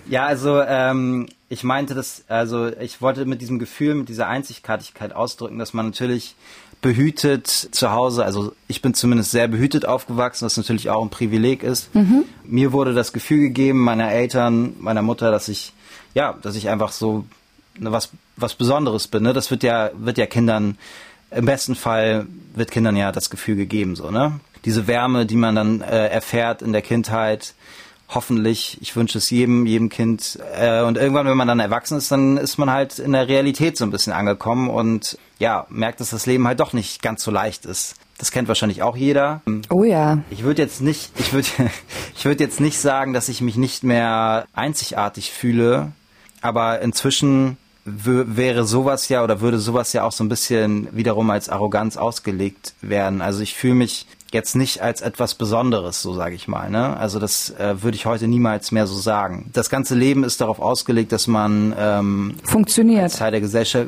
ja, 0.08 0.28
also 0.28 0.62
ähm, 0.62 1.28
ich 1.50 1.64
meinte 1.64 1.96
das, 1.96 2.26
also 2.28 2.68
ich 2.68 3.02
wollte 3.02 3.26
mit 3.26 3.42
diesem 3.42 3.58
Gefühl, 3.58 3.96
mit 3.96 4.08
dieser 4.08 4.28
Einzigartigkeit 4.28 5.14
ausdrücken, 5.14 5.58
dass 5.58 5.74
man 5.74 5.88
natürlich 5.88 6.36
behütet 6.82 7.48
zu 7.48 7.92
Hause, 7.92 8.26
also 8.26 8.54
ich 8.68 8.82
bin 8.82 8.94
zumindest 8.94 9.32
sehr 9.32 9.48
behütet 9.48 9.86
aufgewachsen, 9.86 10.46
was 10.46 10.58
natürlich 10.58 10.90
auch 10.90 11.04
ein 11.04 11.10
Privileg 11.10 11.62
ist. 11.62 11.94
Mhm. 11.94 12.26
Mir 12.44 12.74
wurde 12.74 12.94
das 12.94 13.14
Gefühl 13.14 13.40
gegeben, 13.40 13.80
meiner 13.80 14.12
Eltern, 14.12 14.74
meiner 14.80 15.04
Mutter, 15.04 15.32
dass 15.32 15.48
ich, 15.48 15.74
ja, 16.16 16.34
dass 16.42 16.56
ich 16.56 16.70
einfach 16.70 16.92
so 16.92 17.26
ne, 17.78 17.92
was, 17.92 18.10
was 18.36 18.56
Besonderes 18.56 19.08
bin. 19.08 19.24
Ne? 19.24 19.34
Das 19.34 19.52
wird 19.52 19.62
ja, 19.62 19.92
wird 19.94 20.18
ja 20.18 20.26
Kindern, 20.26 20.78
im 21.30 21.46
besten 21.46 21.76
Fall 21.76 22.26
wird 22.56 22.72
Kindern 22.72 22.98
ja 22.98 23.12
das 23.12 23.30
Gefühl 23.30 23.56
gegeben, 23.56 23.96
so, 23.96 24.12
ne? 24.12 24.40
Diese 24.64 24.86
Wärme, 24.86 25.26
die 25.26 25.38
man 25.38 25.56
dann 25.56 25.82
äh, 25.82 26.08
erfährt 26.10 26.62
in 26.62 26.72
der 26.72 26.84
Kindheit, 26.84 27.56
hoffentlich, 28.14 28.78
ich 28.82 28.96
wünsche 28.96 29.18
es 29.18 29.30
jedem, 29.30 29.66
jedem 29.66 29.90
Kind. 29.90 30.40
Äh, 30.56 30.82
und 30.84 30.98
irgendwann, 30.98 31.28
wenn 31.28 31.38
man 31.38 31.48
dann 31.48 31.60
erwachsen 31.60 31.98
ist, 31.98 32.12
dann 32.12 32.38
ist 32.38 32.58
man 32.58 32.70
halt 32.70 33.00
in 33.00 33.14
der 33.14 33.28
Realität 33.28 33.78
so 33.78 33.86
ein 33.86 33.92
bisschen 33.92 34.14
angekommen 34.14 34.70
und 34.70 35.18
ja, 35.40 35.66
merkt, 35.70 36.00
dass 36.00 36.12
das 36.12 36.26
Leben 36.26 36.48
halt 36.48 36.60
doch 36.60 36.74
nicht 36.74 37.02
ganz 37.02 37.24
so 37.24 37.32
leicht 37.32 37.66
ist. 37.66 37.96
Das 38.18 38.30
kennt 38.32 38.48
wahrscheinlich 38.48 38.84
auch 38.84 38.96
jeder. 38.96 39.42
Oh 39.70 39.84
ja. 39.84 40.20
Ich 40.30 40.44
würde 40.44 40.62
jetzt 40.62 40.82
nicht, 40.82 41.12
ich 41.18 41.34
würde, 41.34 41.48
ich 42.16 42.26
würde 42.26 42.44
jetzt 42.44 42.60
nicht 42.60 42.80
sagen, 42.80 43.14
dass 43.14 43.30
ich 43.30 43.42
mich 43.42 43.56
nicht 43.56 43.84
mehr 43.84 44.46
einzigartig 44.54 45.32
fühle, 45.32 45.92
aber 46.42 46.82
inzwischen 46.82 47.58
wäre 47.84 48.66
sowas 48.66 49.10
ja 49.10 49.24
oder 49.24 49.42
würde 49.42 49.58
sowas 49.58 49.92
ja 49.94 50.04
auch 50.04 50.12
so 50.12 50.24
ein 50.24 50.30
bisschen 50.30 50.88
wiederum 50.96 51.32
als 51.32 51.50
Arroganz 51.50 51.98
ausgelegt 51.98 52.76
werden. 52.82 53.22
Also 53.22 53.42
ich 53.42 53.56
fühle 53.56 53.74
mich 53.74 54.06
jetzt 54.34 54.56
nicht 54.56 54.82
als 54.82 55.02
etwas 55.02 55.36
Besonderes, 55.36 56.02
so 56.02 56.14
sage 56.14 56.36
ich 56.36 56.48
mal. 56.48 56.70
Ne? 56.70 56.96
Also 56.98 57.20
das 57.20 57.50
äh, 57.52 57.82
würde 57.82 57.96
ich 57.96 58.06
heute 58.06 58.28
niemals 58.28 58.72
mehr 58.72 58.88
so 58.88 58.98
sagen. 58.98 59.50
Das 59.54 59.70
ganze 59.70 59.96
Leben 59.96 60.24
ist 60.24 60.42
darauf 60.42 60.60
ausgelegt, 60.60 61.12
dass 61.12 61.28
man 61.28 61.74
ähm, 61.78 62.36
funktioniert 62.44 63.04
als 63.04 63.18
Teil 63.18 63.32
der 63.32 63.42
Gesellschaft. 63.42 63.88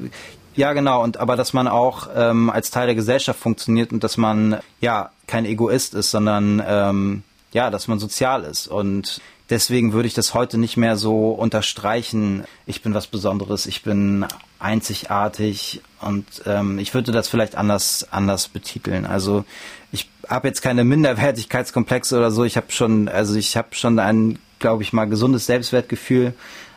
Ja, 0.55 0.73
genau. 0.73 1.01
Und 1.03 1.17
aber 1.17 1.35
dass 1.35 1.53
man 1.53 1.67
auch 1.67 2.07
ähm, 2.15 2.49
als 2.49 2.69
Teil 2.71 2.85
der 2.85 2.95
Gesellschaft 2.95 3.39
funktioniert 3.39 3.91
und 3.91 4.03
dass 4.03 4.17
man 4.17 4.59
ja 4.81 5.09
kein 5.27 5.45
Egoist 5.45 5.95
ist, 5.95 6.11
sondern 6.11 6.61
ähm, 6.65 7.23
ja, 7.53 7.69
dass 7.69 7.87
man 7.87 7.99
sozial 7.99 8.43
ist 8.43 8.67
und 8.67 9.21
deswegen 9.49 9.93
würde 9.93 10.07
ich 10.07 10.13
das 10.13 10.33
heute 10.33 10.57
nicht 10.57 10.77
mehr 10.77 10.95
so 10.95 11.29
unterstreichen. 11.31 12.43
Ich 12.65 12.81
bin 12.81 12.93
was 12.93 13.07
Besonderes, 13.07 13.65
ich 13.65 13.83
bin 13.83 14.25
einzigartig 14.59 15.81
und 16.01 16.25
ähm, 16.45 16.79
ich 16.79 16.93
würde 16.93 17.11
das 17.11 17.27
vielleicht 17.27 17.55
anders 17.55 18.07
anders 18.11 18.47
betiteln. 18.47 19.05
Also 19.05 19.45
ich 19.93 20.09
habe 20.27 20.47
jetzt 20.47 20.61
keine 20.61 20.83
Minderwertigkeitskomplexe 20.83 22.17
oder 22.17 22.31
so. 22.31 22.43
Ich 22.43 22.57
habe 22.57 22.71
schon, 22.71 23.07
also 23.07 23.35
ich 23.35 23.55
habe 23.55 23.69
schon 23.71 23.99
ein, 23.99 24.39
glaube 24.59 24.83
ich 24.83 24.91
mal, 24.91 25.05
gesundes 25.05 25.45
Selbstwertgefühl, 25.45 26.33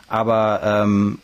aber 0.07 0.61
ähm, 0.63 1.19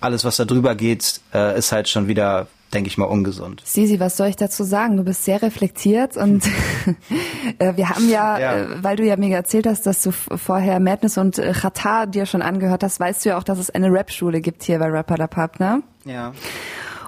alles, 0.00 0.24
was 0.24 0.36
da 0.36 0.44
drüber 0.44 0.74
geht, 0.74 1.20
äh, 1.32 1.56
ist 1.56 1.72
halt 1.72 1.88
schon 1.88 2.08
wieder 2.08 2.48
denke 2.74 2.88
ich 2.88 2.98
mal, 2.98 3.06
ungesund. 3.06 3.62
Sisi, 3.64 3.98
was 3.98 4.16
soll 4.16 4.28
ich 4.28 4.36
dazu 4.36 4.62
sagen? 4.62 4.98
Du 4.98 5.04
bist 5.04 5.24
sehr 5.24 5.40
reflektiert 5.40 6.16
und 6.16 6.44
äh, 7.58 7.76
wir 7.76 7.88
haben 7.88 8.08
ja, 8.10 8.38
ja. 8.38 8.56
Äh, 8.56 8.82
weil 8.82 8.96
du 8.96 9.04
ja 9.04 9.16
mir 9.16 9.34
erzählt 9.34 9.66
hast, 9.66 9.86
dass 9.86 10.02
du 10.02 10.10
vorher 10.12 10.78
Madness 10.80 11.16
und 11.16 11.38
äh, 11.38 11.52
Qatar 11.52 12.06
dir 12.06 12.26
schon 12.26 12.42
angehört 12.42 12.82
hast, 12.82 13.00
weißt 13.00 13.24
du 13.24 13.30
ja 13.30 13.38
auch, 13.38 13.42
dass 13.42 13.58
es 13.58 13.70
eine 13.70 13.90
Rap-Schule 13.90 14.40
gibt 14.40 14.64
hier 14.64 14.78
bei 14.78 14.90
Rapper 14.90 15.16
der 15.16 15.28
Pub, 15.28 15.58
ne? 15.60 15.82
Ja. 16.04 16.32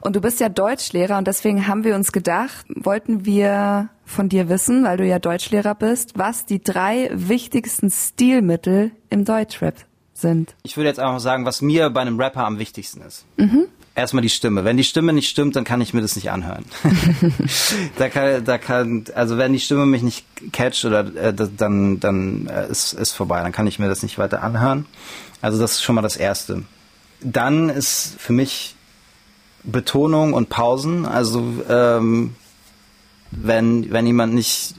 Und 0.01 0.17
du 0.17 0.21
bist 0.21 0.41
ja 0.41 0.49
Deutschlehrer 0.49 1.19
und 1.19 1.27
deswegen 1.27 1.67
haben 1.67 1.85
wir 1.85 1.95
uns 1.95 2.13
gedacht, 2.13 2.67
wollten 2.69 3.25
wir 3.25 3.89
von 4.05 4.29
dir 4.29 4.49
wissen, 4.49 4.85
weil 4.85 4.97
du 4.97 5.07
ja 5.07 5.19
Deutschlehrer 5.19 5.75
bist, 5.75 6.19
was 6.19 6.47
die 6.47 6.63
drei 6.63 7.11
wichtigsten 7.13 7.91
Stilmittel 7.91 8.93
im 9.11 9.25
Deutschrap 9.25 9.75
sind. 10.15 10.55
Ich 10.63 10.77
würde 10.77 10.89
jetzt 10.89 11.01
einfach 11.01 11.21
sagen, 11.21 11.45
was 11.45 11.63
mir 11.63 11.91
bei 11.91 12.01
einem 12.01 12.21
Rapper 12.21 12.45
am 12.45 12.59
wichtigsten 12.59 13.03
ist. 13.03 13.25
Mhm 13.37 13.67
erstmal 13.95 14.23
die 14.23 14.31
Stimme. 14.31 14.65
Wenn 14.65 14.77
die 14.77 14.85
Stimme 14.85 15.13
nicht 15.13 15.29
stimmt, 15.29 15.57
dann 15.57 15.65
kann 15.65 15.81
ich 15.81 15.95
mir 15.95 16.01
das 16.01 16.17
nicht 16.17 16.31
anhören. 16.31 16.65
da 17.99 18.09
kann, 18.09 18.45
da 18.45 18.59
kann, 18.59 19.05
also 19.15 19.39
wenn 19.39 19.53
die 19.53 19.61
Stimme 19.61 19.87
mich 19.87 20.03
nicht 20.03 20.25
catcht 20.53 20.85
oder 20.85 21.01
äh, 21.15 21.35
dann, 21.35 22.01
dann 22.01 22.47
äh, 22.47 22.69
ist, 22.69 22.93
ist 22.93 23.13
vorbei. 23.13 23.43
Dann 23.43 23.53
kann 23.53 23.67
ich 23.67 23.79
mir 23.79 23.89
das 23.89 24.03
nicht 24.03 24.19
weiter 24.19 24.43
anhören. 24.43 24.87
Also 25.41 25.61
das 25.61 25.73
ist 25.73 25.83
schon 25.83 25.95
mal 25.95 26.03
das 26.03 26.17
Erste. 26.17 26.65
Dann 27.21 27.69
ist 27.69 28.15
für 28.19 28.33
mich 28.33 28.75
Betonung 29.65 30.33
und 30.33 30.49
Pausen. 30.49 31.07
Also 31.07 31.43
ähm, 31.69 32.35
wenn, 33.31 33.91
wenn 33.93 34.07
jemand 34.07 34.35
nicht 34.35 34.75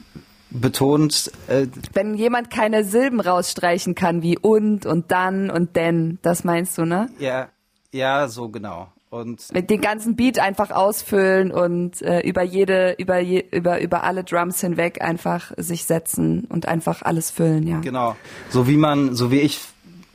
betont. 0.50 1.30
Äh, 1.48 1.66
wenn 1.92 2.14
jemand 2.14 2.50
keine 2.50 2.84
Silben 2.84 3.20
rausstreichen 3.20 3.94
kann, 3.94 4.22
wie 4.22 4.38
und 4.38 4.86
und 4.86 5.10
dann 5.10 5.50
und 5.50 5.76
denn, 5.76 6.18
das 6.22 6.44
meinst 6.44 6.78
du, 6.78 6.84
ne? 6.84 7.08
Ja, 7.18 7.48
ja, 7.90 8.28
so 8.28 8.48
genau. 8.48 8.88
Und 9.10 9.52
mit 9.52 9.68
den 9.68 9.82
ganzen 9.82 10.16
Beat 10.16 10.38
einfach 10.38 10.70
ausfüllen 10.70 11.52
und 11.52 12.00
äh, 12.00 12.20
über 12.20 12.42
jede, 12.42 12.94
über, 12.98 13.18
je, 13.18 13.44
über, 13.50 13.78
über 13.82 14.04
alle 14.04 14.24
Drums 14.24 14.62
hinweg 14.62 15.02
einfach 15.02 15.52
sich 15.58 15.84
setzen 15.84 16.46
und 16.48 16.66
einfach 16.66 17.02
alles 17.02 17.30
füllen, 17.30 17.66
ja. 17.66 17.80
Genau. 17.80 18.16
So 18.48 18.66
wie 18.66 18.78
man, 18.78 19.14
so 19.14 19.30
wie 19.30 19.40
ich 19.40 19.60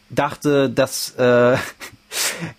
dachte, 0.10 0.72
dass 0.72 1.12
äh, 1.12 1.58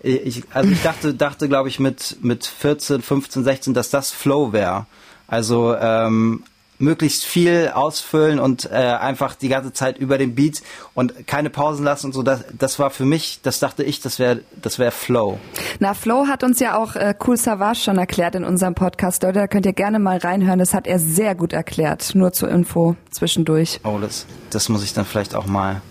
ich, 0.01 0.43
also 0.53 0.69
ich 0.71 0.81
dachte, 0.81 1.13
dachte, 1.13 1.47
glaube 1.47 1.69
ich, 1.69 1.79
mit, 1.79 2.17
mit 2.21 2.45
14, 2.45 3.01
15, 3.01 3.43
16, 3.43 3.73
dass 3.73 3.89
das 3.89 4.11
Flow 4.11 4.53
wäre. 4.53 4.85
Also 5.27 5.75
ähm, 5.75 6.43
möglichst 6.79 7.25
viel 7.25 7.71
ausfüllen 7.73 8.39
und 8.39 8.65
äh, 8.71 8.75
einfach 8.75 9.35
die 9.35 9.49
ganze 9.49 9.73
Zeit 9.73 9.97
über 9.97 10.17
den 10.17 10.33
Beat 10.33 10.61
und 10.95 11.27
keine 11.27 11.49
Pausen 11.49 11.83
lassen 11.83 12.07
und 12.07 12.13
so. 12.13 12.23
Das, 12.23 12.45
das 12.57 12.79
war 12.79 12.89
für 12.89 13.05
mich, 13.05 13.41
das 13.43 13.59
dachte 13.59 13.83
ich, 13.83 13.99
das 13.99 14.17
wäre 14.17 14.41
das 14.61 14.79
wäre 14.79 14.91
Flow. 14.91 15.37
Na, 15.79 15.93
Flow 15.93 16.27
hat 16.27 16.43
uns 16.43 16.59
ja 16.59 16.77
auch 16.77 16.95
äh, 16.95 17.13
Cool 17.25 17.37
Savage 17.37 17.79
schon 17.79 17.97
erklärt 17.97 18.35
in 18.35 18.43
unserem 18.43 18.75
Podcast. 18.75 19.21
Leute, 19.23 19.39
da 19.39 19.47
könnt 19.47 19.65
ihr 19.65 19.73
gerne 19.73 19.99
mal 19.99 20.17
reinhören. 20.17 20.59
Das 20.59 20.73
hat 20.73 20.87
er 20.87 20.99
sehr 20.99 21.35
gut 21.35 21.53
erklärt. 21.53 22.15
Nur 22.15 22.31
zur 22.31 22.49
Info 22.49 22.95
zwischendurch. 23.11 23.81
Oh, 23.83 23.99
das, 24.01 24.25
das 24.49 24.69
muss 24.69 24.83
ich 24.83 24.93
dann 24.93 25.05
vielleicht 25.05 25.35
auch 25.35 25.45
mal 25.45 25.81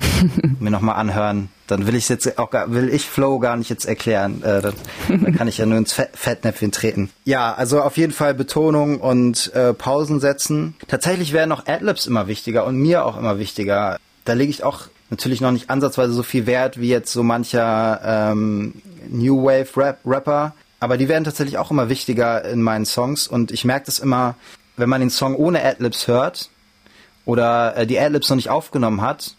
mir 0.60 0.70
nochmal 0.70 0.96
anhören. 0.96 1.48
Dann 1.66 1.86
will 1.86 1.94
ich 1.94 2.08
jetzt 2.08 2.38
auch 2.38 2.50
gar, 2.50 2.72
will 2.72 2.88
ich 2.88 3.06
Flow 3.06 3.38
gar 3.38 3.56
nicht 3.56 3.68
jetzt 3.68 3.84
erklären. 3.84 4.42
Äh, 4.42 4.62
dann, 4.62 4.74
dann 5.08 5.34
kann 5.34 5.48
ich 5.48 5.58
ja 5.58 5.66
nur 5.66 5.78
ins 5.78 5.92
Fettnäpfchen 5.92 6.72
treten. 6.72 7.10
Ja, 7.24 7.54
also 7.54 7.82
auf 7.82 7.96
jeden 7.96 8.12
Fall 8.12 8.34
Betonung 8.34 9.00
und 9.00 9.52
äh, 9.54 9.74
Pausen 9.74 10.20
setzen. 10.20 10.74
Tatsächlich 10.88 11.32
wären 11.32 11.48
noch 11.48 11.66
Adlibs 11.66 12.06
immer 12.06 12.26
wichtiger 12.26 12.64
und 12.64 12.76
mir 12.76 13.04
auch 13.04 13.18
immer 13.18 13.38
wichtiger. 13.38 13.98
Da 14.24 14.32
lege 14.32 14.50
ich 14.50 14.64
auch 14.64 14.88
natürlich 15.10 15.40
noch 15.40 15.52
nicht 15.52 15.70
ansatzweise 15.70 16.12
so 16.12 16.22
viel 16.22 16.46
Wert 16.46 16.80
wie 16.80 16.88
jetzt 16.88 17.12
so 17.12 17.22
mancher 17.22 18.00
ähm, 18.04 18.74
New 19.08 19.44
Wave 19.44 19.76
Rap 19.76 19.98
Rapper. 20.04 20.54
Aber 20.80 20.96
die 20.96 21.08
werden 21.08 21.24
tatsächlich 21.24 21.58
auch 21.58 21.70
immer 21.70 21.88
wichtiger 21.88 22.44
in 22.44 22.62
meinen 22.62 22.86
Songs 22.86 23.26
und 23.26 23.50
ich 23.50 23.64
merke 23.64 23.86
das 23.86 23.98
immer, 23.98 24.36
wenn 24.76 24.88
man 24.88 25.00
den 25.00 25.10
Song 25.10 25.34
ohne 25.34 25.64
Adlibs 25.64 26.06
hört 26.06 26.50
oder 27.24 27.76
äh, 27.76 27.86
die 27.86 27.98
Adlibs 27.98 28.28
noch 28.30 28.36
nicht 28.36 28.50
aufgenommen 28.50 29.02
hat, 29.02 29.34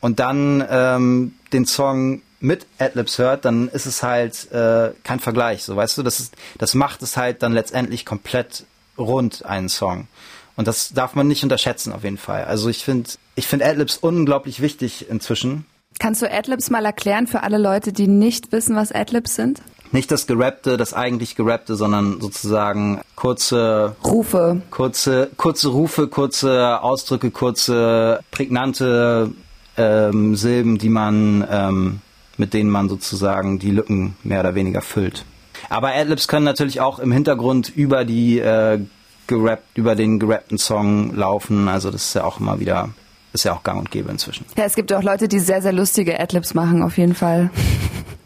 und 0.00 0.20
dann 0.20 0.64
ähm, 0.68 1.34
den 1.52 1.66
Song 1.66 2.22
mit 2.40 2.66
Adlibs 2.78 3.18
hört, 3.18 3.44
dann 3.44 3.68
ist 3.68 3.86
es 3.86 4.02
halt 4.02 4.50
äh, 4.52 4.92
kein 5.02 5.20
Vergleich. 5.20 5.64
So 5.64 5.74
weißt 5.74 5.98
du, 5.98 6.02
das 6.02 6.20
ist, 6.20 6.34
das 6.58 6.74
macht 6.74 7.02
es 7.02 7.16
halt 7.16 7.42
dann 7.42 7.52
letztendlich 7.52 8.06
komplett 8.06 8.64
rund 8.96 9.44
einen 9.44 9.68
Song. 9.68 10.08
Und 10.56 10.66
das 10.66 10.92
darf 10.92 11.14
man 11.14 11.28
nicht 11.28 11.42
unterschätzen 11.42 11.92
auf 11.92 12.04
jeden 12.04 12.18
Fall. 12.18 12.44
Also 12.44 12.68
ich 12.68 12.84
finde, 12.84 13.10
ich 13.34 13.46
finde 13.46 13.66
Adlibs 13.66 13.96
unglaublich 13.96 14.60
wichtig 14.60 15.08
inzwischen. 15.08 15.66
Kannst 16.00 16.22
du 16.22 16.30
Adlibs 16.30 16.70
mal 16.70 16.84
erklären 16.84 17.26
für 17.26 17.42
alle 17.42 17.58
Leute, 17.58 17.92
die 17.92 18.06
nicht 18.06 18.52
wissen, 18.52 18.76
was 18.76 18.92
Adlibs 18.92 19.34
sind? 19.34 19.62
Nicht 19.90 20.10
das 20.10 20.26
Gerappte, 20.26 20.76
das 20.76 20.92
eigentlich 20.92 21.34
Gerappte, 21.34 21.74
sondern 21.74 22.20
sozusagen 22.20 23.00
kurze 23.16 23.96
Rufe. 24.04 24.60
Kurze, 24.70 25.30
kurze 25.36 25.68
Rufe, 25.68 26.08
kurze 26.08 26.82
Ausdrücke, 26.82 27.30
kurze 27.30 28.20
prägnante 28.30 29.32
ähm, 29.78 30.36
Silben, 30.36 30.78
die 30.78 30.88
man 30.90 31.46
ähm, 31.50 32.00
mit 32.36 32.54
denen 32.54 32.70
man 32.70 32.88
sozusagen 32.88 33.58
die 33.58 33.70
Lücken 33.70 34.16
mehr 34.22 34.40
oder 34.40 34.54
weniger 34.54 34.80
füllt. 34.80 35.24
Aber 35.70 35.88
Adlibs 35.88 36.28
können 36.28 36.44
natürlich 36.44 36.80
auch 36.80 36.98
im 37.00 37.10
Hintergrund 37.10 37.68
über 37.74 38.04
die 38.04 38.38
äh, 38.38 38.78
gerappt, 39.26 39.76
über 39.76 39.94
den 39.96 40.18
gerappten 40.20 40.56
Song 40.58 41.14
laufen. 41.16 41.68
Also 41.68 41.90
das 41.90 42.04
ist 42.06 42.14
ja 42.14 42.24
auch 42.24 42.38
immer 42.38 42.60
wieder, 42.60 42.90
ist 43.32 43.44
ja 43.44 43.52
auch 43.54 43.62
gang 43.64 43.80
und 43.80 43.90
gäbe 43.90 44.10
inzwischen. 44.10 44.44
Ja, 44.56 44.64
es 44.64 44.76
gibt 44.76 44.92
auch 44.92 45.02
Leute, 45.02 45.26
die 45.26 45.40
sehr, 45.40 45.60
sehr 45.62 45.72
lustige 45.72 46.18
Adlibs 46.20 46.54
machen, 46.54 46.82
auf 46.82 46.96
jeden 46.98 47.14
Fall. 47.14 47.50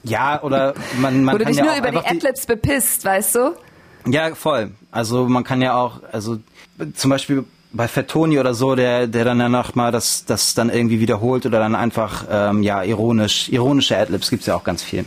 Ja, 0.05 0.43
oder 0.43 0.75
man, 1.01 1.23
man 1.23 1.35
Wo 1.37 1.39
du 1.39 1.45
kann 1.45 1.53
dich 1.53 1.63
ja 1.63 1.65
nur 1.65 1.77
über 1.77 1.93
die- 1.93 2.05
Adlibs 2.05 2.45
bepisst, 2.45 3.05
weißt 3.05 3.37
du? 3.37 3.53
Ja, 4.07 4.35
voll. 4.35 4.73
Also 4.91 5.29
man 5.29 5.45
kann 5.45 5.63
ja 5.63 5.77
auch, 5.77 6.01
also 6.11 6.39
zum 6.95 7.11
Beispiel 7.11 7.45
bei 7.73 7.89
Fettoni 7.89 8.39
oder 8.39 8.55
so, 8.55 8.75
der, 8.75 9.07
der 9.07 9.25
dann 9.25 9.39
danach 9.39 9.75
mal 9.75 9.93
das, 9.93 10.25
das 10.25 10.55
dann 10.55 10.71
irgendwie 10.71 11.01
wiederholt 11.01 11.47
oder 11.47 11.59
dann 11.59 11.75
einfach, 11.75 12.25
ähm, 12.31 12.63
ja, 12.63 12.83
ironisch, 12.83 13.49
ironische 13.49 13.97
Adlibs 13.97 14.31
gibt's 14.31 14.47
ja 14.47 14.55
auch 14.55 14.65
ganz 14.65 14.83
viel. 14.83 15.05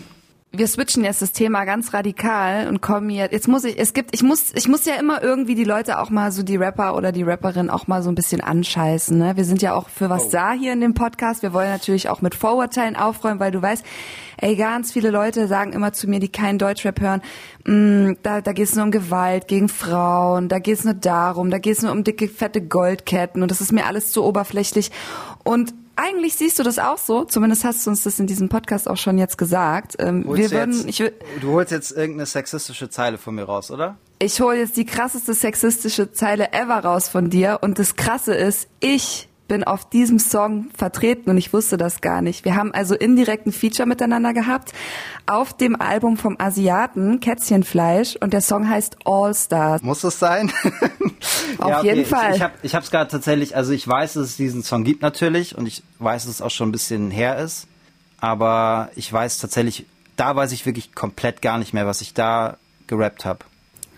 Wir 0.58 0.68
switchen 0.68 1.04
jetzt 1.04 1.22
das 1.22 1.32
Thema 1.32 1.66
ganz 1.66 1.94
radikal 1.94 2.68
und 2.68 2.82
kommen 2.82 3.10
jetzt, 3.10 3.32
jetzt 3.32 3.48
muss 3.48 3.64
ich, 3.64 3.80
es 3.80 3.94
gibt, 3.94 4.14
ich 4.14 4.24
muss, 4.24 4.54
ich 4.54 4.68
muss 4.68 4.86
ja 4.86 4.96
immer 4.96 5.24
irgendwie 5.24 5.56
die 5.56 5.64
Leute 5.64 6.00
auch 6.00 6.10
mal 6.10 6.32
so 6.32 6.44
die 6.44 6.56
Rapper 6.56 6.96
oder 6.96 7.12
die 7.12 7.24
Rapperin 7.24 7.70
auch 7.70 7.88
mal 7.88 8.02
so 8.04 8.10
ein 8.10 8.16
bisschen 8.16 8.42
anscheißen, 8.42 9.18
ne? 9.18 9.36
Wir 9.36 9.46
sind 9.46 9.62
ja 9.62 9.74
auch 9.74 9.90
für 9.90 10.10
was 10.10 10.30
da 10.30 10.52
hier 10.54 10.74
in 10.74 10.82
dem 10.82 10.94
Podcast. 10.94 11.42
Wir 11.42 11.54
wollen 11.54 11.70
natürlich 11.70 12.10
auch 12.10 12.22
mit 12.22 12.36
Vorurteilen 12.36 12.96
aufräumen, 12.96 13.40
weil 13.40 13.52
du 13.52 13.62
weißt, 13.62 13.86
ey, 14.38 14.56
ganz 14.56 14.92
viele 14.92 15.12
Leute 15.12 15.48
sagen 15.48 15.74
immer 15.74 15.94
zu 15.94 16.10
mir, 16.10 16.20
die 16.20 16.30
keinen 16.30 16.60
Deutschrap 16.60 17.00
hören, 17.00 17.22
mm, 17.66 18.14
da, 18.24 18.42
da 18.42 18.54
geht 18.54 18.66
es 18.66 18.76
nur 18.76 18.86
um 18.86 18.92
Gewalt 18.92 19.48
gegen 19.48 19.70
Frauen, 19.70 20.50
da 20.50 20.60
geht 20.60 20.78
es 20.78 20.84
nur 20.84 20.94
darum, 20.94 21.50
da 21.50 21.58
geht 21.58 21.78
es 21.78 21.84
nur 21.84 21.92
um 21.92 22.04
dicke, 22.04 22.28
fette 22.28 22.62
Goldketten 22.62 23.42
und 23.42 23.52
das 23.52 23.62
ist 23.62 23.72
mir 23.72 23.86
alles 23.86 24.12
zu 24.12 24.24
oberflächlich 24.24 24.92
und 25.44 25.74
eigentlich 25.96 26.36
siehst 26.36 26.60
du 26.60 26.64
das 26.64 26.80
auch 26.80 26.98
so, 26.98 27.24
zumindest 27.24 27.64
hast 27.64 27.86
du 27.86 27.90
uns 27.90 28.04
das 28.04 28.20
in 28.20 28.28
diesem 28.28 28.50
Podcast 28.50 28.90
auch 28.90 28.98
schon 28.98 29.18
jetzt 29.18 29.38
gesagt. 29.38 29.96
Ähm, 30.00 30.26
wir 30.26 30.52
würden, 30.52 30.74
jetzt, 30.74 31.00
ich, 31.00 31.14
du 31.42 31.52
holst 31.52 31.72
jetzt 31.72 31.92
irgendeine 31.92 32.26
sexistische 32.26 32.90
Zeile 32.90 33.18
von 33.18 33.36
mir 33.36 33.44
raus, 33.44 33.72
oder? 33.72 33.98
ich 34.20 34.40
hole 34.42 34.58
jetzt 34.58 34.78
die 34.78 34.86
krasseste 34.86 35.34
sexistische 35.34 36.12
Zeile 36.12 36.54
ever 36.54 36.80
raus 36.80 37.10
von 37.10 37.30
dir 37.30 37.60
und 37.62 37.80
das 37.80 37.96
Krasse 37.96 38.34
ist, 38.34 38.68
ich 38.80 39.30
bin 39.48 39.64
auf 39.64 39.88
diesem 39.90 40.20
Song 40.20 40.68
vertreten 40.76 41.30
und 41.30 41.38
ich 41.38 41.54
wusste 41.54 41.78
das 41.78 42.02
gar 42.02 42.22
nicht. 42.22 42.46
Wir 42.46 42.56
haben 42.56 42.74
also 42.74 42.96
indirekt 42.96 43.48
ein 43.48 43.52
Feature 43.52 43.88
miteinander 43.88 44.34
gehabt 44.34 44.74
auf 45.26 45.56
dem 45.56 45.80
Album 45.80 46.18
vom 46.18 46.36
Asiaten 46.40 47.20
Kätzchenfleisch 47.20 48.16
und 48.20 48.34
der 48.34 48.42
Song 48.42 48.70
heißt 48.70 48.98
All 49.06 49.34
Stars. 49.34 49.82
Muss 49.82 50.04
es 50.04 50.20
sein? 50.20 50.52
Auf 51.58 51.84
jeden 51.84 52.06
Fall. 52.06 52.32
Ich, 52.32 52.38
ich 52.38 52.42
habe 52.42 52.54
ich 52.62 52.76
hab's 52.76 52.92
gerade 52.92 53.10
tatsächlich, 53.10 53.56
also 53.56 53.72
ich 53.72 53.88
weiß, 53.88 54.14
dass 54.14 54.24
es 54.24 54.38
diesen 54.38 54.64
Song 54.64 54.84
gibt 54.84 55.02
natürlich 55.02 55.58
und 55.58 55.68
ich 55.68 55.84
weiß, 56.00 56.26
dass 56.26 56.36
es 56.36 56.42
auch 56.42 56.52
schon 56.52 56.70
ein 56.70 56.72
bisschen 56.72 57.12
her 57.12 57.38
ist, 57.38 57.68
aber 58.20 58.90
ich 58.96 59.12
weiß 59.12 59.40
tatsächlich, 59.40 59.86
da 60.16 60.36
weiß 60.36 60.52
ich 60.52 60.66
wirklich 60.66 60.94
komplett 60.96 61.42
gar 61.42 61.58
nicht 61.58 61.74
mehr, 61.74 61.86
was 61.86 62.02
ich 62.02 62.14
da 62.14 62.58
gerappt 62.88 63.26
habe. 63.26 63.40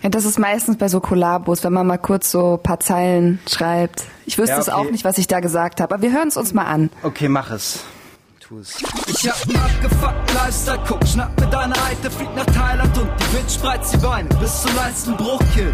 Ja, 0.03 0.09
das 0.09 0.25
ist 0.25 0.37
meistens 0.39 0.77
bei 0.77 0.87
so 0.89 0.99
Kollabos, 0.99 1.63
wenn 1.63 1.73
man 1.73 1.87
mal 1.87 1.97
kurz 1.97 2.31
so 2.31 2.53
ein 2.55 2.63
paar 2.63 2.79
Zeilen 2.79 3.39
schreibt. 3.49 4.03
Ich 4.25 4.37
wüsste 4.37 4.53
Ja, 4.55 4.59
es 4.61 4.69
okay. 4.69 4.77
auch 4.77 4.91
nicht, 4.91 5.03
was 5.03 5.17
ich 5.17 5.27
da 5.27 5.39
gesagt 5.39 5.81
habe, 5.81 5.93
aber 5.95 6.03
wir 6.03 6.11
hören 6.11 6.27
es 6.27 6.37
uns 6.37 6.53
mal 6.53 6.65
an. 6.65 6.89
Okay, 7.03 7.27
mach 7.27 7.49
es. 7.51 7.83
Tu 8.39 8.59
es. 8.59 8.77
Ich 9.07 9.27
hab 9.29 9.43
einen 9.43 9.57
abgefuckten 9.57 10.35
Lifestyle, 10.35 10.79
guck, 10.87 11.05
schnapp 11.07 11.37
mir 11.39 11.47
deine 11.47 11.73
Alte, 11.83 12.09
flieg 12.11 12.33
nach 12.35 12.45
Thailand 12.45 12.97
und 12.97 13.09
die 13.19 13.35
Bitch 13.35 13.55
spreizt 13.55 13.93
die 13.93 13.97
Beine 13.97 14.29
bis 14.39 14.61
zum 14.61 14.71
letzten 14.75 15.17
Bruch, 15.17 15.41
Kid. 15.53 15.73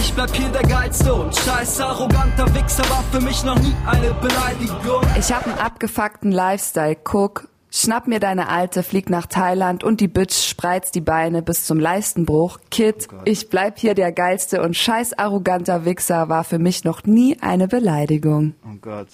Ich 0.00 0.14
bleib 0.14 0.34
hier 0.34 0.48
der 0.48 0.62
Geilste 0.62 1.12
und 1.12 1.34
scheiß 1.36 1.80
arroganter 1.80 2.54
Wichser 2.54 2.88
war 2.88 3.02
für 3.12 3.20
mich 3.20 3.44
noch 3.44 3.58
nie 3.58 3.74
eine 3.86 4.14
Beleidigung. 4.14 5.02
Ich 5.18 5.30
hab 5.32 5.46
einen 5.46 5.58
abgefuckten 5.58 6.30
Lifestyle, 6.32 6.96
guck. 7.02 7.48
Schnapp 7.76 8.06
mir 8.06 8.20
deine 8.20 8.50
Alte, 8.50 8.84
flieg 8.84 9.10
nach 9.10 9.26
Thailand 9.26 9.82
und 9.82 10.00
die 10.00 10.06
Bitch 10.06 10.48
spreizt 10.48 10.94
die 10.94 11.00
Beine 11.00 11.42
bis 11.42 11.64
zum 11.64 11.80
Leistenbruch. 11.80 12.60
Kid, 12.70 13.08
ich 13.24 13.50
bleib 13.50 13.80
hier 13.80 13.94
der 13.94 14.12
geilste 14.12 14.62
und 14.62 14.76
scheiß 14.76 15.18
arroganter 15.18 15.84
Wichser 15.84 16.28
war 16.28 16.44
für 16.44 16.60
mich 16.60 16.84
noch 16.84 17.02
nie 17.02 17.36
eine 17.40 17.66
Beleidigung. 17.66 18.54
Oh 18.64 18.76
Gott. 18.80 19.08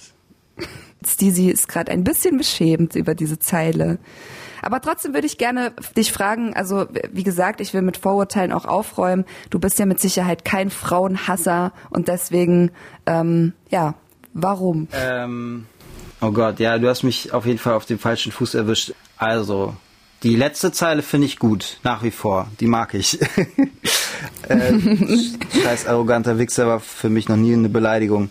Steezy 1.03 1.49
ist 1.49 1.69
gerade 1.69 1.91
ein 1.91 2.05
bisschen 2.05 2.37
beschämt 2.37 2.97
über 2.97 3.15
diese 3.15 3.39
Zeile. 3.39 3.99
Aber 4.61 4.83
trotzdem 4.83 5.15
würde 5.15 5.27
ich 5.27 5.39
gerne 5.39 5.73
dich 5.97 6.13
fragen, 6.13 6.53
also 6.53 6.87
wie 7.11 7.23
gesagt, 7.25 7.63
ich 7.63 7.73
will 7.73 7.81
mit 7.81 7.97
Vorurteilen 7.97 8.53
auch 8.53 8.67
aufräumen. 8.67 9.25
Du 9.49 9.59
bist 9.59 9.79
ja 9.79 9.87
mit 9.87 10.01
Sicherheit 10.01 10.45
kein 10.45 10.69
Frauenhasser 10.69 11.73
und 11.89 12.09
deswegen, 12.09 12.73
ähm, 13.07 13.55
ja, 13.71 13.95
warum? 14.35 14.87
Ähm, 14.93 15.65
oh 16.21 16.31
Gott, 16.31 16.61
ja, 16.61 16.79
du 16.79 16.89
hast 16.89 17.03
mich 17.03 17.33
auf 17.33 17.47
jeden 17.47 17.59
Fall 17.59 17.75
auf 17.75 17.87
den 17.87 17.99
falschen 17.99 18.33
Fuß 18.33 18.55
erwischt. 18.55 18.93
Also, 19.17 19.75
die 20.23 20.37
letzte 20.37 20.71
Zeile 20.73 21.03
finde 21.03 21.27
ich 21.27 21.39
gut, 21.39 21.79
nach 21.83 22.03
wie 22.03 22.11
vor. 22.11 22.49
Die 22.61 22.67
mag 22.67 22.95
ich. 22.95 23.19
äh, 24.49 24.79
scheiß 25.63 25.87
arroganter 25.87 26.39
Wichser 26.39 26.67
war 26.67 26.81
für 26.81 27.09
mich 27.09 27.29
noch 27.29 27.37
nie 27.37 27.55
eine 27.55 27.69
Beleidigung. 27.69 28.31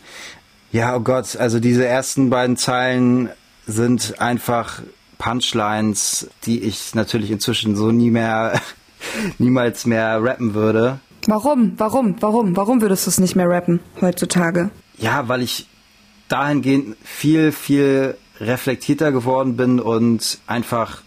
Ja, 0.71 0.95
oh 0.95 0.99
Gott, 0.99 1.35
also 1.35 1.59
diese 1.59 1.85
ersten 1.85 2.29
beiden 2.29 2.57
Zeilen 2.57 3.29
sind 3.65 4.21
einfach 4.21 4.81
Punchlines, 5.17 6.29
die 6.45 6.61
ich 6.61 6.93
natürlich 6.93 7.31
inzwischen 7.31 7.75
so 7.75 7.91
nie 7.91 8.11
mehr, 8.11 8.61
niemals 9.39 9.87
mehr 9.87 10.23
rappen 10.23 10.53
würde. 10.53 10.99
Warum? 11.27 11.73
Warum? 11.77 12.15
Warum? 12.21 12.55
Warum 12.55 12.81
würdest 12.81 13.07
du 13.07 13.09
es 13.09 13.19
nicht 13.19 13.35
mehr 13.35 13.49
rappen 13.49 13.79
heutzutage? 13.99 14.69
Ja, 14.97 15.27
weil 15.27 15.41
ich 15.41 15.67
dahingehend 16.29 16.95
viel, 17.03 17.51
viel 17.51 18.17
reflektierter 18.39 19.11
geworden 19.11 19.57
bin 19.57 19.79
und 19.79 20.39
einfach 20.47 21.01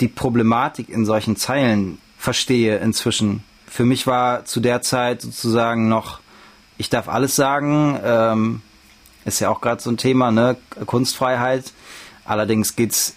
die 0.00 0.08
Problematik 0.08 0.88
in 0.88 1.04
solchen 1.04 1.36
Zeilen 1.36 1.98
verstehe 2.16 2.78
inzwischen. 2.78 3.44
Für 3.66 3.84
mich 3.84 4.06
war 4.06 4.44
zu 4.46 4.60
der 4.60 4.80
Zeit 4.82 5.22
sozusagen 5.22 5.88
noch, 5.88 6.20
ich 6.78 6.88
darf 6.88 7.08
alles 7.08 7.36
sagen, 7.36 8.00
ähm, 8.02 8.62
ist 9.26 9.40
ja 9.40 9.50
auch 9.50 9.60
gerade 9.60 9.82
so 9.82 9.90
ein 9.90 9.98
Thema, 9.98 10.30
ne? 10.30 10.56
Kunstfreiheit. 10.86 11.72
Allerdings 12.24 12.74
geht's 12.76 13.14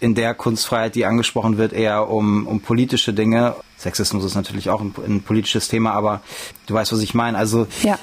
in 0.00 0.14
der 0.14 0.34
Kunstfreiheit, 0.34 0.94
die 0.94 1.06
angesprochen 1.06 1.56
wird, 1.58 1.72
eher 1.72 2.08
um, 2.08 2.46
um 2.46 2.60
politische 2.60 3.12
Dinge. 3.14 3.54
Sexismus 3.78 4.24
ist 4.24 4.34
natürlich 4.34 4.68
auch 4.70 4.80
ein, 4.80 4.94
ein 5.06 5.22
politisches 5.22 5.68
Thema, 5.68 5.92
aber 5.92 6.20
du 6.66 6.74
weißt, 6.74 6.92
was 6.92 7.00
ich 7.00 7.14
meine. 7.14 7.36
Also 7.38 7.66
Ja. 7.82 7.98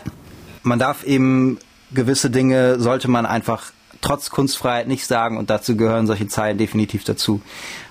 man 0.64 0.80
darf 0.80 1.04
eben 1.04 1.60
gewisse 1.92 2.30
Dinge, 2.30 2.80
sollte 2.80 3.10
man 3.10 3.26
einfach 3.26 3.72
trotz 4.02 4.30
Kunstfreiheit 4.30 4.88
nicht 4.88 5.06
sagen 5.06 5.38
und 5.38 5.50
dazu 5.50 5.76
gehören 5.76 6.08
solche 6.08 6.28
Zeilen 6.28 6.58
definitiv 6.58 7.04
dazu. 7.04 7.42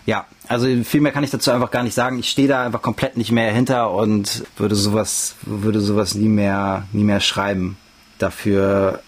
Ja, 0.04 0.26
also 0.46 0.66
viel 0.84 1.00
mehr 1.00 1.12
kann 1.12 1.24
ich 1.24 1.30
dazu 1.30 1.50
einfach 1.50 1.70
gar 1.70 1.82
nicht 1.82 1.94
sagen. 1.94 2.18
Ich 2.18 2.30
stehe 2.30 2.48
da 2.48 2.64
einfach 2.64 2.82
komplett 2.82 3.16
nicht 3.16 3.32
mehr 3.32 3.52
hinter 3.52 3.90
und 3.90 4.44
würde 4.56 4.76
sowas, 4.76 5.34
würde 5.42 5.80
sowas 5.80 6.14
nie 6.14 6.28
mehr, 6.28 6.84
nie 6.92 7.04
mehr 7.04 7.20
schreiben. 7.20 7.76
Dafür 8.18 9.02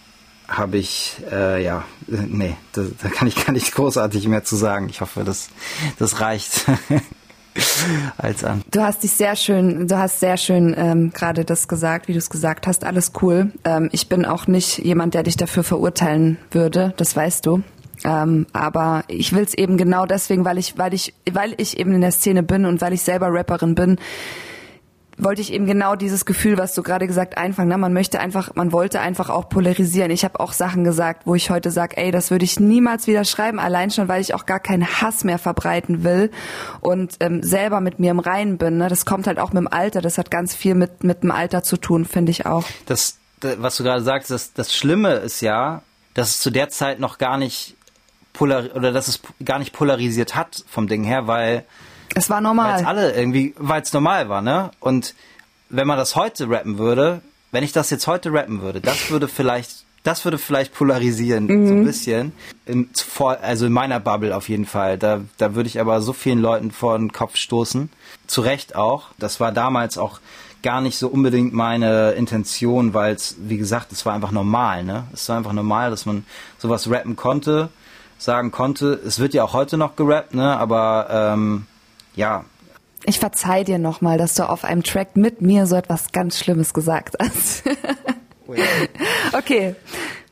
habe 0.48 0.78
ich, 0.78 1.16
äh, 1.30 1.62
ja, 1.62 1.84
nee, 2.06 2.56
da, 2.72 2.82
da 3.02 3.08
kann 3.10 3.28
ich 3.28 3.44
gar 3.44 3.52
nicht 3.52 3.72
großartig 3.74 4.26
mehr 4.26 4.44
zu 4.44 4.56
sagen. 4.56 4.88
Ich 4.88 5.00
hoffe, 5.00 5.22
das, 5.24 5.50
das 5.98 6.20
reicht 6.20 6.64
als 8.16 8.44
an. 8.44 8.62
Du 8.70 8.82
hast 8.82 9.02
dich 9.02 9.12
sehr 9.12 9.36
schön, 9.36 9.88
du 9.88 9.98
hast 9.98 10.20
sehr 10.20 10.36
schön 10.36 10.74
ähm, 10.76 11.12
gerade 11.12 11.44
das 11.44 11.68
gesagt, 11.68 12.08
wie 12.08 12.12
du 12.12 12.18
es 12.18 12.30
gesagt 12.30 12.66
hast. 12.66 12.84
Alles 12.84 13.12
cool. 13.22 13.52
Ähm, 13.64 13.88
ich 13.92 14.08
bin 14.08 14.24
auch 14.24 14.46
nicht 14.46 14.78
jemand, 14.78 15.14
der 15.14 15.22
dich 15.22 15.36
dafür 15.36 15.64
verurteilen 15.64 16.38
würde. 16.50 16.94
Das 16.96 17.14
weißt 17.16 17.46
du. 17.46 17.62
Ähm, 18.04 18.46
aber 18.52 19.04
ich 19.08 19.32
will 19.32 19.42
es 19.42 19.54
eben 19.54 19.76
genau 19.76 20.06
deswegen, 20.06 20.44
weil 20.44 20.58
ich, 20.58 20.78
weil 20.78 20.94
ich, 20.94 21.14
weil 21.30 21.54
ich 21.56 21.78
eben 21.78 21.92
in 21.92 22.00
der 22.00 22.12
Szene 22.12 22.42
bin 22.42 22.64
und 22.64 22.80
weil 22.80 22.92
ich 22.92 23.02
selber 23.02 23.32
Rapperin 23.32 23.74
bin, 23.74 23.98
wollte 25.18 25.40
ich 25.40 25.52
eben 25.52 25.66
genau 25.66 25.96
dieses 25.96 26.24
Gefühl, 26.24 26.58
was 26.58 26.74
du 26.74 26.82
gerade 26.82 27.06
gesagt, 27.06 27.36
einfangen. 27.36 27.68
Ne? 27.68 27.78
Man 27.78 27.92
möchte 27.92 28.20
einfach, 28.20 28.54
man 28.54 28.72
wollte 28.72 29.00
einfach 29.00 29.30
auch 29.30 29.48
polarisieren. 29.48 30.10
Ich 30.10 30.24
habe 30.24 30.40
auch 30.40 30.52
Sachen 30.52 30.84
gesagt, 30.84 31.26
wo 31.26 31.34
ich 31.34 31.50
heute 31.50 31.70
sage, 31.70 31.96
ey, 31.96 32.10
das 32.10 32.30
würde 32.30 32.44
ich 32.44 32.60
niemals 32.60 33.06
wieder 33.06 33.24
schreiben, 33.24 33.58
allein 33.58 33.90
schon, 33.90 34.08
weil 34.08 34.20
ich 34.20 34.34
auch 34.34 34.46
gar 34.46 34.60
keinen 34.60 34.86
Hass 34.86 35.24
mehr 35.24 35.38
verbreiten 35.38 36.04
will 36.04 36.30
und 36.80 37.16
ähm, 37.20 37.42
selber 37.42 37.80
mit 37.80 37.98
mir 37.98 38.10
im 38.10 38.20
Reinen 38.20 38.58
bin. 38.58 38.78
Ne? 38.78 38.88
Das 38.88 39.04
kommt 39.04 39.26
halt 39.26 39.38
auch 39.38 39.52
mit 39.52 39.58
dem 39.58 39.68
Alter. 39.68 40.00
Das 40.00 40.18
hat 40.18 40.30
ganz 40.30 40.54
viel 40.54 40.74
mit 40.74 41.02
mit 41.02 41.22
dem 41.22 41.30
Alter 41.30 41.62
zu 41.62 41.76
tun, 41.76 42.04
finde 42.04 42.30
ich 42.30 42.46
auch. 42.46 42.64
das, 42.86 43.18
was 43.40 43.76
du 43.76 43.84
gerade 43.84 44.02
sagst, 44.02 44.30
das, 44.30 44.52
das 44.52 44.74
Schlimme 44.74 45.14
ist 45.14 45.40
ja, 45.40 45.82
dass 46.14 46.30
es 46.30 46.40
zu 46.40 46.50
der 46.50 46.68
Zeit 46.68 47.00
noch 47.00 47.18
gar 47.18 47.38
nicht 47.38 47.76
polar 48.32 48.64
oder 48.74 48.92
dass 48.92 49.08
es 49.08 49.20
gar 49.44 49.58
nicht 49.58 49.72
polarisiert 49.72 50.34
hat 50.34 50.64
vom 50.68 50.88
Ding 50.88 51.04
her, 51.04 51.26
weil 51.26 51.64
Es 52.18 52.30
war 52.30 52.36
weil 52.36 52.42
normal. 52.42 52.80
es 52.80 52.86
alle 52.86 53.12
irgendwie, 53.14 53.54
weil 53.58 53.82
es 53.82 53.92
normal 53.92 54.28
war, 54.28 54.42
ne? 54.42 54.70
Und 54.80 55.14
wenn 55.70 55.86
man 55.86 55.96
das 55.98 56.16
heute 56.16 56.48
rappen 56.48 56.78
würde, 56.78 57.20
wenn 57.50 57.64
ich 57.64 57.72
das 57.72 57.90
jetzt 57.90 58.06
heute 58.06 58.32
rappen 58.32 58.60
würde, 58.62 58.80
das 58.80 59.10
würde 59.10 59.28
vielleicht, 59.28 59.84
das 60.02 60.24
würde 60.24 60.38
vielleicht 60.38 60.74
polarisieren, 60.74 61.46
so 61.48 61.74
ein 61.74 61.84
bisschen. 61.84 62.32
In, 62.66 62.88
also 63.42 63.66
in 63.66 63.72
meiner 63.72 64.00
Bubble 64.00 64.36
auf 64.36 64.48
jeden 64.48 64.66
Fall. 64.66 64.98
Da, 64.98 65.20
da 65.38 65.54
würde 65.54 65.68
ich 65.68 65.80
aber 65.80 66.00
so 66.00 66.12
vielen 66.12 66.40
Leuten 66.40 66.70
vor 66.70 66.96
den 66.98 67.12
Kopf 67.12 67.36
stoßen. 67.36 67.90
Zu 68.26 68.40
Recht 68.42 68.76
auch. 68.76 69.08
Das 69.18 69.40
war 69.40 69.52
damals 69.52 69.98
auch 69.98 70.20
gar 70.62 70.80
nicht 70.80 70.98
so 70.98 71.08
unbedingt 71.08 71.52
meine 71.52 72.12
Intention, 72.12 72.92
weil 72.92 73.14
es, 73.14 73.36
wie 73.38 73.58
gesagt, 73.58 73.92
es 73.92 74.04
war 74.04 74.14
einfach 74.14 74.32
normal, 74.32 74.84
ne? 74.84 75.04
Es 75.12 75.28
war 75.28 75.36
einfach 75.36 75.52
normal, 75.52 75.90
dass 75.90 76.04
man 76.04 76.24
sowas 76.58 76.90
rappen 76.90 77.16
konnte. 77.16 77.68
sagen 78.18 78.50
konnte. 78.50 79.00
Es 79.06 79.18
wird 79.18 79.32
ja 79.34 79.44
auch 79.44 79.52
heute 79.52 79.78
noch 79.78 79.94
gerappt, 79.96 80.34
ne? 80.34 80.56
Aber 80.56 81.06
ähm, 81.10 81.66
ja. 82.18 82.44
Ich 83.04 83.20
verzeih 83.20 83.64
dir 83.64 83.78
nochmal, 83.78 84.18
dass 84.18 84.34
du 84.34 84.48
auf 84.48 84.64
einem 84.64 84.82
Track 84.82 85.16
mit 85.16 85.40
mir 85.40 85.66
so 85.66 85.76
etwas 85.76 86.12
ganz 86.12 86.38
Schlimmes 86.38 86.74
gesagt 86.74 87.16
hast. 87.20 87.62
oh. 88.46 88.54
Okay. 89.32 89.74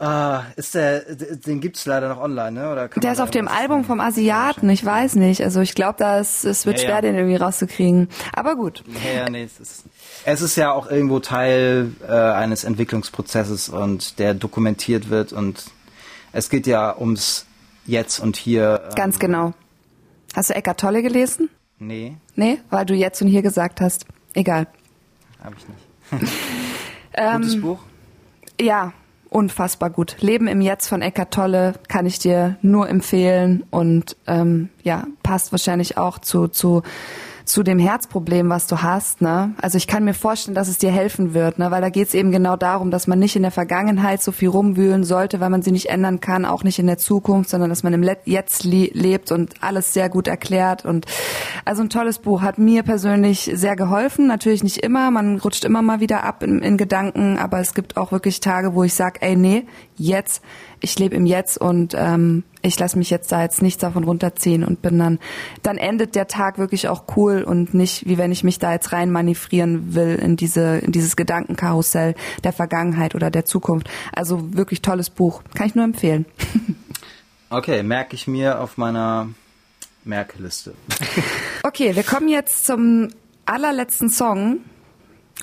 Uh, 0.01 0.41
ist 0.57 0.75
der, 0.75 1.01
den 1.01 1.61
gibt's 1.61 1.87
leider 1.87 2.09
noch 2.09 2.21
online, 2.21 2.53
ne? 2.53 2.73
Oder 2.73 2.89
der 2.89 3.13
ist 3.13 3.21
auf 3.21 3.31
dem 3.31 3.47
Album 3.47 3.85
vom 3.85 4.01
Asiaten, 4.01 4.69
ich 4.69 4.85
weiß 4.85 5.17
nicht. 5.17 5.43
Also 5.43 5.61
ich 5.61 5.75
glaube, 5.75 6.05
es 6.05 6.45
wird 6.45 6.79
ja, 6.79 6.85
schwer, 6.85 6.95
ja. 6.97 7.01
den 7.03 7.15
irgendwie 7.15 7.37
rauszukriegen. 7.37 8.09
Aber 8.33 8.57
gut. 8.57 8.85
Ja, 9.05 9.23
ja 9.23 9.31
nee, 9.31 9.45
es 9.45 9.61
ist, 9.61 9.85
es 10.25 10.43
ist 10.43 10.57
ja 10.57 10.73
auch 10.73 10.91
irgendwo 10.91 11.21
Teil 11.21 11.93
äh, 12.07 12.13
eines 12.13 12.65
Entwicklungsprozesses 12.65 13.69
und 13.69 14.19
der 14.19 14.35
dokumentiert 14.35 15.09
wird 15.11 15.33
und 15.33 15.65
es 16.33 16.51
geht 16.51 16.67
ja 16.67 16.97
ums 16.99 17.47
Jetzt 17.87 18.19
und 18.19 18.37
Hier. 18.37 18.83
Ähm, 18.85 18.95
Ganz 18.97 19.19
genau. 19.19 19.53
Hast 20.35 20.51
du 20.51 20.55
Eckart 20.55 20.81
Tolle 20.81 21.03
gelesen? 21.03 21.49
Nee. 21.79 22.17
Nee, 22.35 22.59
weil 22.71 22.87
du 22.87 22.95
Jetzt 22.95 23.21
und 23.23 23.29
Hier 23.29 23.43
gesagt 23.43 23.81
hast. 23.81 24.07
Egal. 24.35 24.67
Hab 25.43 25.55
ich 25.57 25.67
nicht. 25.69 26.33
Gutes 27.35 27.55
ähm, 27.55 27.61
Buch? 27.61 27.79
Ja, 28.61 28.93
unfassbar 29.31 29.91
gut. 29.91 30.17
Leben 30.21 30.47
im 30.47 30.61
Jetzt 30.61 30.89
von 30.89 31.03
Eckart 31.03 31.33
Tolle 31.33 31.75
kann 31.89 32.07
ich 32.07 32.19
dir 32.19 32.57
nur 32.63 32.89
empfehlen 32.89 33.65
und 33.71 34.17
ähm, 34.27 34.71
ja, 34.83 35.07
passt 35.23 35.53
wahrscheinlich 35.53 35.99
auch 35.99 36.19
zu, 36.19 36.49
zu 36.49 36.83
zu 37.47 37.63
dem 37.63 37.79
Herzproblem, 37.79 38.51
was 38.51 38.67
du 38.67 38.83
hast. 38.83 39.23
Ne? 39.23 39.55
Also 39.63 39.79
ich 39.79 39.87
kann 39.87 40.05
mir 40.05 40.15
vorstellen, 40.15 40.57
dass 40.57 40.67
es 40.67 40.79
dir 40.79 40.91
helfen 40.91 41.33
wird, 41.33 41.61
ne? 41.61 41.71
weil 41.71 41.81
da 41.81 41.91
geht 41.91 42.09
es 42.09 42.15
eben 42.15 42.33
genau 42.33 42.57
darum, 42.57 42.91
dass 42.91 43.07
man 43.07 43.21
nicht 43.21 43.37
in 43.37 43.43
der 43.43 43.53
Vergangenheit 43.53 44.21
so 44.21 44.33
viel 44.33 44.49
rumwühlen 44.49 45.05
sollte, 45.05 45.39
weil 45.39 45.49
man 45.49 45.63
sie 45.63 45.71
nicht 45.71 45.87
ändern 45.87 46.21
kann, 46.21 46.45
auch 46.45 46.65
nicht 46.65 46.81
in 46.81 46.89
der 46.89 46.99
Zukunft, 46.99 47.49
sondern 47.49 47.71
dass 47.71 47.85
man 47.85 47.93
im 47.93 48.07
Jetzt 48.25 48.65
lebt 48.65 49.31
und 49.31 49.55
alles 49.63 49.93
sehr 49.93 50.09
gut 50.09 50.27
erklärt. 50.27 50.85
Und 50.85 51.07
also 51.65 51.83
ein 51.83 51.89
tolles 51.89 52.19
Buch 52.19 52.43
hat 52.43 52.59
mir 52.59 52.83
persönlich 52.83 53.51
sehr 53.55 53.77
geholfen. 53.77 54.27
Natürlich 54.27 54.65
nicht 54.65 54.79
immer, 54.79 55.13
man 55.13 55.39
rutscht 55.39 55.65
immer 55.65 55.83
mal 55.83 56.01
wieder 56.01 56.25
ab 56.25 56.43
in, 56.43 56.59
in 56.63 56.77
Gedanken, 56.77 57.39
aber 57.39 57.61
es 57.61 57.75
gibt 57.75 57.97
auch 57.97 58.11
wirklich 58.11 58.41
Tage, 58.41 58.75
wo 58.75 58.83
ich 58.83 58.95
sage, 58.95 59.23
ey 59.23 59.37
nee, 59.37 59.67
jetzt 59.97 60.43
ich 60.81 60.99
lebe 60.99 61.17
im 61.17 61.27
Jetzt 61.27 61.59
und 61.59 61.95
ähm, 61.97 62.45
ich 62.63 62.79
lasse 62.79 62.99
mich 62.99 63.11
jetzt 63.11 63.31
da 63.33 63.43
jetzt 63.43 63.63
nichts 63.63 63.81
davon 63.81 64.05
runterziehen 64.05 64.65
und 64.65 64.83
bin 64.83 64.99
dann, 64.99 65.19
dann 65.63 65.79
endet 65.79 66.15
der 66.15 66.27
Tag 66.27 66.59
wirklich 66.59 66.89
auch 66.89 67.05
cool 67.17 67.43
und 67.43 67.75
nicht, 67.75 68.09
wie 68.09 68.19
wenn 68.19 68.33
ich 68.33 68.45
mich 68.45 68.59
da 68.59 68.73
jetzt 68.73 68.93
rein 68.93 69.11
manövrieren 69.11 69.95
will 69.95 70.17
in 70.17 70.37
diese, 70.37 70.79
in 70.79 70.93
dieses 70.93 71.17
Gedankenkarussell 71.17 72.15
der 72.45 72.53
Vergangenheit 72.53 73.15
oder 73.15 73.31
der 73.31 73.45
Zukunft. 73.45 73.89
Also 74.15 74.55
wirklich 74.55 74.83
tolles 74.83 75.11
Buch. 75.11 75.43
Kann 75.55 75.67
ich 75.67 75.75
nur 75.75 75.85
empfehlen. 75.85 76.27
Okay, 77.49 77.85
merke 77.85 78.17
ich 78.17 78.27
mir 78.27 78.61
auf 78.61 78.77
meiner 78.77 79.29
Merkeliste. 80.03 80.75
okay, 81.63 81.95
wir 81.95 82.03
kommen 82.03 82.29
jetzt 82.29 82.67
zum 82.67 83.09
allerletzten 83.45 84.09
Song. 84.09 84.59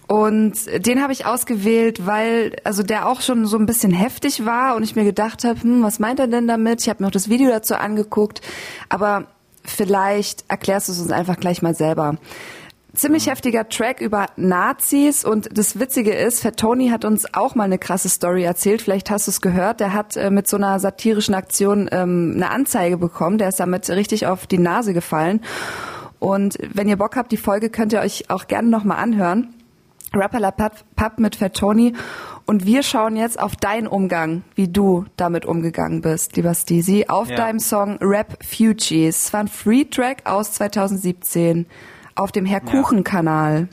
Und 0.08 0.86
den 0.86 1.02
habe 1.02 1.14
ich 1.14 1.26
ausgewählt, 1.26 2.06
weil 2.06 2.56
also 2.64 2.84
der 2.84 3.08
auch 3.08 3.22
schon 3.22 3.46
so 3.46 3.58
ein 3.58 3.66
bisschen 3.66 3.92
heftig 3.92 4.46
war 4.46 4.76
und 4.76 4.84
ich 4.84 4.96
mir 4.96 5.06
gedacht 5.06 5.44
habe, 5.44 5.62
hm, 5.62 5.84
was 5.84 6.00
meint 6.00 6.20
er 6.20 6.28
denn 6.28 6.48
damit? 6.48 6.82
Ich 6.82 6.90
habe 6.90 7.02
mir 7.02 7.08
auch 7.08 7.12
das 7.12 7.30
Video 7.30 7.50
dazu 7.50 7.76
angeguckt, 7.76 8.42
aber 8.90 9.28
vielleicht 9.64 10.44
erklärst 10.50 10.88
du 10.88 10.92
es 10.92 11.00
uns 11.00 11.12
einfach 11.12 11.40
gleich 11.40 11.62
mal 11.62 11.74
selber. 11.74 12.18
Ziemlich 12.96 13.28
heftiger 13.28 13.68
Track 13.70 14.02
über 14.02 14.28
Nazis 14.36 15.26
und 15.26 15.58
das 15.58 15.80
Witzige 15.80 16.14
ist, 16.14 16.42
Fat 16.42 16.58
Tony 16.58 16.90
hat 16.90 17.06
uns 17.06 17.34
auch 17.34 17.56
mal 17.56 17.64
eine 17.64 17.80
krasse 17.80 18.08
Story 18.08 18.44
erzählt. 18.44 18.84
Vielleicht 18.84 19.10
hast 19.10 19.26
du 19.26 19.32
es 19.32 19.42
gehört. 19.42 19.80
Der 19.80 19.94
hat 19.94 20.16
äh, 20.16 20.30
mit 20.30 20.48
so 20.48 20.58
einer 20.58 20.80
satirischen 20.80 21.34
Aktion 21.34 21.90
ähm, 21.92 22.34
eine 22.36 22.52
Anzeige 22.52 22.98
bekommen. 22.98 23.40
Der 23.40 23.50
ist 23.50 23.60
damit 23.60 23.90
richtig 23.90 24.28
auf 24.28 24.46
die 24.46 24.60
Nase 24.60 24.94
gefallen. 24.94 25.42
Und 26.20 26.60
wenn 26.72 26.88
ihr 26.88 26.98
Bock 26.98 27.16
habt, 27.16 27.32
die 27.32 27.38
Folge 27.38 27.72
könnt 27.72 27.94
ihr 27.94 28.00
euch 28.00 28.30
auch 28.30 28.46
gerne 28.46 28.70
nochmal 28.70 29.00
anhören. 29.00 29.56
Rapper 30.16 30.40
La 30.40 30.52
Pub 30.52 31.18
mit 31.18 31.36
Fat 31.36 31.56
Tony. 31.56 31.94
Und 32.46 32.66
wir 32.66 32.84
schauen 32.84 33.16
jetzt 33.16 33.40
auf 33.40 33.56
deinen 33.56 33.88
Umgang, 33.88 34.44
wie 34.56 34.68
du 34.68 35.06
damit 35.16 35.46
umgegangen 35.46 36.02
bist, 36.02 36.36
lieber 36.36 36.54
Steezy, 36.54 37.06
auf 37.08 37.30
ja. 37.30 37.36
deinem 37.38 37.60
Song 37.60 37.98
Rap 38.02 38.38
Fugees. 38.44 39.26
Es 39.26 39.34
war 39.34 39.42
ein 39.42 39.48
Free-Track 39.48 40.24
aus 40.26 40.52
2017 40.54 41.66
auf 42.16 42.32
dem 42.32 42.46
Herr 42.46 42.60
Kuchen-Kanal. 42.60 43.70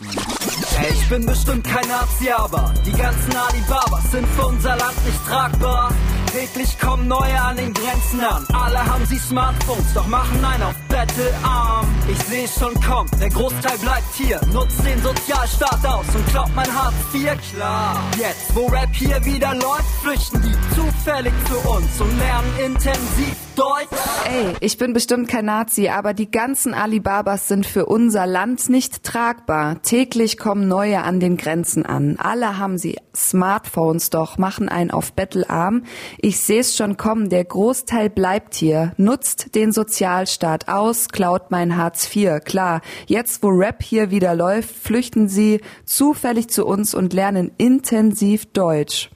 Hey, 0.76 0.92
ich 0.92 1.08
bin 1.08 1.26
bestimmt 1.26 1.64
kein 1.64 1.86
Nazi, 1.88 2.30
aber 2.30 2.72
die 2.86 2.92
ganzen 2.92 3.36
Alibabas 3.36 4.10
sind 4.12 4.26
für 4.28 4.46
unser 4.46 4.76
Land 4.76 5.04
nicht 5.04 5.26
tragbar. 5.26 5.92
Täglich 6.32 6.78
kommen 6.78 7.08
neue 7.08 7.40
an 7.40 7.56
den 7.56 7.74
Grenzen 7.74 8.20
an. 8.20 8.46
Alle 8.52 8.78
haben 8.78 9.04
sie 9.06 9.18
Smartphones, 9.18 9.92
doch 9.94 10.06
machen 10.06 10.44
einen 10.44 10.62
auf 10.62 10.76
Bettelarm. 10.88 11.88
Ich 12.08 12.18
sehe 12.18 12.46
schon 12.46 12.80
kommen, 12.82 13.10
der 13.20 13.30
Großteil 13.30 13.76
bleibt 13.78 14.14
hier. 14.14 14.40
Nutzt 14.52 14.86
den 14.86 15.02
Sozialstaat 15.02 15.84
aus 15.84 16.06
und 16.14 16.24
klaut 16.28 16.50
mein 16.54 16.72
Hartz 16.72 16.94
IV. 17.12 17.36
Klar, 17.52 18.00
jetzt 18.16 18.54
wo 18.54 18.66
Rap 18.66 18.90
hier 18.92 19.24
wieder 19.24 19.54
läuft, 19.54 19.90
flüchten 20.02 20.40
die 20.42 20.74
zufällig 20.76 21.32
zu 21.48 21.68
uns 21.68 22.00
und 22.00 22.16
lernen 22.18 22.52
intensiv 22.64 23.36
Deutsch. 23.56 23.88
Ey, 24.26 24.54
ich 24.60 24.78
bin 24.78 24.92
bestimmt 24.94 25.28
kein 25.28 25.44
Nazi, 25.44 25.88
aber 25.88 26.14
die 26.14 26.30
ganzen 26.30 26.72
Alibabas 26.72 27.48
sind 27.48 27.66
für 27.66 27.86
unser 27.86 28.26
Land 28.26 28.70
nicht 28.70 29.02
tragbar. 29.02 29.82
Täglich 29.82 30.38
kommen 30.38 30.66
neue 30.66 31.02
an 31.02 31.20
den 31.20 31.36
Grenzen 31.36 31.84
an. 31.84 32.16
Alle 32.18 32.58
haben 32.58 32.78
sie 32.78 32.96
Smartphones, 33.14 34.08
doch 34.08 34.38
machen 34.38 34.68
einen 34.68 34.90
auf 34.90 35.12
Bettelarm. 35.12 35.82
Ich 36.22 36.38
seh's 36.38 36.76
schon 36.76 36.98
kommen, 36.98 37.30
der 37.30 37.46
Großteil 37.46 38.10
bleibt 38.10 38.54
hier, 38.54 38.92
nutzt 38.98 39.54
den 39.54 39.72
Sozialstaat 39.72 40.68
aus, 40.68 41.08
klaut 41.08 41.50
mein 41.50 41.78
Hartz 41.78 42.14
IV. 42.14 42.44
Klar, 42.44 42.82
jetzt 43.06 43.42
wo 43.42 43.48
Rap 43.48 43.82
hier 43.82 44.10
wieder 44.10 44.34
läuft, 44.34 44.68
flüchten 44.68 45.30
sie 45.30 45.62
zufällig 45.86 46.48
zu 46.50 46.66
uns 46.66 46.94
und 46.94 47.14
lernen 47.14 47.52
intensiv 47.56 48.44
Deutsch. 48.52 49.08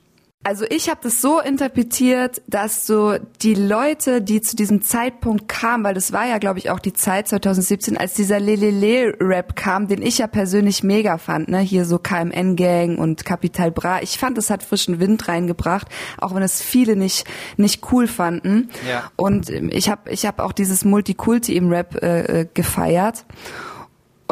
Also 0.45 0.66
ich 0.68 0.90
habe 0.90 1.01
das 1.03 1.22
so 1.22 1.40
interpretiert, 1.40 2.42
dass 2.47 2.86
so 2.86 3.16
die 3.40 3.55
Leute, 3.55 4.20
die 4.20 4.42
zu 4.42 4.57
diesem 4.57 4.82
Zeitpunkt 4.82 5.49
kamen, 5.49 5.84
weil 5.84 5.95
das 5.95 6.12
war 6.12 6.26
ja, 6.28 6.36
glaube 6.36 6.59
ich, 6.59 6.68
auch 6.68 6.80
die 6.80 6.92
Zeit 6.92 7.28
2017, 7.28 7.97
als 7.97 8.12
dieser 8.12 8.40
Lelele-Rap 8.40 9.57
kam, 9.57 9.88
den 9.88 10.03
ich 10.03 10.18
ja 10.18 10.26
persönlich 10.26 10.82
mega 10.82 11.16
fand, 11.16 11.49
ne? 11.49 11.61
Hier 11.61 11.86
so 11.86 11.99
KMN-Gang 11.99 12.99
und 12.99 13.24
Capital 13.24 13.70
Bra. 13.70 14.03
Ich 14.03 14.18
fand, 14.18 14.36
es 14.36 14.51
hat 14.51 14.62
frischen 14.62 15.01
Wind 15.01 15.26
reingebracht, 15.28 15.88
auch 16.18 16.34
wenn 16.34 16.42
es 16.42 16.61
viele 16.61 16.95
nicht 16.95 17.24
nicht 17.57 17.90
cool 17.90 18.07
fanden. 18.07 18.68
Ja. 18.86 19.11
Und 19.16 19.49
ich 19.49 19.88
habe 19.88 20.11
ich 20.11 20.26
hab 20.26 20.40
auch 20.40 20.53
dieses 20.53 20.84
Multikulti 20.84 21.57
im 21.57 21.70
Rap 21.70 22.03
äh, 22.03 22.40
äh 22.40 22.47
gefeiert. 22.53 23.24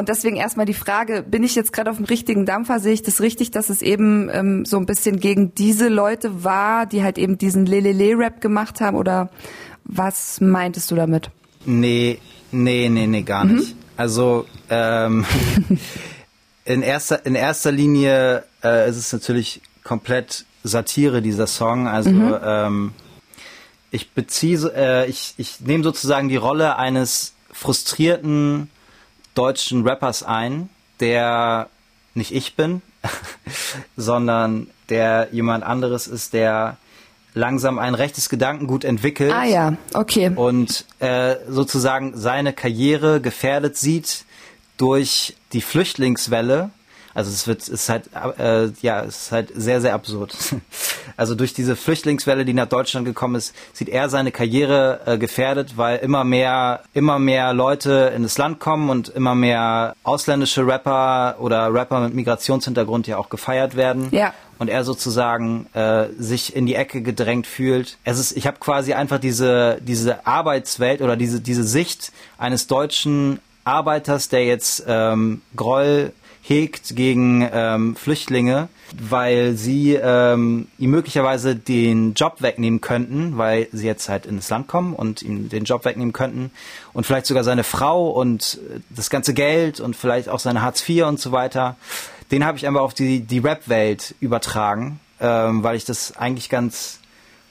Und 0.02 0.08
deswegen 0.08 0.34
erstmal 0.34 0.66
die 0.66 0.74
Frage, 0.74 1.22
bin 1.22 1.44
ich 1.44 1.54
jetzt 1.54 1.72
gerade 1.72 1.88
auf 1.88 1.98
dem 1.98 2.06
richtigen 2.06 2.44
Dampfer? 2.44 2.80
Sehe 2.80 2.92
ich 2.92 3.02
das 3.02 3.20
richtig, 3.20 3.52
dass 3.52 3.70
es 3.70 3.82
eben 3.82 4.28
ähm, 4.32 4.64
so 4.64 4.76
ein 4.76 4.84
bisschen 4.84 5.20
gegen 5.20 5.54
diese 5.54 5.86
Leute 5.86 6.42
war, 6.42 6.86
die 6.86 7.04
halt 7.04 7.18
eben 7.18 7.38
diesen 7.38 7.66
Lelele-Rap 7.66 8.40
gemacht 8.40 8.80
haben? 8.80 8.96
Oder 8.96 9.30
was 9.84 10.40
meintest 10.40 10.90
du 10.90 10.96
damit? 10.96 11.30
Nee, 11.66 12.18
nee, 12.50 12.88
nee, 12.88 13.06
nee, 13.06 13.22
gar 13.22 13.44
mhm. 13.44 13.58
nicht. 13.58 13.76
Also 13.96 14.44
ähm, 14.70 15.24
in, 16.64 16.82
erster, 16.82 17.24
in 17.24 17.36
erster 17.36 17.70
Linie 17.70 18.42
äh, 18.64 18.90
ist 18.90 18.96
es 18.96 19.12
natürlich 19.12 19.60
komplett 19.84 20.46
Satire, 20.64 21.22
dieser 21.22 21.46
Song. 21.46 21.86
Also 21.86 22.10
mhm. 22.10 22.38
ähm, 22.42 22.92
ich 23.92 24.10
beziehe, 24.10 24.68
äh, 24.74 25.08
ich, 25.08 25.34
ich 25.36 25.60
nehme 25.60 25.84
sozusagen 25.84 26.28
die 26.28 26.34
Rolle 26.34 26.74
eines 26.76 27.34
frustrierten 27.52 28.68
deutschen 29.34 29.86
Rappers 29.86 30.22
ein, 30.22 30.68
der 31.00 31.68
nicht 32.14 32.32
ich 32.34 32.54
bin, 32.56 32.82
sondern 33.96 34.68
der 34.88 35.28
jemand 35.32 35.64
anderes 35.64 36.06
ist, 36.06 36.34
der 36.34 36.76
langsam 37.34 37.78
ein 37.78 37.94
rechtes 37.94 38.28
Gedankengut 38.28 38.84
entwickelt. 38.84 39.32
Ah 39.32 39.44
ja, 39.44 39.76
okay. 39.94 40.30
Und 40.34 40.84
äh, 40.98 41.36
sozusagen 41.48 42.12
seine 42.14 42.52
Karriere 42.52 43.20
gefährdet 43.20 43.76
sieht 43.76 44.26
durch 44.76 45.34
die 45.52 45.62
Flüchtlingswelle 45.62 46.70
also 47.14 47.30
es 47.30 47.46
wird, 47.46 47.68
ist 47.68 47.88
halt, 47.88 48.10
äh, 48.38 48.68
ja, 48.80 49.02
es 49.02 49.24
ist 49.24 49.32
halt 49.32 49.52
sehr, 49.54 49.80
sehr 49.80 49.94
absurd. 49.94 50.34
Also 51.16 51.34
durch 51.34 51.52
diese 51.54 51.76
Flüchtlingswelle, 51.76 52.44
die 52.44 52.54
nach 52.54 52.68
Deutschland 52.68 53.06
gekommen 53.06 53.36
ist, 53.36 53.54
sieht 53.72 53.88
er 53.88 54.08
seine 54.08 54.32
Karriere 54.32 55.00
äh, 55.06 55.18
gefährdet, 55.18 55.76
weil 55.76 55.98
immer 55.98 56.24
mehr, 56.24 56.80
immer 56.94 57.18
mehr 57.18 57.52
Leute 57.52 58.12
in 58.14 58.22
das 58.22 58.38
Land 58.38 58.60
kommen 58.60 58.90
und 58.90 59.08
immer 59.08 59.34
mehr 59.34 59.94
ausländische 60.02 60.66
Rapper 60.66 61.36
oder 61.38 61.72
Rapper 61.72 62.00
mit 62.00 62.14
Migrationshintergrund 62.14 63.06
ja 63.06 63.18
auch 63.18 63.28
gefeiert 63.28 63.76
werden. 63.76 64.08
Ja 64.10 64.32
und 64.58 64.68
er 64.68 64.84
sozusagen 64.84 65.66
äh, 65.74 66.06
sich 66.16 66.54
in 66.54 66.66
die 66.66 66.76
Ecke 66.76 67.02
gedrängt 67.02 67.48
fühlt. 67.48 67.98
Es 68.04 68.20
ist, 68.20 68.36
ich 68.36 68.46
habe 68.46 68.58
quasi 68.60 68.92
einfach 68.92 69.18
diese 69.18 69.78
diese 69.80 70.24
Arbeitswelt 70.24 71.02
oder 71.02 71.16
diese 71.16 71.40
diese 71.40 71.64
Sicht 71.64 72.12
eines 72.38 72.68
deutschen 72.68 73.40
Arbeiters, 73.64 74.28
der 74.28 74.44
jetzt 74.44 74.84
ähm, 74.86 75.42
Groll 75.56 76.12
hegt 76.42 76.96
gegen 76.96 77.48
ähm, 77.52 77.94
Flüchtlinge, 77.94 78.68
weil 79.00 79.54
sie 79.54 79.94
ähm, 79.94 80.66
ihm 80.76 80.90
möglicherweise 80.90 81.54
den 81.54 82.14
Job 82.14 82.42
wegnehmen 82.42 82.80
könnten, 82.80 83.38
weil 83.38 83.68
sie 83.72 83.86
jetzt 83.86 84.08
halt 84.08 84.26
ins 84.26 84.50
Land 84.50 84.66
kommen 84.66 84.94
und 84.94 85.22
ihm 85.22 85.48
den 85.48 85.64
Job 85.64 85.84
wegnehmen 85.84 86.12
könnten 86.12 86.50
und 86.92 87.06
vielleicht 87.06 87.26
sogar 87.26 87.44
seine 87.44 87.62
Frau 87.62 88.10
und 88.10 88.58
das 88.90 89.08
ganze 89.08 89.34
Geld 89.34 89.78
und 89.78 89.94
vielleicht 89.94 90.28
auch 90.28 90.40
seine 90.40 90.62
Hartz 90.62 90.86
IV 90.86 91.04
und 91.04 91.20
so 91.20 91.30
weiter. 91.30 91.76
Den 92.32 92.44
habe 92.44 92.58
ich 92.58 92.66
einfach 92.66 92.80
auf 92.80 92.94
die, 92.94 93.20
die 93.20 93.38
Rap-Welt 93.38 94.16
übertragen, 94.18 94.98
ähm, 95.20 95.62
weil 95.62 95.76
ich 95.76 95.84
das 95.84 96.16
eigentlich 96.16 96.48
ganz, 96.48 96.98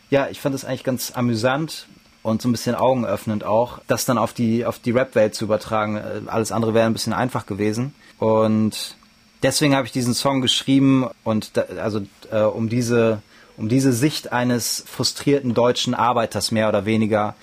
ja, 0.10 0.28
ich 0.28 0.42
fand 0.42 0.54
das 0.54 0.66
eigentlich 0.66 0.84
ganz 0.84 1.14
amüsant 1.16 1.88
und 2.24 2.42
so 2.42 2.50
ein 2.50 2.52
bisschen 2.52 2.76
augenöffnend 2.76 3.44
auch, 3.46 3.80
das 3.88 4.06
dann 4.06 4.18
auf 4.18 4.34
die, 4.34 4.66
auf 4.66 4.80
die 4.80 4.92
Rap-Welt 4.92 5.34
zu 5.34 5.46
übertragen. 5.46 5.96
Äh, 5.96 6.22
alles 6.28 6.52
andere 6.52 6.74
wäre 6.74 6.86
ein 6.88 6.94
bisschen 6.94 7.14
einfach 7.14 7.46
gewesen. 7.46 7.94
Und 8.22 8.96
deswegen 9.42 9.76
habe 9.76 9.88
ich 9.88 9.92
diesen 9.92 10.14
Song 10.14 10.42
geschrieben 10.42 11.10
und 11.24 11.58
da, 11.58 11.64
also 11.82 12.02
äh, 12.30 12.42
um 12.42 12.70
diese 12.70 13.24
um 13.58 13.68
diese 13.68 13.94
Sicht 13.94 14.32
eines 14.32 14.84
frustrierten 14.88 15.56
deutschen 15.56 15.96
Arbeiters 15.96 16.52
mehr 16.52 16.70
oder 16.70 16.86
weniger 16.86 17.36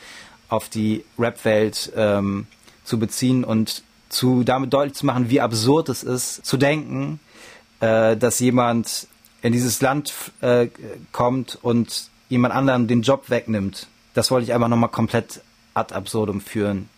auf 0.48 0.68
die 0.68 1.04
Rap-Welt 1.18 1.92
ähm, 1.96 2.46
zu 2.84 3.00
beziehen 3.00 3.42
und 3.42 3.82
zu 4.08 4.44
damit 4.44 4.72
deutlich 4.72 4.94
zu 4.94 5.04
machen, 5.04 5.30
wie 5.30 5.40
absurd 5.40 5.88
es 5.88 6.04
ist, 6.04 6.46
zu 6.46 6.56
denken, 6.56 7.18
äh, 7.80 8.16
dass 8.16 8.38
jemand 8.38 9.08
in 9.42 9.52
dieses 9.52 9.80
Land 9.80 10.14
äh, 10.42 10.68
kommt 11.10 11.58
und 11.60 12.08
jemand 12.28 12.54
anderem 12.54 12.86
den 12.86 13.02
Job 13.02 13.30
wegnimmt. 13.30 13.88
Das 14.14 14.30
wollte 14.30 14.44
ich 14.44 14.54
einfach 14.54 14.68
nochmal 14.68 14.90
komplett 14.90 15.40
ad 15.74 15.92
absurdum 15.92 16.40
führen. 16.40 16.88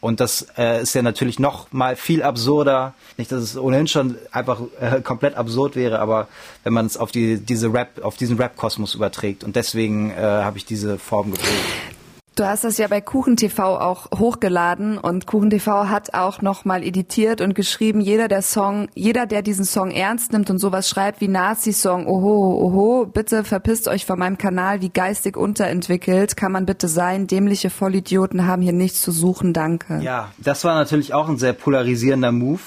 Und 0.00 0.20
das 0.20 0.46
äh, 0.56 0.82
ist 0.82 0.94
ja 0.94 1.02
natürlich 1.02 1.38
noch 1.38 1.72
mal 1.72 1.96
viel 1.96 2.22
absurder. 2.22 2.94
Nicht, 3.16 3.32
dass 3.32 3.42
es 3.42 3.56
ohnehin 3.56 3.88
schon 3.88 4.16
einfach 4.30 4.60
äh, 4.80 5.00
komplett 5.00 5.34
absurd 5.34 5.74
wäre, 5.74 5.98
aber 5.98 6.28
wenn 6.64 6.72
man 6.72 6.86
es 6.86 6.96
auf 6.96 7.10
die, 7.10 7.38
diese 7.38 7.72
Rap, 7.72 8.04
auf 8.04 8.16
diesen 8.16 8.36
Rap-Kosmos 8.36 8.94
überträgt. 8.94 9.42
Und 9.42 9.56
deswegen 9.56 10.10
äh, 10.10 10.20
habe 10.20 10.58
ich 10.58 10.66
diese 10.66 10.98
Form 10.98 11.32
gewählt. 11.32 11.95
Du 12.36 12.46
hast 12.46 12.64
das 12.64 12.76
ja 12.76 12.86
bei 12.86 13.00
KuchenTV 13.00 13.58
auch 13.60 14.10
hochgeladen 14.14 14.98
und 14.98 15.26
KuchenTV 15.26 15.88
hat 15.88 16.12
auch 16.12 16.42
nochmal 16.42 16.82
editiert 16.82 17.40
und 17.40 17.54
geschrieben, 17.54 18.02
jeder 18.02 18.28
der 18.28 18.42
Song, 18.42 18.90
jeder, 18.92 19.24
der 19.24 19.40
diesen 19.40 19.64
Song 19.64 19.90
ernst 19.90 20.34
nimmt 20.34 20.50
und 20.50 20.58
sowas 20.58 20.86
schreibt 20.86 21.22
wie 21.22 21.28
Nazi-Song, 21.28 22.06
oho, 22.06 22.60
oho, 22.60 23.06
bitte 23.06 23.42
verpisst 23.42 23.88
euch 23.88 24.04
von 24.04 24.18
meinem 24.18 24.36
Kanal, 24.36 24.82
wie 24.82 24.90
geistig 24.90 25.38
unterentwickelt, 25.38 26.36
kann 26.36 26.52
man 26.52 26.66
bitte 26.66 26.88
sein, 26.88 27.26
dämliche 27.26 27.70
Vollidioten 27.70 28.46
haben 28.46 28.60
hier 28.60 28.74
nichts 28.74 29.00
zu 29.00 29.12
suchen, 29.12 29.54
danke. 29.54 30.00
Ja, 30.02 30.30
das 30.36 30.62
war 30.62 30.74
natürlich 30.74 31.14
auch 31.14 31.30
ein 31.30 31.38
sehr 31.38 31.54
polarisierender 31.54 32.32
Move, 32.32 32.60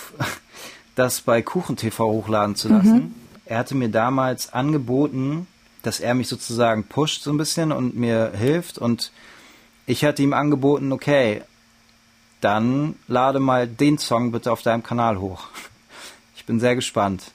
das 0.95 1.21
bei 1.21 1.43
KuchenTV 1.43 1.99
hochladen 1.99 2.55
zu 2.55 2.69
lassen. 2.69 2.95
Mhm. 2.95 3.15
Er 3.45 3.59
hatte 3.59 3.75
mir 3.75 3.89
damals 3.89 4.51
angeboten, 4.51 5.45
dass 5.83 5.99
er 5.99 6.15
mich 6.15 6.27
sozusagen 6.27 6.85
pusht 6.85 7.21
so 7.21 7.29
ein 7.29 7.37
bisschen 7.37 7.71
und 7.71 7.95
mir 7.95 8.31
hilft 8.35 8.79
und 8.79 9.11
ich 9.89 10.05
hatte 10.05 10.21
ihm 10.21 10.33
angeboten, 10.33 10.91
okay, 10.91 11.41
dann 12.41 12.93
lade 13.07 13.39
mal 13.39 13.67
den 13.67 13.97
Song 13.97 14.31
bitte 14.31 14.51
auf 14.51 14.61
deinem 14.61 14.83
Kanal 14.83 15.19
hoch. 15.19 15.47
Ich 16.35 16.45
bin 16.45 16.59
sehr 16.59 16.73
gespannt. 16.73 17.31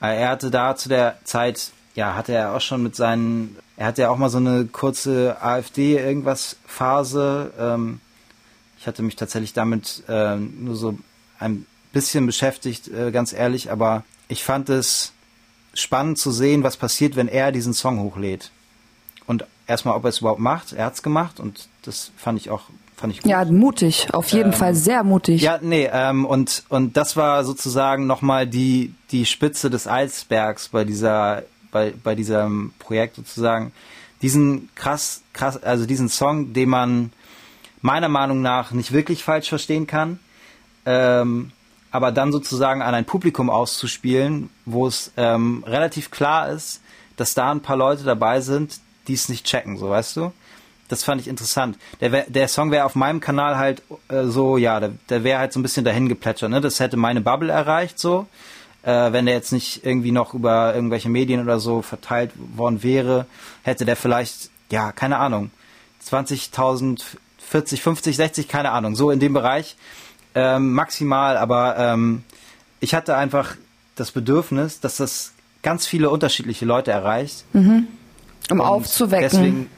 Er 0.00 0.30
hatte 0.30 0.50
da 0.50 0.74
zu 0.74 0.88
der 0.88 1.16
Zeit, 1.22 1.70
ja, 1.94 2.16
hatte 2.16 2.32
er 2.32 2.56
auch 2.56 2.60
schon 2.60 2.82
mit 2.82 2.96
seinen, 2.96 3.56
er 3.76 3.86
hatte 3.86 4.02
ja 4.02 4.10
auch 4.10 4.16
mal 4.16 4.30
so 4.30 4.38
eine 4.38 4.64
kurze 4.64 5.40
AfD-Irgendwas-Phase. 5.40 7.52
Ähm, 7.56 8.00
ich 8.80 8.88
hatte 8.88 9.04
mich 9.04 9.14
tatsächlich 9.14 9.52
damit 9.52 10.02
äh, 10.08 10.34
nur 10.34 10.74
so 10.74 10.98
ein 11.38 11.66
bisschen 11.92 12.26
beschäftigt, 12.26 12.88
äh, 12.88 13.12
ganz 13.12 13.32
ehrlich, 13.32 13.70
aber 13.70 14.02
ich 14.26 14.42
fand 14.42 14.70
es 14.70 15.12
spannend 15.72 16.18
zu 16.18 16.32
sehen, 16.32 16.64
was 16.64 16.76
passiert, 16.76 17.14
wenn 17.14 17.28
er 17.28 17.52
diesen 17.52 17.74
Song 17.74 18.00
hochlädt. 18.00 18.50
Erstmal, 19.66 19.96
ob 19.96 20.04
er 20.04 20.08
es 20.08 20.20
überhaupt 20.20 20.40
macht. 20.40 20.72
Er 20.72 20.86
hat 20.86 20.94
es 20.94 21.02
gemacht 21.02 21.40
und 21.40 21.68
das 21.82 22.10
fand 22.16 22.38
ich 22.38 22.50
auch 22.50 22.62
fand 22.96 23.12
ich 23.12 23.22
gut. 23.22 23.30
Ja, 23.30 23.44
mutig, 23.44 24.08
auf 24.12 24.28
jeden 24.30 24.52
ähm, 24.52 24.58
Fall 24.58 24.74
sehr 24.74 25.04
mutig. 25.04 25.42
Ja, 25.42 25.58
nee, 25.60 25.88
ähm, 25.92 26.24
und 26.24 26.64
und 26.68 26.96
das 26.96 27.16
war 27.16 27.44
sozusagen 27.44 28.06
nochmal 28.06 28.46
die 28.46 28.94
die 29.10 29.26
Spitze 29.26 29.70
des 29.70 29.86
Eisbergs 29.86 30.68
bei 30.68 30.84
dieser 30.84 31.42
bei 31.70 31.92
bei 32.02 32.14
diesem 32.14 32.72
Projekt 32.78 33.16
sozusagen. 33.16 33.72
Diesen 34.22 34.70
krass 34.74 35.22
krass 35.32 35.62
also 35.62 35.84
diesen 35.86 36.08
Song, 36.08 36.52
den 36.52 36.68
man 36.68 37.12
meiner 37.80 38.08
Meinung 38.08 38.40
nach 38.40 38.70
nicht 38.70 38.92
wirklich 38.92 39.24
falsch 39.24 39.48
verstehen 39.48 39.86
kann. 39.86 40.18
Ähm, 40.86 41.52
aber 41.90 42.10
dann 42.10 42.32
sozusagen 42.32 42.80
an 42.80 42.94
ein 42.94 43.04
Publikum 43.04 43.50
auszuspielen, 43.50 44.48
wo 44.64 44.86
es 44.86 45.12
ähm, 45.16 45.62
relativ 45.66 46.10
klar 46.10 46.48
ist, 46.48 46.80
dass 47.16 47.34
da 47.34 47.50
ein 47.50 47.60
paar 47.60 47.76
Leute 47.76 48.04
dabei 48.04 48.40
sind, 48.40 48.80
die 49.08 49.14
es 49.14 49.28
nicht 49.28 49.46
checken, 49.46 49.76
so 49.76 49.90
weißt 49.90 50.16
du? 50.16 50.32
Das 50.88 51.04
fand 51.04 51.20
ich 51.20 51.28
interessant. 51.28 51.78
Der, 52.00 52.24
der 52.28 52.48
Song 52.48 52.70
wäre 52.70 52.84
auf 52.84 52.94
meinem 52.94 53.20
Kanal 53.20 53.56
halt 53.56 53.82
äh, 54.08 54.24
so, 54.24 54.58
ja, 54.58 54.78
der, 54.78 54.92
der 55.08 55.24
wäre 55.24 55.38
halt 55.38 55.52
so 55.52 55.60
ein 55.60 55.62
bisschen 55.62 55.84
dahin 55.84 56.08
geplätschert, 56.08 56.50
ne? 56.50 56.60
Das 56.60 56.80
hätte 56.80 56.96
meine 56.96 57.20
Bubble 57.20 57.50
erreicht, 57.50 57.98
so. 57.98 58.26
Äh, 58.82 59.12
wenn 59.12 59.26
der 59.26 59.34
jetzt 59.34 59.52
nicht 59.52 59.86
irgendwie 59.86 60.12
noch 60.12 60.34
über 60.34 60.74
irgendwelche 60.74 61.08
Medien 61.08 61.40
oder 61.40 61.60
so 61.60 61.82
verteilt 61.82 62.32
worden 62.56 62.82
wäre, 62.82 63.26
hätte 63.62 63.84
der 63.84 63.96
vielleicht, 63.96 64.50
ja, 64.70 64.92
keine 64.92 65.18
Ahnung, 65.18 65.50
20.000, 66.06 67.00
40, 67.38 67.80
50, 67.80 68.16
60, 68.16 68.48
keine 68.48 68.72
Ahnung, 68.72 68.96
so 68.96 69.10
in 69.10 69.20
dem 69.20 69.32
Bereich 69.32 69.76
ähm, 70.34 70.72
maximal, 70.72 71.36
aber 71.36 71.76
ähm, 71.78 72.24
ich 72.80 72.94
hatte 72.94 73.16
einfach 73.16 73.56
das 73.94 74.10
Bedürfnis, 74.10 74.80
dass 74.80 74.96
das 74.96 75.32
ganz 75.62 75.86
viele 75.86 76.10
unterschiedliche 76.10 76.64
Leute 76.64 76.90
erreicht. 76.90 77.44
Mhm. 77.52 77.86
Um 78.52 78.60
und 78.60 78.66
aufzuwecken. 78.66 79.28
Deswegen, 79.30 79.70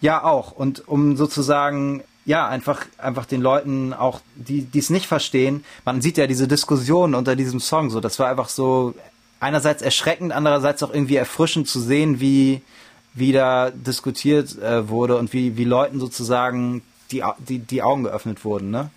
ja, 0.00 0.22
auch. 0.24 0.52
Und 0.52 0.86
um 0.88 1.16
sozusagen, 1.16 2.02
ja, 2.24 2.46
einfach, 2.48 2.86
einfach 2.98 3.26
den 3.26 3.40
Leuten 3.40 3.92
auch, 3.92 4.20
die, 4.34 4.62
die 4.62 4.78
es 4.78 4.90
nicht 4.90 5.06
verstehen, 5.06 5.64
man 5.84 6.02
sieht 6.02 6.18
ja 6.18 6.26
diese 6.26 6.48
Diskussion 6.48 7.14
unter 7.14 7.36
diesem 7.36 7.60
Song 7.60 7.90
so, 7.90 8.00
das 8.00 8.18
war 8.18 8.28
einfach 8.28 8.48
so 8.48 8.94
einerseits 9.40 9.82
erschreckend, 9.82 10.32
andererseits 10.32 10.82
auch 10.82 10.92
irgendwie 10.92 11.16
erfrischend 11.16 11.68
zu 11.68 11.80
sehen, 11.80 12.20
wie, 12.20 12.62
wie 13.14 13.32
da 13.32 13.70
diskutiert 13.70 14.56
äh, 14.58 14.88
wurde 14.88 15.16
und 15.16 15.32
wie, 15.32 15.56
wie 15.56 15.64
Leuten 15.64 15.98
sozusagen 15.98 16.82
die, 17.10 17.22
die, 17.38 17.58
die 17.58 17.82
Augen 17.82 18.04
geöffnet 18.04 18.44
wurden, 18.44 18.70
ne? 18.70 18.90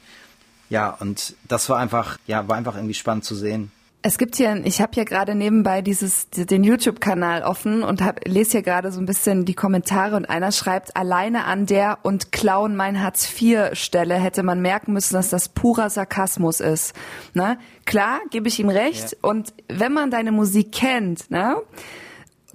Ja, 0.69 0.97
und 0.99 1.35
das 1.47 1.69
war 1.69 1.77
einfach, 1.77 2.17
ja, 2.25 2.47
war 2.47 2.57
einfach 2.57 2.75
irgendwie 2.75 2.95
spannend 2.95 3.23
zu 3.23 3.35
sehen. 3.35 3.71
Es 4.07 4.19
gibt 4.19 4.35
hier, 4.35 4.63
ich 4.65 4.81
habe 4.81 4.91
hier 4.93 5.03
gerade 5.03 5.33
nebenbei 5.33 5.81
dieses 5.81 6.29
den 6.29 6.63
YouTube-Kanal 6.63 7.41
offen 7.41 7.81
und 7.81 8.03
hab, 8.03 8.23
lese 8.27 8.51
hier 8.51 8.61
gerade 8.61 8.91
so 8.91 8.99
ein 8.99 9.07
bisschen 9.07 9.45
die 9.45 9.55
Kommentare 9.55 10.15
und 10.15 10.25
einer 10.29 10.51
schreibt, 10.51 10.95
alleine 10.95 11.45
an 11.45 11.65
der 11.65 11.97
und 12.03 12.31
klauen 12.31 12.75
mein 12.75 13.01
Hartz 13.01 13.27
IV 13.41 13.73
Stelle 13.73 14.13
hätte 14.13 14.43
man 14.43 14.61
merken 14.61 14.93
müssen, 14.93 15.15
dass 15.15 15.29
das 15.29 15.49
purer 15.49 15.89
Sarkasmus 15.89 16.59
ist. 16.59 16.93
Ne? 17.33 17.57
Klar, 17.85 18.19
gebe 18.29 18.47
ich 18.47 18.59
ihm 18.59 18.69
recht. 18.69 19.13
Ja. 19.13 19.17
Und 19.23 19.55
wenn 19.69 19.91
man 19.91 20.11
deine 20.11 20.31
Musik 20.31 20.71
kennt, 20.71 21.31
ne? 21.31 21.55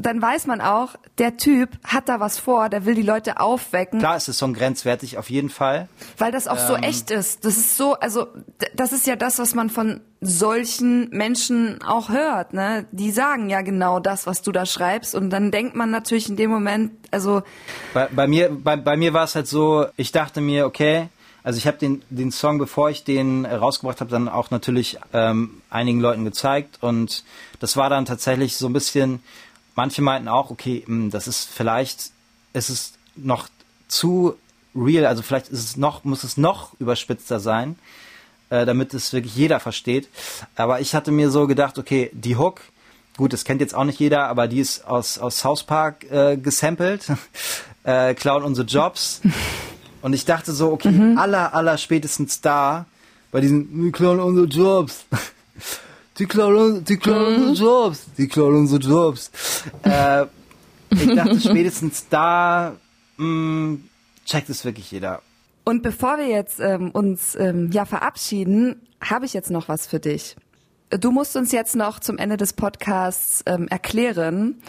Dann 0.06 0.20
weiß 0.20 0.46
man 0.46 0.60
auch, 0.60 0.96
der 1.18 1.36
Typ 1.36 1.70
hat 1.84 2.08
da 2.08 2.20
was 2.20 2.38
vor, 2.38 2.68
der 2.68 2.84
will 2.84 2.94
die 2.94 3.02
Leute 3.02 3.40
aufwecken. 3.40 3.98
Klar 3.98 4.16
ist 4.16 4.28
es 4.28 4.38
so 4.38 4.50
grenzwertig, 4.52 5.18
auf 5.18 5.30
jeden 5.30 5.50
Fall. 5.50 5.88
Weil 6.18 6.32
das 6.32 6.48
auch 6.48 6.58
ähm. 6.58 6.66
so 6.66 6.76
echt 6.76 7.10
ist. 7.10 7.44
Das 7.44 7.56
ist 7.56 7.76
so, 7.76 7.94
also 7.94 8.26
das 8.74 8.92
ist 8.92 9.06
ja 9.06 9.16
das, 9.16 9.38
was 9.38 9.54
man 9.54 9.70
von 9.70 10.00
solchen 10.20 11.08
Menschen 11.10 11.82
auch 11.82 12.10
hört. 12.10 12.52
Ne? 12.52 12.86
Die 12.92 13.10
sagen 13.10 13.48
ja 13.48 13.62
genau 13.62 14.00
das, 14.00 14.26
was 14.26 14.42
du 14.42 14.52
da 14.52 14.66
schreibst. 14.66 15.14
Und 15.14 15.30
dann 15.30 15.50
denkt 15.50 15.74
man 15.74 15.90
natürlich 15.90 16.28
in 16.28 16.36
dem 16.36 16.50
Moment, 16.50 16.92
also... 17.10 17.42
Bei, 17.94 18.08
bei 18.08 18.26
mir, 18.26 18.50
bei, 18.50 18.76
bei 18.76 18.96
mir 18.96 19.14
war 19.14 19.24
es 19.24 19.34
halt 19.34 19.46
so, 19.46 19.86
ich 19.96 20.12
dachte 20.12 20.40
mir, 20.40 20.66
okay, 20.66 21.08
also 21.42 21.56
ich 21.56 21.66
habe 21.66 21.78
den, 21.78 22.02
den 22.10 22.32
Song, 22.32 22.58
bevor 22.58 22.90
ich 22.90 23.04
den 23.04 23.46
rausgebracht 23.46 24.00
habe, 24.00 24.10
dann 24.10 24.28
auch 24.28 24.50
natürlich 24.50 24.98
ähm, 25.12 25.62
einigen 25.70 26.00
Leuten 26.00 26.24
gezeigt. 26.24 26.78
Und 26.82 27.24
das 27.60 27.76
war 27.76 27.88
dann 27.88 28.04
tatsächlich 28.04 28.56
so 28.56 28.66
ein 28.66 28.72
bisschen 28.72 29.22
manche 29.74 30.02
meinten 30.02 30.28
auch, 30.28 30.50
okay, 30.50 30.82
hm, 30.86 31.10
das 31.10 31.28
ist 31.28 31.48
vielleicht, 31.48 32.10
ist 32.52 32.70
es 32.70 32.92
noch 33.16 33.48
zu 33.88 34.36
real, 34.74 35.06
also 35.06 35.22
vielleicht 35.22 35.48
ist 35.48 35.64
es 35.64 35.76
noch, 35.76 36.04
muss 36.04 36.24
es 36.24 36.36
noch 36.36 36.78
überspitzter 36.78 37.40
sein, 37.40 37.76
äh, 38.50 38.66
damit 38.66 38.94
es 38.94 39.12
wirklich 39.12 39.34
jeder 39.34 39.60
versteht. 39.60 40.08
Aber 40.56 40.80
ich 40.80 40.94
hatte 40.94 41.10
mir 41.12 41.30
so 41.30 41.46
gedacht, 41.46 41.78
okay, 41.78 42.10
die 42.12 42.36
Hook, 42.36 42.60
gut, 43.16 43.32
das 43.32 43.44
kennt 43.44 43.60
jetzt 43.60 43.74
auch 43.74 43.84
nicht 43.84 44.00
jeder, 44.00 44.28
aber 44.28 44.48
die 44.48 44.60
ist 44.60 44.86
aus, 44.86 45.18
aus 45.18 45.38
South 45.38 45.64
Park 45.64 46.10
äh, 46.10 46.36
gesampelt, 46.36 47.06
äh, 47.84 48.14
klauen 48.14 48.42
unsere 48.42 48.66
Jobs. 48.66 49.20
Und 50.02 50.14
ich 50.14 50.24
dachte 50.24 50.52
so, 50.52 50.72
okay, 50.72 50.90
mhm. 50.90 51.18
aller, 51.18 51.54
aller 51.54 51.76
spätestens 51.76 52.40
da, 52.40 52.86
bei 53.32 53.40
diesen, 53.40 53.84
wir 53.84 53.92
klauen 53.92 54.18
unsere 54.18 54.46
Jobs. 54.46 55.04
Die 56.20 56.26
klauen, 56.26 56.84
die 56.84 56.98
klauen 56.98 57.40
mhm. 57.40 57.48
unsere 57.48 57.68
Jobs, 57.68 58.06
die 58.16 58.28
klauen 58.28 58.56
unsere 58.56 58.80
Jobs. 58.80 59.30
Äh, 59.82 60.26
ich 60.90 61.14
dachte 61.14 61.40
spätestens 61.48 62.08
da 62.08 62.76
mh, 63.16 63.26
mm, 63.26 63.84
checkt 64.26 64.50
es 64.50 64.64
wirklich 64.64 64.90
jeder. 64.90 65.22
Und 65.64 65.82
bevor 65.82 66.18
wir 66.18 66.28
jetzt 66.28 66.60
ähm, 66.60 66.90
uns 66.90 67.34
ähm, 67.36 67.70
ja 67.72 67.84
verabschieden, 67.84 68.82
habe 69.00 69.24
ich 69.24 69.32
jetzt 69.32 69.50
noch 69.50 69.68
was 69.68 69.86
für 69.86 69.98
dich. 69.98 70.36
du 70.90 71.10
musst 71.10 71.36
uns 71.36 71.52
jetzt 71.52 71.74
noch 71.74 72.00
zum 72.00 72.18
Ende 72.18 72.36
des 72.36 72.52
Podcasts 72.52 73.42
ähm, 73.46 73.66
erklären, 73.68 74.60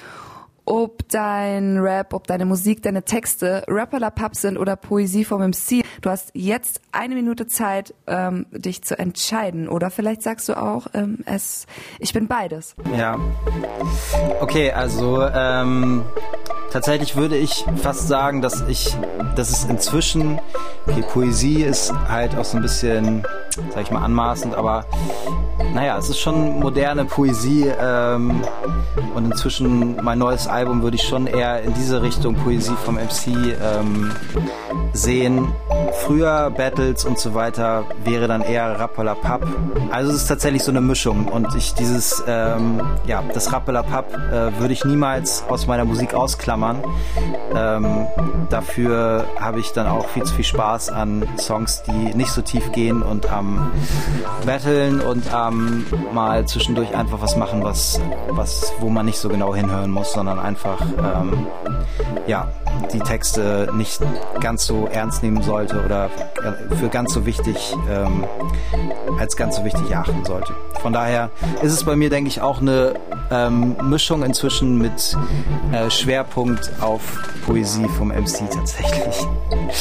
ob 0.66 1.08
dein 1.10 1.78
Rap, 1.80 2.14
ob 2.14 2.28
deine 2.28 2.46
Musik, 2.46 2.82
deine 2.82 3.04
Texte 3.04 3.64
Rapper 3.68 4.12
Pub 4.12 4.36
sind 4.36 4.58
oder 4.58 4.76
Poesie 4.76 5.26
vom 5.26 5.42
MC. 5.42 5.84
Du 6.02 6.10
hast 6.10 6.32
jetzt 6.34 6.82
eine 6.92 7.16
Minute 7.16 7.48
Zeit, 7.48 7.94
ähm, 8.08 8.46
dich 8.52 8.84
zu 8.84 8.98
entscheiden. 8.98 9.68
Oder 9.68 9.90
vielleicht 9.90 10.22
sagst 10.22 10.50
du 10.50 10.54
auch, 10.54 10.88
ähm, 10.94 11.20
es, 11.26 11.66
ich 12.00 12.14
bin 12.14 12.28
beides. 12.28 12.76
Ja. 12.98 13.20
Okay, 14.40 14.72
also 14.72 15.22
ähm, 15.24 16.04
tatsächlich 16.72 17.16
würde 17.16 17.38
ich 17.38 17.66
fast 17.82 18.08
sagen, 18.08 18.42
dass 18.42 18.62
ich, 18.68 18.96
dass 19.36 19.50
es 19.50 19.66
inzwischen, 19.66 20.40
okay, 20.88 21.04
Poesie 21.14 21.64
ist 21.64 21.94
halt 22.08 22.36
auch 22.38 22.46
so 22.46 22.58
ein 22.58 22.64
bisschen, 22.64 23.24
sag 23.74 23.84
ich 23.84 23.92
mal, 23.92 24.04
anmaßend, 24.04 24.56
aber 24.56 24.86
naja, 25.74 25.98
es 25.98 26.10
ist 26.10 26.20
schon 26.20 26.60
moderne 26.60 27.06
Poesie 27.06 27.72
ähm, 27.82 28.42
und 29.16 29.26
inzwischen 29.26 30.04
mein 30.04 30.20
neues 30.20 30.48
Album 30.48 30.82
würde 30.82 30.96
ich 30.96 31.04
schon 31.04 31.28
eher 31.28 31.62
in 31.62 31.74
diese 31.74 32.02
Richtung 32.02 32.36
Poesie 32.36 32.76
vom 32.84 32.96
MC 32.96 33.28
ähm, 33.62 34.12
sehen. 34.94 35.48
Früher 36.06 36.50
Battles 36.50 37.06
und 37.06 37.20
so 37.20 37.34
weiter 37.34 37.86
wäre 38.04 38.28
dann 38.28 38.42
eher 38.42 38.80
Rappalapap. 38.80 39.46
Also 39.92 40.12
es 40.12 40.24
ist 40.24 40.28
tatsächlich 40.28 40.64
so 40.64 40.72
eine 40.72 40.82
Mischung 40.82 41.28
und 41.28 41.54
ich 41.56 41.74
dieses, 41.74 42.24
ähm, 42.28 42.82
ja, 43.06 43.24
das 43.34 43.52
Rappalapap 43.54 44.14
äh, 44.14 44.60
würde 44.60 44.74
ich 44.74 44.84
niemals 44.84 45.44
aus 45.48 45.68
meiner 45.68 45.86
Musik 45.86 46.14
ausklammern. 46.14 46.61
Ähm, 47.56 48.08
dafür 48.50 49.26
habe 49.40 49.60
ich 49.60 49.72
dann 49.72 49.88
auch 49.88 50.08
viel 50.10 50.24
zu 50.24 50.34
viel 50.34 50.46
Spaß 50.46 50.90
an 50.90 51.28
Songs, 51.38 51.84
die 51.84 52.16
nicht 52.16 52.32
so 52.32 52.42
tief 52.42 52.72
gehen 52.72 53.02
und 53.02 53.32
am 53.32 53.72
Battlen 54.46 55.02
und 55.02 55.34
am 55.34 55.86
mal 56.14 56.46
zwischendurch 56.46 56.96
einfach 56.96 57.22
was 57.22 57.36
machen, 57.36 57.64
was, 57.64 58.00
was, 58.30 58.72
wo 58.80 58.90
man 58.90 59.06
nicht 59.06 59.18
so 59.18 59.30
genau 59.30 59.54
hinhören 59.56 59.92
muss, 59.92 60.14
sondern 60.14 60.40
einfach, 60.40 60.82
ähm, 60.82 61.48
ja, 62.28 62.48
die 62.94 63.00
Texte 63.00 63.70
nicht 63.74 64.02
ganz 64.40 64.66
so 64.66 64.88
ernst 64.88 65.24
nehmen 65.24 65.42
sollte 65.42 65.84
oder 65.84 66.10
für 66.80 66.90
ganz 66.90 67.14
so 67.14 67.26
wichtig, 67.26 67.76
ähm, 67.90 68.26
als 69.20 69.36
ganz 69.36 69.58
so 69.58 69.66
wichtig 69.66 69.90
erachten 69.92 70.26
sollte. 70.26 70.54
Von 70.82 70.94
daher 70.94 71.30
ist 71.62 71.74
es 71.74 71.84
bei 71.84 71.96
mir, 71.96 72.10
denke 72.10 72.28
ich, 72.28 72.42
auch 72.42 72.60
eine 72.60 72.94
ähm, 73.30 73.76
Mischung 73.84 74.24
inzwischen 74.24 74.78
mit 74.78 75.16
äh, 75.72 75.90
Schwerpunkt 75.90 76.51
auf 76.80 77.02
Poesie 77.46 77.88
vom 77.98 78.10
MC 78.10 78.50
tatsächlich. 78.50 79.28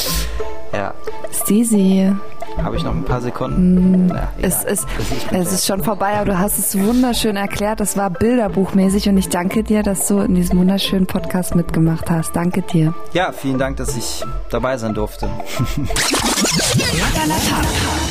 ja. 0.73 0.93
Stisi. 1.31 2.11
Habe 2.57 2.75
ich 2.75 2.83
noch 2.83 2.93
ein 2.93 3.05
paar 3.05 3.21
Sekunden? 3.21 4.07
Mm, 4.07 4.09
ja, 4.09 4.31
es, 4.41 4.63
ist, 4.63 4.85
es 5.31 5.53
ist 5.53 5.65
schon 5.65 5.83
vorbei, 5.83 6.13
aber 6.15 6.25
du 6.25 6.39
hast 6.39 6.59
es 6.59 6.77
wunderschön 6.77 7.35
erklärt. 7.35 7.79
Das 7.79 7.97
war 7.97 8.09
bilderbuchmäßig 8.09 9.09
und 9.09 9.17
ich 9.17 9.29
danke 9.29 9.63
dir, 9.63 9.83
dass 9.83 10.07
du 10.07 10.19
in 10.19 10.35
diesem 10.35 10.59
wunderschönen 10.59 11.07
Podcast 11.07 11.55
mitgemacht 11.55 12.09
hast. 12.09 12.35
Danke 12.35 12.61
dir. 12.61 12.93
Ja, 13.13 13.31
vielen 13.31 13.57
Dank, 13.57 13.77
dass 13.77 13.95
ich 13.95 14.23
dabei 14.49 14.77
sein 14.77 14.93
durfte. 14.93 15.29